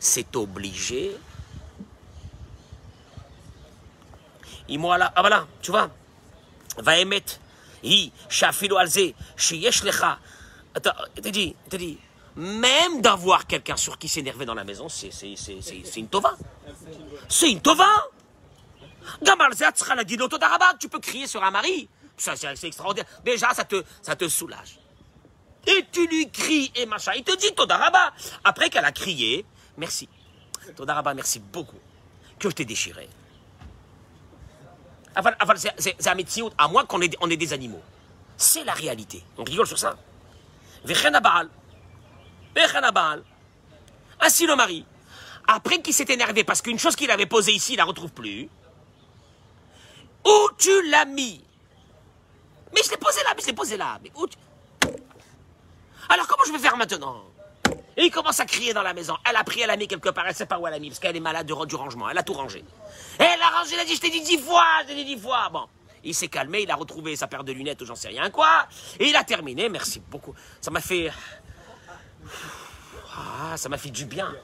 C'est 0.00 0.34
obligé? 0.34 1.16
Moi 4.70 4.98
là, 4.98 5.12
ah 5.14 5.20
voilà, 5.20 5.46
tu 5.62 5.70
vois, 5.70 5.90
va 6.76 6.98
émettre. 6.98 7.38
Hi, 7.82 8.12
shafilo 8.28 8.76
alze, 8.76 9.14
sheyesh 9.36 9.82
lecha. 9.84 10.18
Attends, 10.74 10.92
t'as 11.14 11.30
dit, 11.30 11.54
t'as 11.70 11.78
dit, 11.78 11.98
même 12.38 13.00
d'avoir 13.00 13.48
quelqu'un 13.48 13.76
sur 13.76 13.98
qui 13.98 14.08
s'énerver 14.08 14.46
dans 14.46 14.54
la 14.54 14.62
maison, 14.62 14.88
c'est, 14.88 15.10
une 15.96 16.08
tova. 16.08 16.36
C'est 17.28 17.50
une 17.50 17.60
tova. 17.60 17.88
Tu 20.78 20.88
peux 20.88 21.00
crier 21.00 21.26
sur 21.26 21.42
un 21.42 21.50
mari. 21.50 21.88
C'est, 22.16 22.64
extraordinaire. 22.64 23.10
Déjà, 23.24 23.52
ça 23.54 23.64
te, 23.64 23.82
ça 24.00 24.14
te 24.14 24.28
soulage. 24.28 24.78
Et 25.66 25.84
tu 25.90 26.06
lui 26.06 26.30
cries 26.30 26.70
et 26.76 26.86
machin. 26.86 27.10
Il 27.16 27.24
te 27.24 27.36
dit 27.36 27.52
Todaraba. 27.54 28.12
Après 28.44 28.70
qu'elle 28.70 28.84
a 28.84 28.92
crié, 28.92 29.44
merci. 29.76 30.08
Todaraba, 30.76 31.14
merci 31.14 31.40
beaucoup. 31.40 31.80
Que 32.38 32.50
je 32.50 32.54
t'ai 32.54 32.64
déchiré. 32.64 33.08
C'est- 35.76 36.06
un 36.06 36.14
métier, 36.14 36.44
à 36.56 36.68
moins 36.68 36.84
qu'on 36.84 37.00
on 37.20 37.30
ait 37.30 37.36
des 37.36 37.52
animaux. 37.52 37.82
C'est 38.36 38.62
la 38.62 38.74
réalité. 38.74 39.24
On 39.36 39.42
rigole 39.42 39.66
sur 39.66 39.78
ça. 39.78 39.96
Ainsi 44.20 44.46
le 44.46 44.56
mari. 44.56 44.84
Après 45.46 45.80
qu'il 45.80 45.94
s'est 45.94 46.06
énervé 46.08 46.44
parce 46.44 46.60
qu'une 46.60 46.78
chose 46.78 46.96
qu'il 46.96 47.10
avait 47.10 47.26
posée 47.26 47.52
ici, 47.52 47.74
il 47.74 47.76
la 47.76 47.84
retrouve 47.84 48.12
plus. 48.12 48.48
Où 50.26 50.48
tu 50.58 50.90
l'as 50.90 51.04
mis? 51.04 51.42
Mais 52.74 52.82
je 52.84 52.90
l'ai 52.90 52.96
posé 52.96 53.22
là, 53.22 53.32
mais 53.34 53.42
je 53.42 53.46
l'ai 53.46 53.52
posé 53.54 53.76
là. 53.76 53.98
Mais 54.02 54.12
où 54.14 54.26
Alors 56.08 56.26
comment 56.26 56.44
je 56.46 56.52
vais 56.52 56.58
faire 56.58 56.76
maintenant? 56.76 57.24
Et 57.96 58.04
il 58.04 58.10
commence 58.10 58.38
à 58.40 58.46
crier 58.46 58.72
dans 58.74 58.82
la 58.82 58.94
maison. 58.94 59.16
Elle 59.28 59.36
a 59.36 59.42
pris, 59.42 59.60
elle 59.60 59.70
a 59.70 59.76
mis 59.76 59.88
quelque 59.88 60.10
part, 60.10 60.26
elle 60.26 60.34
sait 60.34 60.46
pas 60.46 60.58
où 60.58 60.66
elle 60.66 60.74
a 60.74 60.78
mis, 60.78 60.88
parce 60.88 61.00
qu'elle 61.00 61.16
est 61.16 61.20
malade 61.20 61.46
du 61.46 61.74
rangement. 61.74 62.08
Elle 62.08 62.18
a 62.18 62.22
tout 62.22 62.34
rangé. 62.34 62.64
Elle 63.18 63.42
a 63.42 63.58
rangé, 63.58 63.74
elle 63.74 63.80
a 63.80 63.84
dit, 63.84 63.96
je 63.96 64.00
t'ai 64.00 64.10
dit 64.10 64.20
dix 64.20 64.38
fois, 64.38 64.64
je 64.82 64.88
t'ai 64.88 64.94
dit 64.94 65.04
dix 65.04 65.18
fois. 65.20 65.48
Bon. 65.50 65.66
Il 66.04 66.14
s'est 66.14 66.28
calmé, 66.28 66.62
il 66.62 66.70
a 66.70 66.76
retrouvé 66.76 67.16
sa 67.16 67.26
paire 67.26 67.42
de 67.42 67.52
lunettes 67.52 67.82
ou 67.82 67.86
j'en 67.86 67.96
sais 67.96 68.08
rien 68.08 68.30
quoi. 68.30 68.68
Et 69.00 69.08
il 69.08 69.16
a 69.16 69.24
terminé, 69.24 69.68
merci 69.68 70.00
beaucoup. 70.00 70.34
Ça 70.60 70.70
m'a 70.70 70.80
fait... 70.80 71.10
Ah, 73.16 73.56
ça 73.56 73.68
m'a 73.68 73.78
fait 73.78 73.90
du 73.90 74.04
bien. 74.04 74.34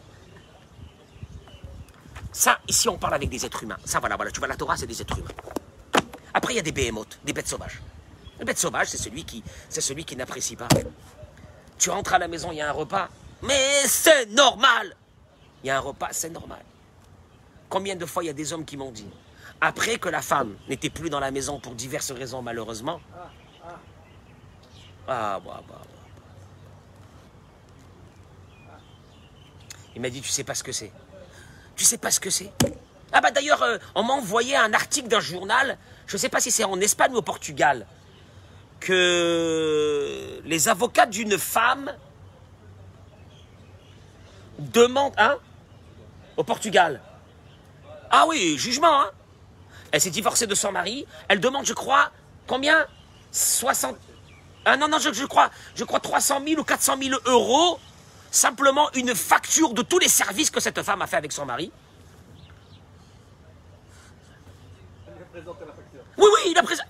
Ça, 2.32 2.58
ici, 2.68 2.88
on 2.88 2.98
parle 2.98 3.14
avec 3.14 3.28
des 3.28 3.46
êtres 3.46 3.62
humains. 3.62 3.78
Ça, 3.84 4.00
voilà, 4.00 4.16
voilà. 4.16 4.30
Tu 4.30 4.40
vois, 4.40 4.48
la 4.48 4.56
Torah, 4.56 4.76
c'est 4.76 4.86
des 4.86 5.00
êtres 5.00 5.18
humains. 5.18 5.30
Après, 6.32 6.52
il 6.52 6.56
y 6.56 6.58
a 6.58 6.62
des 6.62 6.72
behemoths, 6.72 7.20
des 7.24 7.32
bêtes 7.32 7.48
sauvages. 7.48 7.80
Le 8.40 8.44
bête 8.44 8.58
sauvage, 8.58 8.88
c'est 8.88 8.96
celui 8.96 9.24
qui, 9.24 9.44
c'est 9.68 9.80
celui 9.80 10.04
qui 10.04 10.16
n'apprécie 10.16 10.56
pas. 10.56 10.66
Tu 11.78 11.90
rentres 11.90 12.14
à 12.14 12.18
la 12.18 12.26
maison, 12.26 12.50
il 12.50 12.56
y 12.56 12.60
a 12.60 12.68
un 12.68 12.72
repas. 12.72 13.08
Mais 13.42 13.86
c'est 13.86 14.26
normal. 14.26 14.96
Il 15.62 15.68
y 15.68 15.70
a 15.70 15.76
un 15.76 15.80
repas, 15.80 16.08
c'est 16.10 16.30
normal. 16.30 16.62
Combien 17.68 17.94
de 17.94 18.04
fois 18.04 18.24
il 18.24 18.26
y 18.26 18.30
a 18.30 18.34
des 18.34 18.52
hommes 18.52 18.64
qui 18.64 18.76
m'ont 18.76 18.90
dit, 18.90 19.08
après 19.60 19.98
que 19.98 20.08
la 20.08 20.22
femme 20.22 20.56
n'était 20.68 20.90
plus 20.90 21.10
dans 21.10 21.20
la 21.20 21.30
maison 21.30 21.60
pour 21.60 21.74
diverses 21.74 22.10
raisons, 22.10 22.42
malheureusement. 22.42 23.00
Ah, 25.06 25.40
bah, 25.44 25.62
bah, 25.68 25.82
Il 29.94 30.02
m'a 30.02 30.10
dit, 30.10 30.20
tu 30.20 30.30
sais 30.30 30.44
pas 30.44 30.54
ce 30.54 30.62
que 30.64 30.72
c'est. 30.72 30.92
Tu 31.76 31.84
sais 31.84 31.98
pas 31.98 32.10
ce 32.10 32.20
que 32.20 32.30
c'est 32.30 32.50
Ah 33.12 33.20
bah 33.20 33.30
d'ailleurs, 33.30 33.62
euh, 33.62 33.78
on 33.94 34.02
m'a 34.02 34.14
envoyé 34.14 34.56
un 34.56 34.72
article 34.72 35.08
d'un 35.08 35.20
journal, 35.20 35.78
je 36.06 36.16
sais 36.16 36.28
pas 36.28 36.40
si 36.40 36.50
c'est 36.50 36.64
en 36.64 36.80
Espagne 36.80 37.12
ou 37.12 37.16
au 37.16 37.22
Portugal, 37.22 37.86
que 38.80 40.40
les 40.44 40.68
avocats 40.68 41.06
d'une 41.06 41.38
femme 41.38 41.92
demandent... 44.58 45.14
Hein 45.16 45.36
Au 46.36 46.44
Portugal. 46.44 47.00
Ah 48.10 48.26
oui, 48.28 48.56
jugement, 48.58 49.00
hein 49.00 49.10
Elle 49.90 50.00
s'est 50.00 50.10
divorcée 50.10 50.46
de 50.46 50.54
son 50.54 50.72
mari, 50.72 51.06
elle 51.28 51.40
demande, 51.40 51.66
je 51.66 51.72
crois, 51.72 52.10
combien? 52.46 52.86
60... 53.32 53.96
Ah 54.64 54.76
non, 54.76 54.88
non, 54.88 54.98
je, 54.98 55.24
crois, 55.26 55.50
je 55.74 55.84
crois 55.84 56.00
300 56.00 56.40
000 56.46 56.60
ou 56.60 56.64
400 56.64 56.96
000 57.02 57.20
euros, 57.26 57.78
simplement 58.34 58.90
une 58.94 59.14
facture 59.14 59.72
de 59.72 59.82
tous 59.82 59.98
les 59.98 60.08
services 60.08 60.50
que 60.50 60.60
cette 60.60 60.82
femme 60.82 61.02
a 61.02 61.06
fait 61.06 61.16
avec 61.16 61.32
son 61.32 61.46
mari. 61.46 61.70
Oui, 65.36 65.44
oui, 66.18 66.50
il 66.50 66.58
a 66.58 66.62
présenté. 66.62 66.88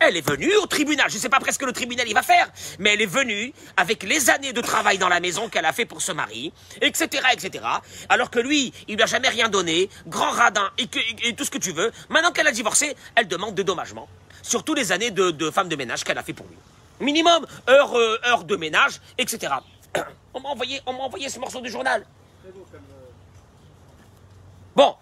Elle 0.00 0.16
est 0.16 0.26
venue 0.26 0.54
au 0.56 0.66
tribunal. 0.66 1.10
Je 1.10 1.16
ne 1.16 1.20
sais 1.20 1.28
pas 1.28 1.40
presque 1.40 1.62
le 1.62 1.72
tribunal 1.72 2.06
il 2.06 2.14
va 2.14 2.22
faire, 2.22 2.48
mais 2.78 2.94
elle 2.94 3.02
est 3.02 3.06
venue 3.06 3.52
avec 3.76 4.04
les 4.04 4.30
années 4.30 4.52
de 4.52 4.60
travail 4.60 4.96
dans 4.96 5.08
la 5.08 5.18
maison 5.18 5.48
qu'elle 5.48 5.64
a 5.64 5.72
fait 5.72 5.86
pour 5.86 6.02
ce 6.02 6.12
mari, 6.12 6.52
etc., 6.80 7.24
etc. 7.32 7.64
Alors 8.08 8.30
que 8.30 8.38
lui, 8.38 8.72
il 8.86 8.94
lui 8.94 9.02
a 9.02 9.06
jamais 9.06 9.28
rien 9.28 9.48
donné, 9.48 9.90
grand 10.06 10.30
radin 10.30 10.70
et, 10.78 10.86
tout 11.34 11.44
ce 11.44 11.50
que 11.50 11.58
tu 11.58 11.72
veux. 11.72 11.90
Maintenant 12.08 12.30
qu'elle 12.30 12.46
a 12.46 12.52
divorcé, 12.52 12.94
elle 13.16 13.26
demande 13.26 13.56
dédommagement 13.56 14.08
sur 14.42 14.62
toutes 14.62 14.78
les 14.78 14.92
années 14.92 15.10
de, 15.10 15.32
de 15.32 15.50
femme 15.50 15.68
de 15.68 15.74
ménage 15.74 16.04
qu'elle 16.04 16.18
a 16.18 16.22
fait 16.22 16.32
pour 16.32 16.46
lui. 16.46 16.56
Minimum 17.00 17.44
heure, 17.68 17.96
euh, 17.96 18.20
heure 18.24 18.44
de 18.44 18.54
ménage, 18.54 19.00
etc. 19.18 19.54
On 20.38 20.40
m'a 20.40 20.48
envoyé, 20.50 20.80
on 20.86 20.92
m'a 20.92 21.00
envoyé 21.00 21.28
ce 21.28 21.40
morceau 21.40 21.60
du 21.60 21.68
journal. 21.68 22.06
Bon, 24.76 24.94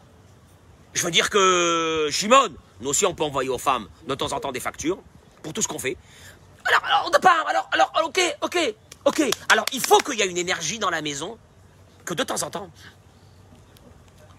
je 0.95 1.03
veux 1.03 1.11
dire 1.11 1.29
que, 1.29 2.09
Shimon, 2.11 2.49
nous 2.81 2.89
aussi 2.89 3.05
on 3.05 3.15
peut 3.15 3.23
envoyer 3.23 3.51
aux 3.51 3.59
femmes 3.59 3.87
de 4.09 4.15
temps 4.15 4.33
en 4.33 4.41
temps 4.41 4.51
des 4.51 4.61
factures 4.61 4.99
pour 5.43 5.53
tout 5.53 5.61
ce 5.61 5.69
qu'on 5.69 5.79
fait. 5.79 5.99
Alors, 6.65 6.83
alors, 6.87 7.03
on 7.07 7.11
ne 7.11 7.19
pas, 7.19 7.45
alors, 7.47 7.69
alors, 7.71 7.93
ok, 8.07 8.37
ok, 8.41 8.75
ok. 9.05 9.23
Alors, 9.51 9.67
il 9.75 9.81
faut 9.81 9.99
qu'il 9.99 10.19
y 10.19 10.23
ait 10.23 10.27
une 10.27 10.39
énergie 10.39 10.79
dans 10.79 10.89
la 10.89 11.03
maison, 11.03 11.37
que 12.07 12.15
de 12.15 12.23
temps 12.23 12.43
en 12.43 12.49
temps, 12.49 12.71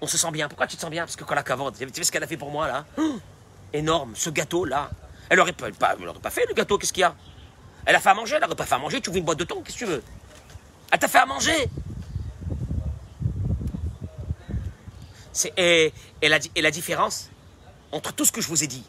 on 0.01 0.07
se 0.07 0.17
sent 0.17 0.31
bien. 0.31 0.49
Pourquoi 0.49 0.65
tu 0.65 0.77
te 0.77 0.81
sens 0.81 0.89
bien? 0.89 1.03
Parce 1.03 1.15
que 1.15 1.23
quand 1.23 1.35
la 1.35 1.43
cavante, 1.43 1.77
tu 1.77 1.87
sais 1.93 2.03
ce 2.05 2.11
qu'elle 2.11 2.23
a 2.23 2.27
fait 2.27 2.37
pour 2.37 2.49
moi 2.49 2.67
là? 2.67 2.85
Hum, 2.97 3.19
Énorme, 3.73 4.13
ce 4.15 4.31
gâteau 4.31 4.65
là. 4.65 4.89
Elle 5.29 5.39
aurait 5.39 5.53
pas, 5.53 5.67
elle 5.67 5.73
pas 5.75 6.29
fait 6.31 6.45
le 6.47 6.55
gâteau, 6.55 6.79
qu'est-ce 6.79 6.93
qu'il 6.93 7.01
y 7.01 7.03
a? 7.03 7.13
Elle 7.85 7.95
a 7.95 7.99
fait 7.99 8.09
à 8.09 8.15
manger, 8.15 8.35
elle 8.37 8.43
aurait 8.43 8.55
pas 8.55 8.65
fait 8.65 8.75
à 8.75 8.79
manger, 8.79 8.99
tu 8.99 9.09
ouvres 9.09 9.19
une 9.19 9.25
boîte 9.25 9.37
de 9.37 9.43
thon, 9.43 9.61
qu'est-ce 9.61 9.77
que 9.77 9.85
tu 9.85 9.91
veux? 9.91 10.03
Elle 10.91 10.99
t'a 10.99 11.07
fait 11.07 11.17
à 11.19 11.25
manger 11.25 11.69
et, 15.57 15.93
la, 16.23 16.39
et 16.55 16.61
la 16.61 16.71
différence 16.71 17.29
entre 17.91 18.11
tout 18.13 18.25
ce 18.25 18.31
que 18.31 18.41
je 18.41 18.47
vous 18.47 18.63
ai 18.63 18.67
dit 18.67 18.83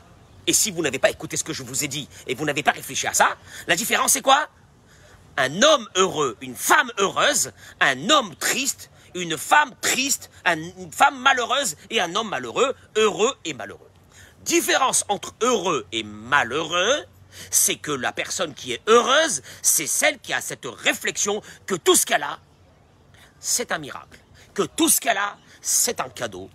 et 0.46 0.52
si 0.52 0.70
vous 0.70 0.80
n'avez 0.82 0.98
pas 0.98 1.10
écouté 1.10 1.36
ce 1.36 1.44
que 1.44 1.52
je 1.52 1.62
vous 1.62 1.84
ai 1.84 1.88
dit 1.88 2.08
et 2.26 2.34
vous 2.34 2.44
n'avez 2.46 2.62
pas 2.62 2.70
réfléchi 2.70 3.06
à 3.06 3.12
ça, 3.12 3.36
la 3.66 3.76
différence 3.76 4.12
c'est 4.12 4.22
quoi? 4.22 4.48
Un 5.36 5.62
homme 5.62 5.86
heureux, 5.94 6.36
une 6.40 6.56
femme 6.56 6.90
heureuse, 6.98 7.52
un 7.80 8.08
homme 8.08 8.34
triste, 8.36 8.90
une 9.14 9.36
femme 9.36 9.72
triste, 9.82 10.30
un- 10.46 10.56
une 10.56 10.90
femme 10.90 11.18
malheureuse 11.18 11.76
et 11.90 12.00
un 12.00 12.14
homme 12.16 12.30
malheureux, 12.30 12.74
heureux 12.96 13.36
et 13.44 13.52
malheureux. 13.52 13.90
Différence 14.44 15.04
entre 15.08 15.34
heureux 15.42 15.86
et 15.92 16.02
malheureux, 16.02 17.04
c'est 17.50 17.76
que 17.76 17.90
la 17.92 18.12
personne 18.12 18.54
qui 18.54 18.72
est 18.72 18.80
heureuse, 18.88 19.42
c'est 19.62 19.86
celle 19.86 20.18
qui 20.18 20.32
a 20.32 20.40
cette 20.40 20.66
réflexion 20.66 21.42
que 21.66 21.74
tout 21.74 21.96
ce 21.96 22.06
qu'elle 22.06 22.22
a, 22.22 22.38
c'est 23.40 23.72
un 23.72 23.78
miracle. 23.78 24.18
Que 24.54 24.62
tout 24.62 24.88
ce 24.88 25.00
qu'elle 25.00 25.18
a, 25.18 25.36
c'est 25.60 26.00
un 26.00 26.08
cadeau. 26.08 26.50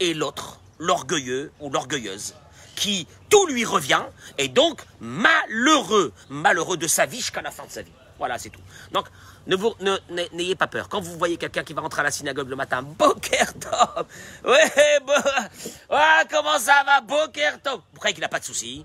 Et 0.00 0.12
l'autre, 0.14 0.60
l'orgueilleux 0.78 1.52
ou 1.60 1.70
l'orgueilleuse, 1.70 2.34
qui 2.74 3.06
tout 3.30 3.46
lui 3.46 3.64
revient, 3.64 4.02
est 4.36 4.48
donc 4.48 4.82
malheureux. 5.00 6.12
Malheureux 6.28 6.76
de 6.76 6.86
sa 6.86 7.06
vie 7.06 7.18
jusqu'à 7.18 7.40
la 7.42 7.50
fin 7.50 7.64
de 7.64 7.70
sa 7.70 7.82
vie. 7.82 7.92
Voilà, 8.18 8.38
c'est 8.38 8.50
tout. 8.50 8.60
Donc, 8.92 9.06
ne 9.46 9.56
n'ayez 10.32 10.54
pas 10.56 10.66
peur. 10.66 10.88
Quand 10.88 11.00
vous 11.00 11.16
voyez 11.18 11.36
quelqu'un 11.36 11.64
qui 11.64 11.72
va 11.74 11.82
rentrer 11.82 12.00
à 12.00 12.04
la 12.04 12.10
synagogue 12.10 12.48
le 12.48 12.56
matin, 12.56 12.82
Boker 12.82 13.52
Tov 13.58 14.06
Ouais, 14.44 15.00
bo- 15.06 15.12
ouais, 15.94 16.24
comment 16.30 16.58
ça 16.58 16.82
va, 16.84 17.00
Boker 17.02 17.60
Tov? 17.62 17.80
Vous 17.92 17.98
croyez 17.98 18.14
qu'il 18.14 18.22
n'a 18.22 18.28
pas 18.28 18.40
de 18.40 18.44
soucis 18.44 18.84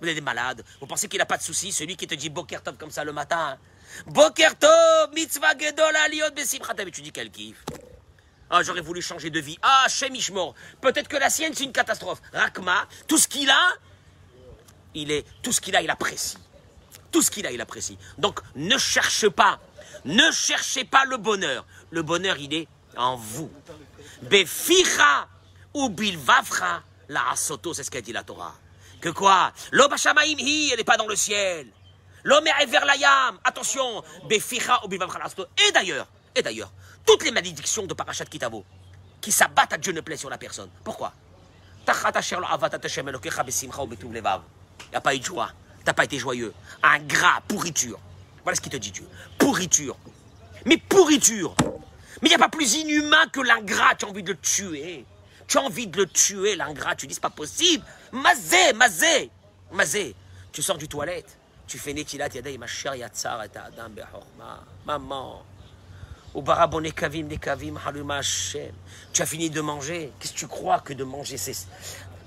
vous 0.00 0.08
êtes 0.08 0.22
malade. 0.22 0.64
Vous 0.80 0.86
pensez 0.86 1.08
qu'il 1.08 1.18
n'a 1.18 1.26
pas 1.26 1.38
de 1.38 1.42
soucis, 1.42 1.72
celui 1.72 1.96
qui 1.96 2.06
te 2.06 2.14
dit 2.14 2.30
Boker 2.30 2.62
Tov 2.62 2.76
comme 2.76 2.90
ça 2.90 3.04
le 3.04 3.12
matin 3.12 3.58
Boker 4.06 4.56
Tov, 4.58 5.12
mitzvah 5.14 5.56
gedol 5.58 5.96
aliyot 6.04 6.30
besimchata. 6.30 6.84
Mais 6.84 6.90
tu 6.90 7.02
dis 7.02 7.12
quel 7.12 7.30
kiff. 7.30 7.64
Ah, 8.50 8.62
j'aurais 8.62 8.80
voulu 8.80 9.02
changer 9.02 9.30
de 9.30 9.40
vie. 9.40 9.58
Ah, 9.62 9.86
Shem 9.88 10.14
Ishmor. 10.14 10.54
Peut-être 10.80 11.08
que 11.08 11.16
la 11.16 11.30
sienne, 11.30 11.52
c'est 11.54 11.64
une 11.64 11.72
catastrophe. 11.72 12.22
Rakma, 12.32 12.86
tout 13.06 13.18
ce 13.18 13.28
qu'il 13.28 13.50
a, 13.50 13.74
il 14.94 15.10
est, 15.10 15.26
tout 15.42 15.52
ce 15.52 15.60
qu'il 15.60 15.76
a, 15.76 15.82
il 15.82 15.90
apprécie. 15.90 16.38
Tout 17.10 17.22
ce 17.22 17.30
qu'il 17.30 17.46
a, 17.46 17.52
il 17.52 17.60
apprécie. 17.60 17.98
Donc, 18.16 18.40
ne 18.54 18.78
cherchez 18.78 19.30
pas, 19.30 19.60
ne 20.04 20.30
cherchez 20.30 20.84
pas 20.84 21.04
le 21.04 21.18
bonheur. 21.18 21.66
Le 21.90 22.02
bonheur, 22.02 22.38
il 22.38 22.54
est 22.54 22.68
en 22.96 23.16
vous. 23.16 23.50
Beficha 24.22 25.28
ou 25.74 25.90
bilvavcha 25.90 26.82
la 27.08 27.30
asoto, 27.30 27.74
c'est 27.74 27.84
ce 27.84 27.90
qu'a 27.90 28.00
dit 28.00 28.12
la 28.12 28.22
Torah. 28.22 28.54
Que 29.00 29.10
quoi? 29.10 29.52
Bashamaim 29.72 30.38
hi, 30.38 30.70
elle 30.72 30.78
n'est 30.78 30.84
pas 30.84 30.96
dans 30.96 31.06
le 31.06 31.16
ciel. 31.16 31.68
Lo 32.24 32.40
vers 32.42 32.84
la 32.84 32.96
yam, 32.96 33.38
attention. 33.44 34.02
Et 34.30 35.72
d'ailleurs, 35.72 36.06
et 36.34 36.42
d'ailleurs, 36.42 36.72
toutes 37.06 37.24
les 37.24 37.30
malédictions 37.30 37.86
de 37.86 37.94
Parashat 37.94 38.26
Kitavo 38.26 38.64
qui 39.20 39.32
s'abattent 39.32 39.72
à 39.72 39.78
Dieu 39.78 39.92
ne 39.92 40.00
plaît 40.00 40.16
sur 40.16 40.30
la 40.30 40.38
personne. 40.38 40.68
Pourquoi? 40.84 41.12
Il 41.86 41.90
n'y 44.90 44.96
a 44.96 45.00
pas 45.00 45.14
eu 45.14 45.18
de 45.18 45.24
joie. 45.24 45.50
T'as 45.84 45.92
pas 45.94 46.04
été 46.04 46.18
joyeux. 46.18 46.52
Ingrat, 46.82 47.40
pourriture. 47.48 47.98
Voilà 48.42 48.56
ce 48.56 48.60
qu'il 48.60 48.72
te 48.72 48.76
dit 48.76 48.90
Dieu. 48.90 49.08
Pourriture. 49.38 49.96
Mais 50.66 50.76
pourriture. 50.76 51.54
Mais 52.20 52.28
il 52.28 52.30
n'y 52.30 52.34
a 52.34 52.38
pas 52.38 52.48
plus 52.48 52.74
inhumain 52.74 53.26
que 53.32 53.40
l'ingrat, 53.40 53.94
tu 53.94 54.04
as 54.04 54.08
envie 54.08 54.22
de 54.22 54.32
le 54.32 54.38
tuer. 54.38 55.06
Tu 55.48 55.58
as 55.58 55.62
envie 55.62 55.86
de 55.86 55.96
le 55.96 56.06
tuer, 56.06 56.54
l'ingrat, 56.56 56.94
tu 56.94 57.06
dis 57.06 57.14
c'est 57.14 57.20
pas 57.20 57.30
possible. 57.30 57.84
Mazé, 58.12 58.74
mazé, 58.74 59.30
mazé. 59.72 60.14
Tu 60.52 60.62
sors 60.62 60.76
du 60.76 60.86
toilette, 60.88 61.38
tu 61.66 61.78
fais 61.78 61.94
netilat 61.94 62.28
yadei, 62.28 62.58
ma 62.58 62.66
chère 62.66 62.94
yatsar 62.94 63.42
et 63.44 63.50
adam 63.56 63.88
behorma. 63.88 64.62
Maman. 64.86 65.42
Tu 69.12 69.22
as 69.22 69.26
fini 69.26 69.50
de 69.50 69.60
manger. 69.62 70.12
Qu'est-ce 70.20 70.32
que 70.34 70.38
tu 70.38 70.46
crois 70.46 70.80
que 70.80 70.92
de 70.92 71.04
manger 71.04 71.38
c'est. 71.38 71.66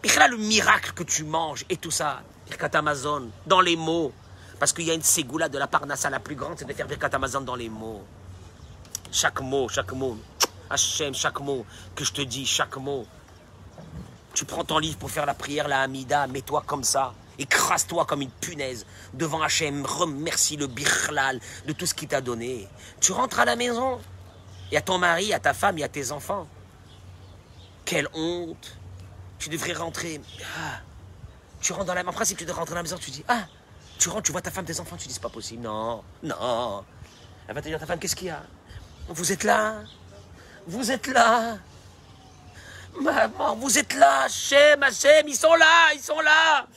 le 0.04 0.38
miracle 0.38 0.92
que 0.94 1.04
tu 1.04 1.24
manges 1.24 1.64
et 1.70 1.78
tout 1.78 1.92
ça. 1.92 2.24
Birkat 2.48 2.76
Amazon, 2.78 3.30
dans 3.46 3.62
les 3.62 3.76
mots. 3.76 4.12
Parce 4.60 4.74
qu'il 4.74 4.86
y 4.86 4.92
a 4.92 4.94
une 4.94 5.04
ségoula 5.04 5.50
de 5.50 5.58
la 5.58 5.68
parnassa 5.68 6.10
la 6.10 6.20
plus 6.20 6.36
grande, 6.36 6.58
c'est 6.58 6.66
de 6.66 6.74
faire 6.74 6.88
Birkat 6.88 7.10
Amazon 7.14 7.42
dans 7.42 7.56
les 7.56 7.70
mots. 7.70 8.04
Chaque 9.12 9.42
mot, 9.42 9.70
chaque 9.70 9.92
mot. 9.94 10.18
Hachem, 10.72 11.14
chaque 11.14 11.40
mot 11.40 11.66
que 11.96 12.04
je 12.04 12.14
te 12.14 12.22
dis, 12.22 12.46
chaque 12.46 12.78
mot. 12.78 13.06
Tu 14.34 14.46
prends 14.46 14.64
ton 14.64 14.78
livre 14.78 14.98
pour 14.98 15.12
faire 15.12 15.26
la 15.26 15.34
prière, 15.34 15.68
la 15.68 15.82
Hamida, 15.82 16.28
mets-toi 16.28 16.64
comme 16.66 16.84
ça. 16.84 17.14
Écrase-toi 17.38 18.06
comme 18.06 18.22
une 18.22 18.30
punaise 18.30 18.86
devant 19.14 19.42
Hachem. 19.42 19.86
Remercie 19.86 20.58
le 20.58 20.68
birlal 20.68 21.40
de 21.66 21.74
tout 21.74 21.86
ce 21.86 21.94
qu'il 21.94 22.08
t'a 22.08 22.22
donné. 22.22 22.68
Tu 23.00 23.12
rentres 23.12 23.40
à 23.40 23.46
la 23.46 23.56
maison. 23.56 24.00
Il 24.70 24.76
y 24.76 24.78
a 24.78 24.82
ton 24.82 24.98
mari, 24.98 25.34
à 25.34 25.40
ta 25.40 25.54
femme, 25.54 25.78
il 25.78 25.82
y 25.82 25.84
a 25.84 25.90
tes 25.90 26.12
enfants. 26.12 26.48
Quelle 27.84 28.08
honte. 28.14 28.78
Tu 29.40 29.50
devrais 29.50 29.74
rentrer. 29.74 30.22
Ah. 30.58 30.80
Tu 31.60 31.74
rentres 31.74 31.86
dans 31.86 31.94
la... 31.94 32.08
En 32.08 32.14
principe, 32.14 32.38
tu 32.38 32.46
devrais 32.46 32.60
rentrer 32.60 32.76
à 32.76 32.78
la 32.78 32.84
maison, 32.84 32.98
tu 32.98 33.12
dis, 33.12 33.24
ah, 33.28 33.46
tu 33.98 34.10
rentres, 34.10 34.24
tu 34.24 34.32
vois 34.32 34.42
ta 34.42 34.52
femme, 34.52 34.66
tes 34.66 34.80
enfants, 34.80 34.96
tu 34.98 35.08
dis, 35.08 35.14
c'est 35.14 35.22
pas 35.22 35.30
possible. 35.30 35.64
Non, 35.64 36.04
non. 36.24 36.84
Elle 37.48 37.56
va 37.56 37.62
te 37.62 37.68
dire, 37.68 37.80
ta 37.80 37.86
femme, 37.86 38.00
qu'est-ce 38.00 38.16
qu'il 38.16 38.28
y 38.28 38.32
a? 38.32 38.44
Vous 39.10 39.32
êtes 39.32 39.44
là? 39.44 39.82
Vous 40.68 40.92
êtes 40.92 41.08
là 41.08 41.58
Maman, 43.00 43.56
vous 43.56 43.78
êtes 43.78 43.94
là 43.96 44.24
Hachem, 44.24 44.84
Hachem, 44.84 45.28
ils 45.28 45.36
sont 45.36 45.56
là, 45.56 45.94
ils 45.94 46.02
sont 46.02 46.20
là 46.20 46.68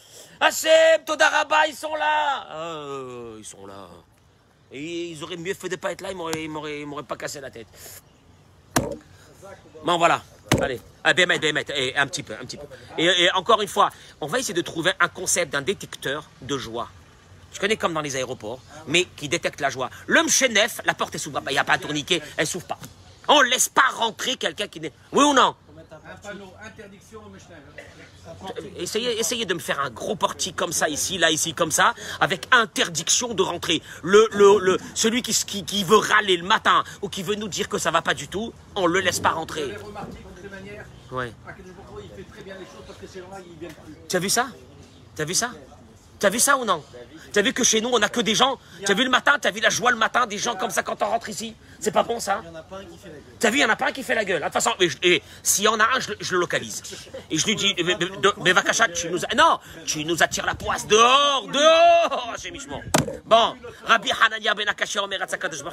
Hachem, 0.41 1.05
Todaraba, 1.05 1.67
ils 1.67 1.75
sont 1.75 1.95
là 1.95 2.47
oh, 2.55 3.37
Ils 3.39 3.45
sont 3.45 3.67
là. 3.67 3.89
Ils 4.73 5.23
auraient 5.23 5.37
mieux 5.37 5.55
fait 5.55 5.69
de 5.69 5.77
pas 5.77 5.93
être 5.93 6.01
là, 6.01 6.11
ils 6.13 6.51
m'auraient 6.87 7.03
pas 7.05 7.17
cassé 7.17 7.41
la 7.41 7.51
tête. 7.51 7.69
Bon, 9.85 9.99
voilà. 9.99 10.23
Allez, 10.61 10.81
ah, 11.03 11.13
Bémet, 11.13 11.39
et 11.75 11.97
un 11.97 12.07
petit 12.07 12.23
peu, 12.23 12.35
un 12.35 12.45
petit 12.45 12.57
peu. 12.57 12.67
Et, 12.97 13.31
encore 13.33 13.61
une 13.61 13.69
fois, 13.69 13.91
on 14.21 14.27
va 14.27 14.39
essayer 14.39 14.55
de 14.55 14.61
trouver 14.63 14.93
un 15.01 15.09
concept 15.09 15.53
d'un 15.53 15.63
détecteur 15.63 16.29
de 16.43 16.57
joie. 16.57 16.89
Je 17.53 17.61
connais 17.61 17.77
comme 17.77 17.93
dans 17.93 18.01
les 18.01 18.17
aéroports, 18.17 18.61
mais 18.87 19.05
qui 19.17 19.29
détecte 19.29 19.61
la 19.61 19.71
joie. 19.71 19.91
L'homme 20.07 20.29
chez 20.29 20.49
Neuf, 20.49 20.81
la 20.85 20.95
porte, 20.95 21.15
elle 21.15 21.21
s'ouvre 21.21 21.41
pas. 21.41 21.51
Il 21.51 21.55
n'y 21.55 21.61
a 21.61 21.65
pas 21.65 21.75
un 21.75 21.79
tourniquet, 21.79 22.23
elle 22.37 22.47
s'ouvre 22.47 22.67
pas. 22.67 22.79
On 23.29 23.43
ne 23.43 23.49
laisse 23.49 23.69
pas 23.69 23.89
rentrer 23.95 24.37
quelqu'un 24.37 24.69
qui 24.69 24.81
n'est... 24.81 24.93
Oui 25.13 25.25
ou 25.25 25.33
non 25.33 25.55
un 26.07 26.17
panneau, 26.17 26.53
interdiction 26.63 27.21
Essayez, 28.77 29.19
essayez, 29.19 29.47
de 29.47 29.55
me 29.55 29.59
faire 29.59 29.81
un 29.81 29.91
gros 29.91 30.17
portique 30.17 30.57
comme 30.57 30.73
ça, 30.73 30.89
ici, 30.89 31.19
là, 31.19 31.31
ici, 31.31 31.55
comme 31.55 31.71
ça, 31.71 31.95
avec 32.21 32.47
interdiction 32.53 33.35
de 33.35 33.43
rentrer. 33.43 33.83
Le, 34.03 34.29
le, 34.33 34.59
le, 34.59 34.79
celui 34.95 35.23
qui, 35.23 35.33
qui, 35.33 35.65
qui, 35.65 35.85
veut 35.85 35.97
râler 35.97 36.37
le 36.37 36.45
matin 36.45 36.85
ou 37.03 37.09
qui 37.09 37.23
veut 37.23 37.35
nous 37.35 37.49
dire 37.49 37.69
que 37.69 37.79
ça 37.79 37.91
va 37.91 38.03
pas 38.03 38.15
du 38.15 38.29
tout, 38.29 38.53
on 38.75 38.87
le 38.87 39.01
laisse 39.01 39.21
pas 39.21 39.31
rentrer. 39.31 39.75
Ouais. 41.11 41.33
il 42.03 42.25
fait 42.25 42.31
très 42.31 42.43
bien 42.43 42.55
les 42.55 42.65
choses 42.65 42.85
parce 42.87 42.99
que 42.99 43.07
ces 43.07 43.21
gens-là, 43.21 43.39
ils 43.47 43.59
viennent 43.59 43.73
plus. 43.73 43.95
Tu 44.09 44.17
as 44.17 44.21
vu 44.21 44.31
ça? 44.31 44.49
Tu 45.15 45.23
as 45.23 45.25
vu 45.25 45.35
ça? 45.35 45.51
Tu 46.19 46.27
as 46.27 46.31
vu 46.31 46.41
ça 46.41 46.57
ou 46.57 46.65
non? 46.65 46.83
Tu 47.35 47.41
as 47.41 47.43
vu 47.43 47.53
que 47.53 47.65
chez 47.65 47.81
nous, 47.81 47.91
on 47.93 47.99
n'a 47.99 48.09
que 48.09 48.21
des 48.21 48.37
gens. 48.37 48.61
Tu 48.87 48.93
as 48.93 48.95
vu 48.95 49.03
le 49.03 49.11
matin, 49.11 49.37
tu 49.43 49.49
as 49.49 49.51
vu 49.51 49.59
la 49.59 49.69
joie 49.69 49.91
le 49.91 49.97
matin, 49.97 50.25
des 50.25 50.39
gens 50.39 50.55
comme 50.55 50.71
ça 50.71 50.85
quand 50.85 51.03
on 51.03 51.07
rentre 51.07 51.29
ici. 51.29 51.57
C'est 51.81 51.91
pas 51.91 52.05
bon 52.05 52.21
ça 52.21 52.43
Tu 53.41 53.47
as 53.47 53.51
vu, 53.51 53.59
il 53.59 53.63
y 53.63 53.65
en 53.65 53.69
a 53.69 53.77
pas 53.77 53.89
un 53.89 53.93
qui 53.93 54.05
fait 54.05 54.15
la 54.15 54.25
gueule. 54.25 54.39
De 54.39 54.45
toute 54.45 54.53
façon, 54.53 54.71
et, 55.03 55.21
s'il 55.43 55.65
y 55.65 55.69
en 55.69 55.81
a 55.81 55.83
un, 55.83 56.01
je, 56.01 56.33
le 56.33 56.39
localise. 56.39 56.81
Et 57.31 57.37
je 57.37 57.45
lui 57.47 57.57
dis, 57.57 57.75
mais 58.43 58.53
Vakachat, 58.53 58.89
tu 58.89 59.11
nous, 59.11 59.19
non, 59.37 59.59
tu 59.85 60.05
nous 60.05 60.23
attires 60.23 60.47
la 60.47 60.55
poisse 60.55 60.87
dehors, 60.87 61.49
dehors, 61.49 62.37
Bon, 63.25 63.55
Rabbi 63.85 64.11
Hanania 64.13 64.55
Ben 64.55 64.69